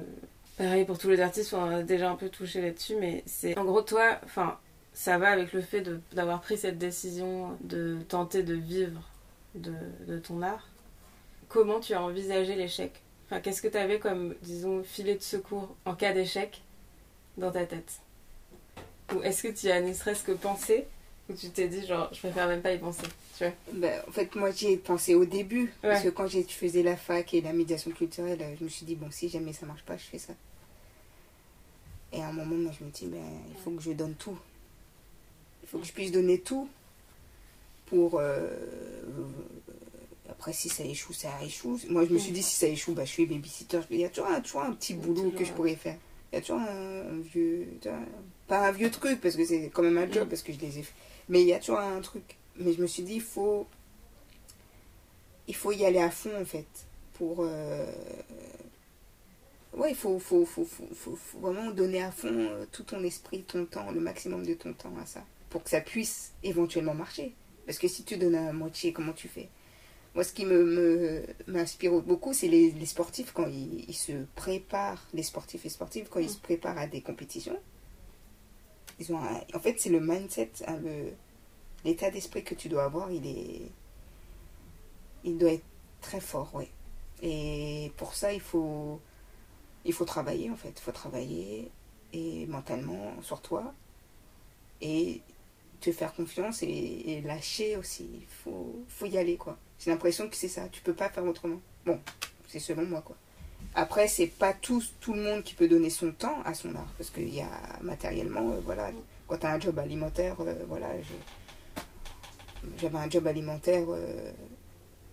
pareil 0.58 0.86
pour 0.86 0.98
tous 0.98 1.10
les 1.10 1.22
artistes, 1.22 1.54
on 1.54 1.64
a 1.64 1.84
déjà 1.84 2.12
un 2.12 2.16
peu 2.16 2.30
touché 2.30 2.62
là-dessus, 2.62 2.96
mais 2.98 3.24
c'est 3.26 3.58
en 3.58 3.64
gros, 3.64 3.82
toi, 3.82 4.20
enfin, 4.26 4.58
ça 4.94 5.18
va 5.18 5.30
avec 5.30 5.54
le 5.54 5.62
fait 5.62 5.90
d'avoir 6.14 6.42
pris 6.42 6.58
cette 6.58 6.78
décision 6.78 7.58
de 7.62 7.98
tenter 8.10 8.44
de 8.44 8.56
vivre 8.56 9.02
de, 9.56 9.74
de 10.08 10.20
ton 10.20 10.42
art. 10.42 10.68
Comment 11.48 11.80
tu 11.80 11.94
as 11.94 12.04
envisagé 12.04 12.56
l'échec? 12.56 13.02
Enfin, 13.26 13.40
qu'est-ce 13.40 13.62
que 13.62 13.70
tu 13.70 13.78
avais 13.78 14.00
comme, 14.00 14.36
disons, 14.42 14.84
filet 14.84 15.16
de 15.16 15.22
secours 15.22 15.76
en 15.86 15.96
cas 15.96 16.14
d'échec 16.14 16.62
dans 17.38 17.52
ta 17.52 17.66
tête? 17.66 18.02
Ou 19.16 19.24
est-ce 19.24 19.44
que 19.44 19.58
tu 19.58 19.72
as 19.72 19.82
ne 19.82 19.94
serait-ce 19.94 20.24
que 20.24 20.34
pensé? 20.34 20.86
Tu 21.34 21.50
t'es 21.50 21.68
dit, 21.68 21.86
genre, 21.86 22.10
je 22.12 22.20
préfère 22.20 22.48
même 22.48 22.62
pas 22.62 22.74
y 22.74 22.78
penser, 22.80 23.08
tu 23.38 23.44
vois 23.44 23.54
ben, 23.74 24.02
En 24.08 24.12
fait, 24.12 24.34
moi, 24.36 24.52
j'y 24.52 24.68
ai 24.68 24.78
pensé 24.78 25.16
au 25.16 25.26
début. 25.26 25.74
Parce 25.82 26.04
que 26.04 26.10
quand 26.10 26.28
je 26.28 26.42
faisais 26.42 26.84
la 26.84 26.98
fac 26.98 27.34
et 27.34 27.42
la 27.42 27.54
médiation 27.54 27.92
culturelle, 27.92 28.40
je 28.60 28.64
me 28.64 28.70
suis 28.70 28.86
dit, 28.86 28.96
bon, 28.96 29.12
si 29.12 29.30
jamais 29.30 29.54
ça 29.54 29.66
marche 29.66 29.84
pas, 29.84 29.98
je 29.98 30.04
fais 30.04 30.18
ça. 30.20 30.34
Et 32.12 32.22
à 32.22 32.28
un 32.28 32.32
moment, 32.32 32.56
moi, 32.56 32.72
je 32.78 32.84
me 32.84 32.90
dis, 32.90 33.06
ben, 33.06 33.24
il 33.50 33.58
faut 33.62 33.72
que 33.72 33.84
je 33.84 33.92
donne 33.92 34.16
tout. 34.16 34.38
Il 35.64 35.70
faut 35.70 35.78
que 35.78 35.86
je 35.86 35.94
puisse 35.94 36.12
donner 36.12 36.40
tout 36.40 36.68
pour. 37.86 38.20
Euh, 38.20 38.50
après, 40.30 40.54
si 40.54 40.70
ça 40.70 40.84
échoue, 40.84 41.14
ça 41.14 41.30
échoue. 41.44 41.80
Moi, 41.90 42.06
je 42.06 42.14
me 42.14 42.18
suis 42.18 42.32
dit, 42.32 42.42
si 42.42 42.56
ça 42.56 42.68
échoue, 42.68 42.94
bah, 42.94 43.06
je 43.06 43.12
suis 43.12 43.26
babysitter. 43.26 43.82
Il 43.92 44.00
y 44.00 44.06
a 44.06 44.10
toujours 44.10 44.30
un, 44.30 44.42
toujours 44.42 44.62
un 44.62 44.72
petit 44.72 44.94
boulot 44.94 45.32
que 45.32 45.46
je 45.46 45.52
pourrais 45.52 45.76
faire. 45.76 45.98
Il 46.32 46.36
y 46.36 46.38
a 46.38 46.42
toujours 46.42 46.62
un, 46.62 47.20
vieux. 47.20 47.68
Pas 48.48 48.68
un 48.68 48.72
vieux 48.72 48.92
truc, 48.92 49.20
parce 49.22 49.36
que 49.36 49.46
c'est 49.46 49.70
quand 49.74 49.84
même 49.84 49.98
un 49.98 50.12
job, 50.12 50.26
mm. 50.26 50.30
parce 50.30 50.42
que 50.42 50.54
je 50.54 50.60
les 50.60 50.80
ai 50.80 50.84
fait 50.84 50.94
mais 51.30 51.42
il 51.42 51.48
y 51.48 51.54
a 51.54 51.60
toujours 51.60 51.80
un 51.80 52.02
truc. 52.02 52.36
Mais 52.58 52.74
je 52.74 52.82
me 52.82 52.88
suis 52.88 53.04
dit, 53.04 53.16
il 53.16 53.22
faut, 53.22 53.68
il 55.48 55.56
faut 55.56 55.72
y 55.72 55.86
aller 55.86 56.00
à 56.00 56.10
fond, 56.10 56.32
en 56.42 56.46
fait, 56.46 56.68
pour, 57.14 57.38
euh, 57.42 57.86
ouais, 59.74 59.92
il 59.92 59.96
faut, 59.96 60.20
faut, 60.20 60.46
faut, 60.46 60.66
faut, 60.66 61.18
vraiment 61.40 61.72
donner 61.72 62.04
à 62.04 62.12
fond 62.12 62.28
euh, 62.28 62.66
tout 62.72 62.84
ton 62.84 63.04
esprit, 63.04 63.44
ton 63.44 63.66
temps, 63.66 63.92
le 63.92 64.02
maximum 64.02 64.46
de 64.46 64.56
ton 64.56 64.74
temps 64.74 64.94
à 65.02 65.06
ça, 65.06 65.24
pour 65.50 65.64
que 65.64 65.70
ça 65.70 65.80
puisse 65.80 66.34
éventuellement 66.44 66.96
marcher. 66.96 67.34
Parce 67.66 67.78
que 67.78 67.88
si 67.88 68.04
tu 68.04 68.18
donnes 68.18 68.36
à 68.36 68.52
moitié, 68.52 68.92
comment 68.92 69.14
tu 69.14 69.28
fais? 69.28 69.48
Moi, 70.16 70.24
ce 70.24 70.34
qui 70.34 70.46
me, 70.46 71.24
m'inspire 71.48 72.02
beaucoup, 72.02 72.34
c'est 72.34 72.48
les, 72.48 72.72
les, 72.72 72.86
sportifs 72.86 73.32
quand 73.32 73.48
ils, 73.48 73.94
se 73.94 74.12
préparent, 74.36 75.06
les 75.14 75.24
sportifs 75.24 75.66
et 75.66 75.70
sportives, 75.70 76.08
quand 76.10 76.20
ils 76.20 76.30
se 76.30 76.40
préparent 76.40 76.78
à 76.78 76.88
des 76.88 77.02
compétitions. 77.02 77.60
Ils 79.00 79.14
ont 79.14 79.20
en 79.20 79.60
fait, 79.60 79.80
c'est 79.80 79.90
le 79.90 80.00
mindset, 80.00 80.52
hein, 80.68 80.80
l'état 81.86 82.10
d'esprit 82.10 82.44
que 82.44 82.56
tu 82.56 82.70
dois 82.70 82.84
avoir, 82.84 83.12
il 83.12 83.26
est, 83.26 83.72
il 85.24 85.38
doit 85.38 85.54
être 85.54 85.66
très 86.02 86.20
fort, 86.20 86.54
ouais. 86.56 86.70
Et 87.22 87.92
pour 87.98 88.14
ça, 88.14 88.34
il 88.34 88.42
faut, 88.42 89.00
il 89.86 89.94
faut 89.94 90.06
travailler 90.06 90.50
en 90.50 90.56
fait. 90.56 90.70
Il 90.70 90.82
faut 90.82 90.92
travailler 90.92 91.72
et 92.14 92.48
mentalement 92.48 93.22
sur 93.22 93.42
toi 93.42 93.74
et 94.82 95.22
te 95.82 95.92
faire 95.92 96.14
confiance 96.14 96.64
et, 96.64 97.22
lâcher 97.26 97.78
aussi. 97.78 98.10
Il 98.22 98.28
faut, 98.28 98.84
faut 98.88 99.06
y 99.06 99.18
aller 99.18 99.38
quoi. 99.38 99.58
J'ai 99.80 99.92
l'impression 99.92 100.30
que 100.30 100.36
c'est 100.36 100.48
ça. 100.48 100.68
Tu 100.70 100.82
peux 100.82 100.94
pas 100.94 101.10
faire 101.10 101.26
autrement. 101.26 101.62
Bon, 101.86 102.00
c'est 102.48 102.60
selon 102.60 102.86
moi 102.86 103.02
quoi. 103.02 103.16
Après, 103.76 104.08
c'est 104.08 104.28
pas 104.28 104.54
tout, 104.54 104.84
tout 105.00 105.14
le 105.14 105.22
monde 105.22 105.44
qui 105.44 105.54
peut 105.54 105.68
donner 105.68 105.90
son 105.90 106.12
temps 106.12 106.42
à 106.44 106.54
son 106.54 106.76
art. 106.76 106.92
Parce 106.98 107.10
qu'il 107.10 107.34
y 107.34 107.42
a 107.42 107.50
matériellement, 107.82 108.52
euh, 108.52 108.60
voilà, 108.66 108.92
quand 109.28 109.38
tu 109.38 109.46
as 109.46 109.54
un 109.54 109.60
job 109.60 109.78
alimentaire, 109.78 110.36
euh, 110.42 110.54
voilà, 110.68 110.88
j'avais 112.78 112.98
un 112.98 113.10
job 113.10 113.28
alimentaire 113.28 113.86
euh, 113.90 114.32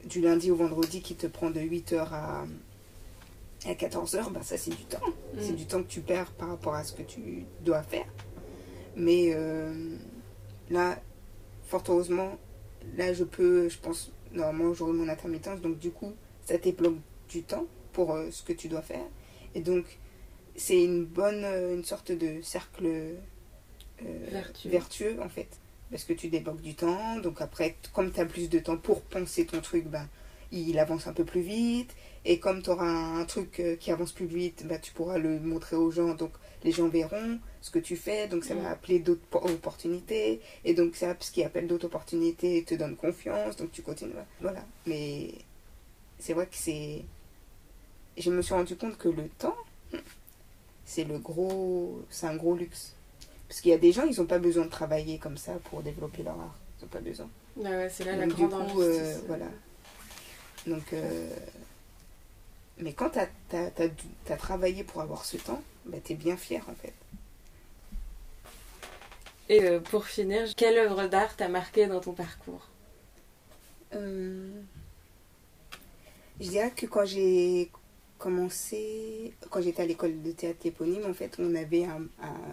du 0.05 0.21
lundi 0.21 0.51
au 0.51 0.57
vendredi 0.57 1.03
qui 1.03 1.15
te 1.15 1.27
prend 1.27 1.51
de 1.51 1.61
8h 1.61 2.09
à, 2.11 2.45
à 3.67 3.73
14h, 3.73 4.33
bah 4.33 4.41
ça 4.43 4.57
c'est 4.57 4.71
du 4.71 4.85
temps. 4.85 5.07
Mm. 5.35 5.39
C'est 5.41 5.57
du 5.57 5.67
temps 5.67 5.83
que 5.83 5.89
tu 5.89 6.01
perds 6.01 6.33
par 6.33 6.49
rapport 6.49 6.75
à 6.75 6.83
ce 6.83 6.93
que 6.93 7.03
tu 7.03 7.45
dois 7.61 7.83
faire. 7.83 8.07
Mais 8.97 9.37
là, 10.71 10.99
fort 11.67 11.85
heureusement, 11.89 12.39
là 12.97 13.13
je 13.13 13.25
peux, 13.25 13.69
je 13.69 13.79
pense, 13.79 14.11
normalement 14.33 14.75
j'aurai 14.75 14.93
mon 14.93 15.09
intermittence, 15.09 15.61
donc 15.61 15.79
du 15.79 15.91
coup, 15.91 16.13
ça 16.45 16.59
débloque 16.59 16.99
du 17.29 17.43
temps 17.43 17.67
pour 17.93 18.13
euh, 18.15 18.31
ce 18.31 18.43
que 18.43 18.53
tu 18.53 18.69
dois 18.69 18.83
faire. 18.83 19.07
Et 19.55 19.61
donc, 19.61 19.85
c'est 20.55 20.83
une 20.83 21.05
bonne, 21.05 21.45
euh, 21.45 21.75
une 21.75 21.85
sorte 21.85 22.13
de 22.13 22.41
cercle 22.43 23.17
vertueux. 24.01 24.71
vertueux 24.71 25.17
en 25.23 25.29
fait 25.29 25.49
parce 25.91 26.05
que 26.05 26.13
tu 26.13 26.29
débloques 26.29 26.61
du 26.61 26.75
temps. 26.75 27.19
Donc 27.21 27.41
après, 27.41 27.77
comme 27.93 28.11
tu 28.13 28.21
as 28.21 28.27
plus 28.27 28.49
de 28.49 28.59
temps 28.59 28.77
pour 28.77 29.03
penser 29.03 29.47
ton 29.47 29.61
truc, 29.61 29.87
ben, 29.87 30.09
il 30.53 30.79
avance 30.79 31.07
un 31.07 31.13
peu 31.13 31.25
plus 31.25 31.41
vite. 31.41 31.95
Et 32.25 32.39
comme 32.39 32.63
tu 32.63 32.71
auras 32.71 32.87
un, 32.87 33.25
truc 33.25 33.61
euh, 33.61 33.77
qui 33.77 33.91
avance 33.91 34.13
plus 34.13 34.27
vite, 34.27 34.67
ben, 34.67 34.81
tu 34.81 34.93
pourras 34.93 35.19
le 35.19 35.41
montrer 35.41 35.77
aux 35.77 35.91
gens. 35.91 36.15
Donc 36.15 36.33
les 36.65 36.73
gens 36.73 36.89
verront 36.89 37.39
ce 37.67 37.71
que 37.73 37.79
tu 37.81 37.97
fais. 37.97 38.29
Donc 38.29 38.45
ça 38.45 38.55
va 38.55 38.63
mm. 38.63 38.73
appeler 38.73 38.99
d'autres 39.01 39.21
opportunités. 39.33 40.41
Et 40.65 40.75
donc 40.75 40.95
ça, 40.97 41.17
ce 41.19 41.31
qui 41.31 41.43
appelle 41.43 41.67
d'autres 41.67 41.87
opportunités 41.87 42.63
te 42.65 42.75
donne 42.75 42.97
confiance. 42.97 43.57
Donc 43.57 43.73
tu 43.73 43.83
continues. 43.83 44.15
Voilà. 44.41 44.65
Mais 44.87 45.33
c'est 46.19 46.33
vrai 46.33 46.47
que 46.47 46.57
c'est... 46.57 47.05
Je 48.17 48.31
me 48.31 48.41
suis 48.41 48.55
rendu 48.55 48.77
compte 48.77 48.97
que 48.97 49.09
le 49.09 49.29
temps, 49.29 49.57
c'est 50.85 51.05
le 51.05 51.19
gros... 51.19 52.03
C'est 52.09 52.27
un 52.27 52.37
gros 52.37 52.55
luxe. 52.55 52.95
Parce 53.49 53.61
qu'il 53.61 53.73
y 53.73 53.75
a 53.75 53.79
des 53.79 53.93
gens, 53.93 54.05
ils 54.05 54.19
n'ont 54.19 54.27
pas 54.27 54.39
besoin 54.39 54.65
de 54.65 54.71
travailler 54.71 55.19
comme 55.19 55.37
ça 55.37 55.55
pour 55.65 55.83
développer 55.83 56.23
leur 56.23 56.39
art. 56.39 56.57
Ils 56.79 56.85
n'ont 56.85 56.91
pas 56.91 57.01
besoin. 57.01 57.29
Ah 57.65 57.69
ouais, 57.71 57.89
c'est 57.91 58.05
là 58.05 58.17
la 58.17 58.27
grande 58.27 58.67
du 58.67 58.73
coup, 58.73 58.83
euh, 58.83 59.19
voilà. 59.27 59.47
Donc, 60.67 60.93
euh, 60.93 61.31
mais 62.79 62.93
quand 62.93 63.11
tu 63.11 63.19
as, 63.57 64.37
travaillé 64.37 64.85
pour 64.85 65.01
avoir 65.01 65.25
ce 65.25 65.37
temps, 65.37 65.63
bah, 65.87 65.99
tu 66.05 66.13
es 66.13 66.17
bien 66.17 66.37
fier 66.37 66.63
en 66.69 66.75
fait. 66.75 66.93
Et 69.49 69.63
euh, 69.63 69.81
pour 69.81 70.07
finir, 70.07 70.55
quelle 70.57 70.79
œuvre 70.79 71.07
d'art 71.07 71.37
t'a 71.37 71.49
marqué 71.49 71.87
dans 71.87 72.01
ton 72.01 72.13
parcours? 72.13 72.69
Je 73.93 74.51
dirais 76.51 76.73
que 76.77 76.87
quand 76.87 77.07
j'ai 77.07 77.71
commencé, 78.19 79.33
quand 79.51 79.63
j'étais 79.63 79.83
à 79.83 79.87
l'école 79.87 80.23
de 80.23 80.33
théâtre 80.33 80.67
éponyme, 80.67 81.05
en 81.09 81.15
fait, 81.15 81.37
on 81.39 81.55
avait 81.55 81.85
un, 81.85 82.03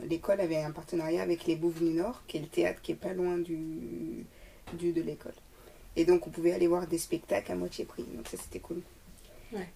l'école 0.08 0.39
avait 0.39 0.62
un 0.62 0.72
partenariat 0.72 1.22
avec 1.22 1.46
les 1.46 1.56
Bouves 1.56 1.80
du 1.80 1.94
Nord, 1.94 2.24
qui 2.28 2.38
est 2.38 2.41
le 2.41 2.48
théâtre 2.48 2.82
qui 2.82 2.94
est 2.94 2.96
pas 2.96 3.14
loin 3.14 3.38
du, 3.38 4.26
du 4.74 4.94
de 4.94 5.02
l'école. 5.02 5.34
Et 5.96 6.06
donc, 6.06 6.28
on 6.28 6.30
pouvait 6.30 6.54
aller 6.54 6.68
voir 6.68 6.88
des 6.88 6.98
spectacles 6.98 7.52
à 7.52 7.56
moitié 7.56 7.86
prix. 7.86 8.04
Donc, 8.04 8.28
ça, 8.28 8.38
c'était 8.38 8.60
cool. 8.60 8.82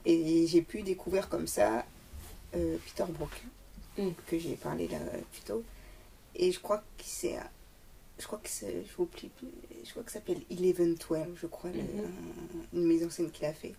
Et 0.05 0.47
j'ai 0.47 0.61
pu 0.63 0.81
découvrir 0.81 1.29
comme 1.29 1.45
ça 1.45 1.85
euh, 2.55 2.77
Peter 2.85 3.11
Brook, 3.11 3.29
mm. 3.97 4.09
que 4.25 4.39
j'ai 4.39 4.55
parlé 4.55 4.87
là 4.87 4.97
plus 5.31 5.41
tôt. 5.41 5.63
Et 6.37 6.51
je 6.51 6.59
crois 6.59 6.77
que 6.77 7.03
c'est. 7.03 7.35
Je 8.19 8.25
crois 8.25 8.39
que 8.39 8.49
c'est. 8.49 8.83
Je 8.85 8.91
Je 8.91 9.91
crois 9.91 10.03
que 10.03 10.11
ça 10.11 10.19
s'appelle 10.19 10.41
Eleven 10.49 10.95
Twelve, 10.95 11.37
je 11.41 11.47
crois, 11.47 11.71
mm-hmm. 11.71 12.73
une 12.73 12.85
mise 12.85 13.03
en 13.03 13.09
scène 13.09 13.31
qu'il 13.31 13.45
a 13.45 13.53
fait. 13.53 13.73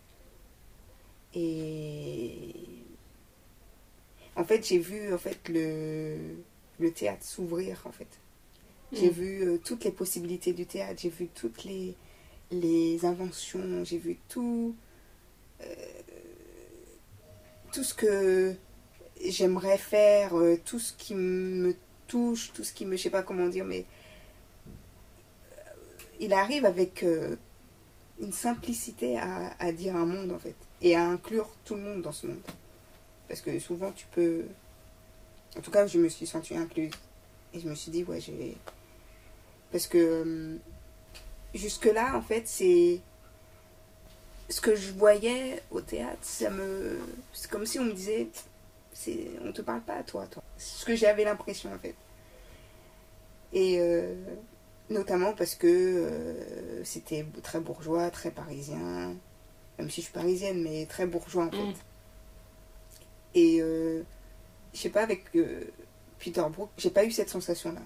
Et 1.34 2.54
en 4.36 4.44
fait, 4.44 4.66
j'ai 4.66 4.78
vu 4.78 5.12
en 5.12 5.18
fait 5.18 5.48
le, 5.48 6.36
le 6.78 6.92
théâtre 6.92 7.24
s'ouvrir 7.24 7.82
en 7.84 7.92
fait. 7.92 8.08
J'ai 8.92 9.08
mm. 9.08 9.12
vu 9.12 9.42
euh, 9.42 9.58
toutes 9.62 9.84
les 9.84 9.90
possibilités 9.90 10.52
du 10.52 10.66
théâtre, 10.66 11.00
j'ai 11.00 11.10
vu 11.10 11.28
toutes 11.28 11.64
les, 11.64 11.94
les 12.50 13.04
inventions, 13.04 13.84
j'ai 13.84 13.98
vu 13.98 14.18
tout 14.28 14.74
euh, 15.60 15.74
tout 17.72 17.84
ce 17.84 17.94
que 17.94 18.54
j'aimerais 19.24 19.78
faire, 19.78 20.38
euh, 20.38 20.56
tout 20.64 20.78
ce 20.78 20.92
qui 20.94 21.14
me 21.14 21.74
touche, 22.08 22.52
tout 22.52 22.64
ce 22.64 22.72
qui 22.72 22.84
me 22.84 22.96
je 22.96 23.02
sais 23.02 23.10
pas 23.10 23.22
comment 23.22 23.46
dire 23.46 23.64
mais 23.64 23.84
il 26.18 26.32
arrive 26.32 26.64
avec 26.64 27.04
une 28.20 28.32
simplicité 28.32 29.16
à, 29.18 29.54
à 29.60 29.70
dire 29.70 29.94
un 29.94 30.06
monde 30.06 30.32
en 30.32 30.38
fait 30.38 30.56
et 30.80 30.96
à 30.96 31.04
inclure 31.08 31.48
tout 31.64 31.74
le 31.74 31.82
monde 31.82 32.02
dans 32.02 32.12
ce 32.12 32.26
monde. 32.26 32.40
Parce 33.28 33.40
que 33.40 33.58
souvent 33.58 33.92
tu 33.92 34.06
peux... 34.12 34.44
En 35.56 35.60
tout 35.60 35.70
cas, 35.70 35.86
je 35.86 35.98
me 35.98 36.08
suis 36.08 36.26
sentie 36.26 36.56
incluse. 36.56 36.92
Et 37.52 37.60
je 37.60 37.68
me 37.68 37.74
suis 37.74 37.90
dit, 37.90 38.04
ouais, 38.04 38.20
j'ai... 38.20 38.56
Parce 39.72 39.86
que 39.86 39.98
euh, 39.98 40.56
jusque-là, 41.54 42.16
en 42.16 42.22
fait, 42.22 42.46
c'est... 42.46 43.00
Ce 44.50 44.62
que 44.62 44.74
je 44.74 44.92
voyais 44.92 45.62
au 45.70 45.80
théâtre, 45.80 46.18
ça 46.22 46.50
me... 46.50 46.98
C'est 47.32 47.50
comme 47.50 47.66
si 47.66 47.78
on 47.78 47.84
me 47.84 47.92
disait, 47.92 48.28
c'est... 48.98 49.28
on 49.44 49.52
te 49.52 49.62
parle 49.62 49.82
pas 49.82 49.94
à 49.94 50.02
toi, 50.02 50.26
toi. 50.26 50.42
Ce 50.56 50.84
que 50.84 50.96
j'avais 50.96 51.24
l'impression, 51.24 51.72
en 51.72 51.78
fait. 51.78 51.94
Et 53.52 53.78
euh, 53.78 54.14
notamment 54.90 55.32
parce 55.32 55.54
que 55.54 55.66
euh, 55.66 56.84
c'était 56.84 57.24
très 57.42 57.60
bourgeois, 57.60 58.10
très 58.10 58.30
parisien 58.30 59.14
même 59.78 59.90
si 59.90 60.00
je 60.00 60.06
suis 60.06 60.12
parisienne, 60.12 60.60
mais 60.60 60.86
très 60.86 61.06
bourgeois 61.06 61.44
en 61.44 61.50
fait. 61.52 61.56
Mm. 61.56 61.74
Et 63.36 63.58
euh, 63.60 64.02
je 64.74 64.78
sais 64.80 64.88
pas, 64.88 65.02
avec 65.02 65.26
euh, 65.36 65.70
Peter 66.18 66.42
Brook, 66.50 66.68
j'ai 66.76 66.90
pas 66.90 67.04
eu 67.04 67.12
cette 67.12 67.28
sensation-là. 67.28 67.80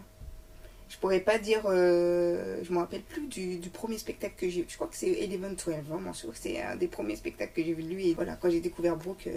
Je 0.88 0.96
pourrais 0.96 1.20
pas 1.20 1.36
dire, 1.38 1.62
je 1.66 2.72
me 2.72 2.78
rappelle 2.78 3.02
plus 3.02 3.26
du, 3.26 3.58
du, 3.58 3.68
premier 3.68 3.98
spectacle 3.98 4.34
que 4.38 4.48
j'ai 4.48 4.64
Je 4.66 4.74
crois 4.74 4.86
que 4.86 4.96
c'est 4.96 5.10
Eleven 5.10 5.54
12, 5.54 5.74
vraiment 5.84 6.14
sûr. 6.14 6.30
C'est 6.34 6.62
un 6.62 6.76
des 6.76 6.88
premiers 6.88 7.16
spectacles 7.16 7.52
que 7.52 7.62
j'ai 7.62 7.74
vu 7.74 7.82
de 7.82 7.88
lui. 7.88 8.10
Et 8.10 8.14
voilà, 8.14 8.36
quand 8.36 8.48
j'ai 8.48 8.60
découvert 8.60 8.96
Brooke, 8.96 9.28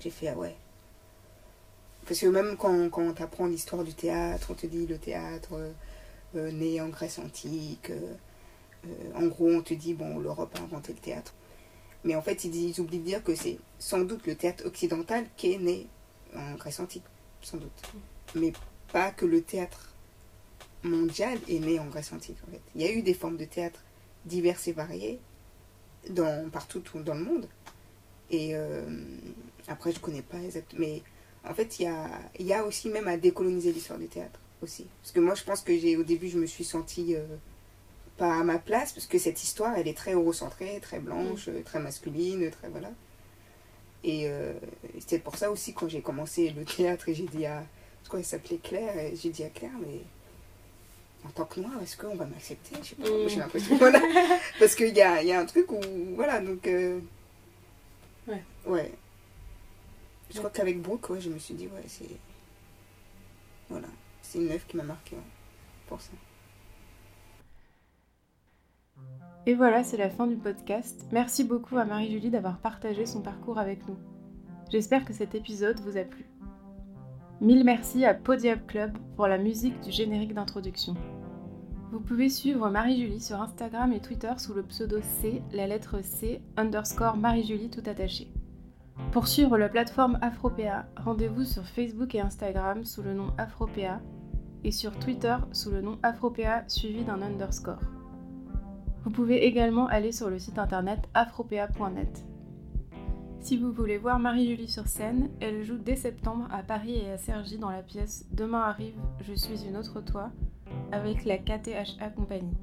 j'ai 0.00 0.10
fait, 0.10 0.28
ah 0.28 0.36
ouais. 0.36 0.54
Parce 2.12 2.20
que 2.20 2.26
même 2.26 2.58
quand, 2.58 2.90
quand 2.90 3.14
tu 3.14 3.22
apprends 3.22 3.46
l'histoire 3.46 3.82
du 3.84 3.94
théâtre, 3.94 4.48
on 4.50 4.54
te 4.54 4.66
dit 4.66 4.86
le 4.86 4.98
théâtre 4.98 5.72
né 6.34 6.78
en 6.78 6.90
Grèce 6.90 7.18
antique. 7.18 7.90
en 9.14 9.26
gros, 9.28 9.50
on 9.50 9.62
te 9.62 9.72
dit, 9.72 9.94
bon, 9.94 10.18
l'Europe 10.18 10.54
a 10.58 10.62
inventé 10.62 10.92
le 10.92 10.98
théâtre. 10.98 11.32
Mais 12.04 12.14
en 12.14 12.20
fait, 12.20 12.44
ils, 12.44 12.78
oublient 12.82 12.98
de 12.98 13.04
dire 13.04 13.24
que 13.24 13.34
c'est 13.34 13.56
sans 13.78 14.00
doute 14.00 14.26
le 14.26 14.34
théâtre 14.34 14.66
occidental 14.66 15.24
qui 15.38 15.54
est 15.54 15.58
né 15.58 15.86
en 16.36 16.54
Grèce 16.56 16.80
antique, 16.80 17.06
sans 17.40 17.56
doute. 17.56 17.80
Mais 18.34 18.52
pas 18.92 19.10
que 19.10 19.24
le 19.24 19.40
théâtre 19.40 19.94
mondial 20.82 21.38
est 21.48 21.60
né 21.60 21.78
en 21.78 21.86
Grèce 21.86 22.12
antique, 22.12 22.36
en 22.46 22.50
fait. 22.50 22.60
Il 22.74 22.82
y 22.82 22.84
a 22.84 22.92
eu 22.92 23.00
des 23.00 23.14
formes 23.14 23.38
de 23.38 23.46
théâtre 23.46 23.82
diverses 24.26 24.68
et 24.68 24.72
variées 24.72 25.18
dans, 26.10 26.50
partout 26.50 26.82
dans 26.94 27.14
le 27.14 27.24
monde. 27.24 27.48
Et 28.28 28.54
euh, 28.54 28.82
après, 29.66 29.92
je 29.92 29.96
ne 29.96 30.02
connais 30.02 30.20
pas 30.20 30.42
exactement. 30.42 30.82
Mais 30.82 31.02
en 31.48 31.54
fait, 31.54 31.80
il 31.80 31.84
y 31.84 31.88
a, 31.88 32.08
il 32.38 32.46
y 32.46 32.52
a 32.52 32.64
aussi 32.64 32.88
même 32.88 33.08
à 33.08 33.16
décoloniser 33.16 33.72
l'histoire 33.72 33.98
du 33.98 34.06
théâtre 34.06 34.40
aussi. 34.62 34.86
Parce 35.02 35.12
que 35.12 35.20
moi, 35.20 35.34
je 35.34 35.42
pense 35.42 35.62
que 35.62 35.76
j'ai 35.76 35.96
au 35.96 36.04
début, 36.04 36.28
je 36.28 36.38
me 36.38 36.46
suis 36.46 36.64
sentie... 36.64 37.16
Euh, 37.16 37.24
pas 38.16 38.38
à 38.38 38.44
ma 38.44 38.58
place, 38.58 38.92
parce 38.92 39.06
que 39.06 39.18
cette 39.18 39.42
histoire, 39.42 39.76
elle 39.76 39.88
est 39.88 39.96
très 39.96 40.12
eurocentrée, 40.12 40.78
très 40.80 40.98
blanche, 40.98 41.48
mm. 41.48 41.62
très 41.64 41.80
masculine, 41.80 42.50
très 42.50 42.68
voilà. 42.68 42.90
Et 44.04 44.24
euh, 44.26 44.52
c'était 44.98 45.18
pour 45.18 45.36
ça 45.36 45.50
aussi, 45.50 45.72
quand 45.74 45.88
j'ai 45.88 46.00
commencé 46.00 46.50
le 46.50 46.64
théâtre, 46.64 47.08
et 47.08 47.14
j'ai 47.14 47.26
dit 47.26 47.46
à. 47.46 47.62
Je 48.02 48.08
crois 48.08 48.18
qu'elle 48.18 48.28
s'appelait 48.28 48.58
Claire, 48.58 48.98
et 48.98 49.14
j'ai 49.16 49.30
dit 49.30 49.44
à 49.44 49.48
Claire, 49.48 49.70
mais 49.80 50.00
en 51.24 51.30
tant 51.30 51.44
que 51.44 51.60
noire, 51.60 51.80
est-ce 51.82 51.96
qu'on 51.96 52.16
va 52.16 52.26
m'accepter? 52.26 52.76
Je 52.82 52.88
sais 52.88 52.94
pas, 52.96 53.06
j'ai 53.28 53.36
mm. 53.36 53.38
l'impression. 53.38 53.76
Voilà. 53.76 54.02
Parce 54.58 54.74
qu'il 54.74 54.94
y 54.94 55.02
a, 55.02 55.22
y 55.22 55.32
a 55.32 55.40
un 55.40 55.46
truc 55.46 55.70
où. 55.72 55.80
Voilà, 56.14 56.40
donc. 56.40 56.66
Euh, 56.66 57.00
ouais. 58.26 58.42
Ouais. 58.66 58.92
Je 60.32 60.38
crois 60.38 60.50
qu'avec 60.50 60.80
Brooke, 60.80 61.20
je 61.20 61.28
me 61.28 61.38
suis 61.38 61.54
dit, 61.54 61.66
ouais, 61.68 61.84
c'est. 61.86 62.08
Une 64.34 64.48
meuf 64.48 64.66
qui 64.66 64.76
m'a 64.78 64.82
marqué 64.82 65.16
pour 65.86 66.00
ça. 66.00 66.12
Et 69.44 69.54
voilà, 69.54 69.84
c'est 69.84 69.96
la 69.96 70.08
fin 70.08 70.26
du 70.26 70.36
podcast. 70.36 71.04
Merci 71.12 71.44
beaucoup 71.44 71.76
à 71.76 71.84
Marie-Julie 71.84 72.30
d'avoir 72.30 72.58
partagé 72.58 73.04
son 73.04 73.20
parcours 73.20 73.58
avec 73.58 73.86
nous. 73.88 73.96
J'espère 74.70 75.04
que 75.04 75.12
cet 75.12 75.34
épisode 75.34 75.80
vous 75.80 75.98
a 75.98 76.04
plu. 76.04 76.24
Mille 77.40 77.64
merci 77.64 78.04
à 78.04 78.14
Podium 78.14 78.60
Club 78.66 78.96
pour 79.16 79.26
la 79.26 79.36
musique 79.36 79.80
du 79.80 79.90
générique 79.90 80.32
d'introduction. 80.32 80.94
Vous 81.90 82.00
pouvez 82.00 82.30
suivre 82.30 82.70
Marie-Julie 82.70 83.20
sur 83.20 83.42
Instagram 83.42 83.92
et 83.92 84.00
Twitter 84.00 84.32
sous 84.38 84.54
le 84.54 84.62
pseudo 84.62 85.00
C, 85.02 85.42
la 85.52 85.66
lettre 85.66 86.02
C, 86.02 86.40
underscore 86.56 87.16
Marie-Julie 87.16 87.68
tout 87.68 87.82
attaché. 87.84 88.28
Pour 89.12 89.28
suivre 89.28 89.58
la 89.58 89.68
plateforme 89.68 90.18
Afropéa, 90.22 90.86
rendez-vous 90.96 91.44
sur 91.44 91.64
Facebook 91.64 92.14
et 92.14 92.20
Instagram 92.20 92.84
sous 92.84 93.02
le 93.02 93.14
nom 93.14 93.32
Afropéa 93.38 94.00
et 94.64 94.70
sur 94.70 94.98
Twitter 94.98 95.36
sous 95.52 95.70
le 95.70 95.80
nom 95.82 95.98
Afropéa 96.02 96.64
suivi 96.68 97.04
d'un 97.04 97.20
underscore. 97.20 97.80
Vous 99.04 99.10
pouvez 99.10 99.44
également 99.44 99.86
aller 99.88 100.12
sur 100.12 100.30
le 100.30 100.38
site 100.38 100.58
internet 100.58 101.08
afropéa.net. 101.14 102.24
Si 103.40 103.56
vous 103.56 103.72
voulez 103.72 103.98
voir 103.98 104.20
Marie-Julie 104.20 104.68
sur 104.68 104.86
scène, 104.86 105.28
elle 105.40 105.64
joue 105.64 105.78
dès 105.78 105.96
septembre 105.96 106.46
à 106.52 106.62
Paris 106.62 106.98
et 106.98 107.10
à 107.10 107.18
Cergy 107.18 107.58
dans 107.58 107.70
la 107.70 107.82
pièce 107.82 108.24
Demain 108.30 108.60
arrive, 108.60 108.94
je 109.20 109.34
suis 109.34 109.66
une 109.66 109.76
autre 109.76 110.00
toi 110.00 110.30
avec 110.92 111.24
la 111.24 111.38
KTHA 111.38 112.10
Compagnie. 112.14 112.56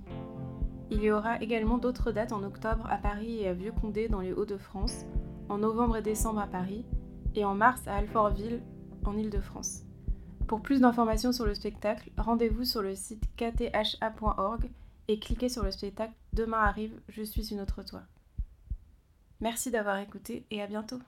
Il 0.89 1.03
y 1.03 1.11
aura 1.11 1.41
également 1.41 1.77
d'autres 1.77 2.13
dates 2.13 2.31
en 2.31 2.43
octobre 2.43 2.87
à 2.89 2.97
Paris 2.97 3.41
et 3.41 3.49
à 3.49 3.53
Vieux-Condé 3.53 4.07
dans 4.07 4.21
les 4.21 4.31
Hauts-de-France, 4.31 5.05
en 5.49 5.57
novembre 5.57 5.97
et 5.97 6.01
décembre 6.01 6.39
à 6.39 6.47
Paris 6.47 6.85
et 7.35 7.43
en 7.43 7.55
mars 7.55 7.87
à 7.87 7.95
Alfortville 7.95 8.61
en 9.05 9.17
Île-de-France. 9.17 9.83
Pour 10.47 10.61
plus 10.61 10.81
d'informations 10.81 11.31
sur 11.31 11.45
le 11.45 11.53
spectacle, 11.53 12.09
rendez-vous 12.17 12.65
sur 12.65 12.81
le 12.81 12.95
site 12.95 13.23
ktha.org 13.35 14.69
et 15.07 15.19
cliquez 15.19 15.49
sur 15.49 15.63
le 15.63 15.71
spectacle 15.71 16.13
Demain 16.33 16.59
arrive, 16.59 16.99
je 17.09 17.23
suis 17.23 17.51
une 17.51 17.61
autre 17.61 17.83
toi. 17.83 18.01
Merci 19.41 19.71
d'avoir 19.71 19.97
écouté 19.97 20.45
et 20.51 20.61
à 20.61 20.67
bientôt 20.67 20.99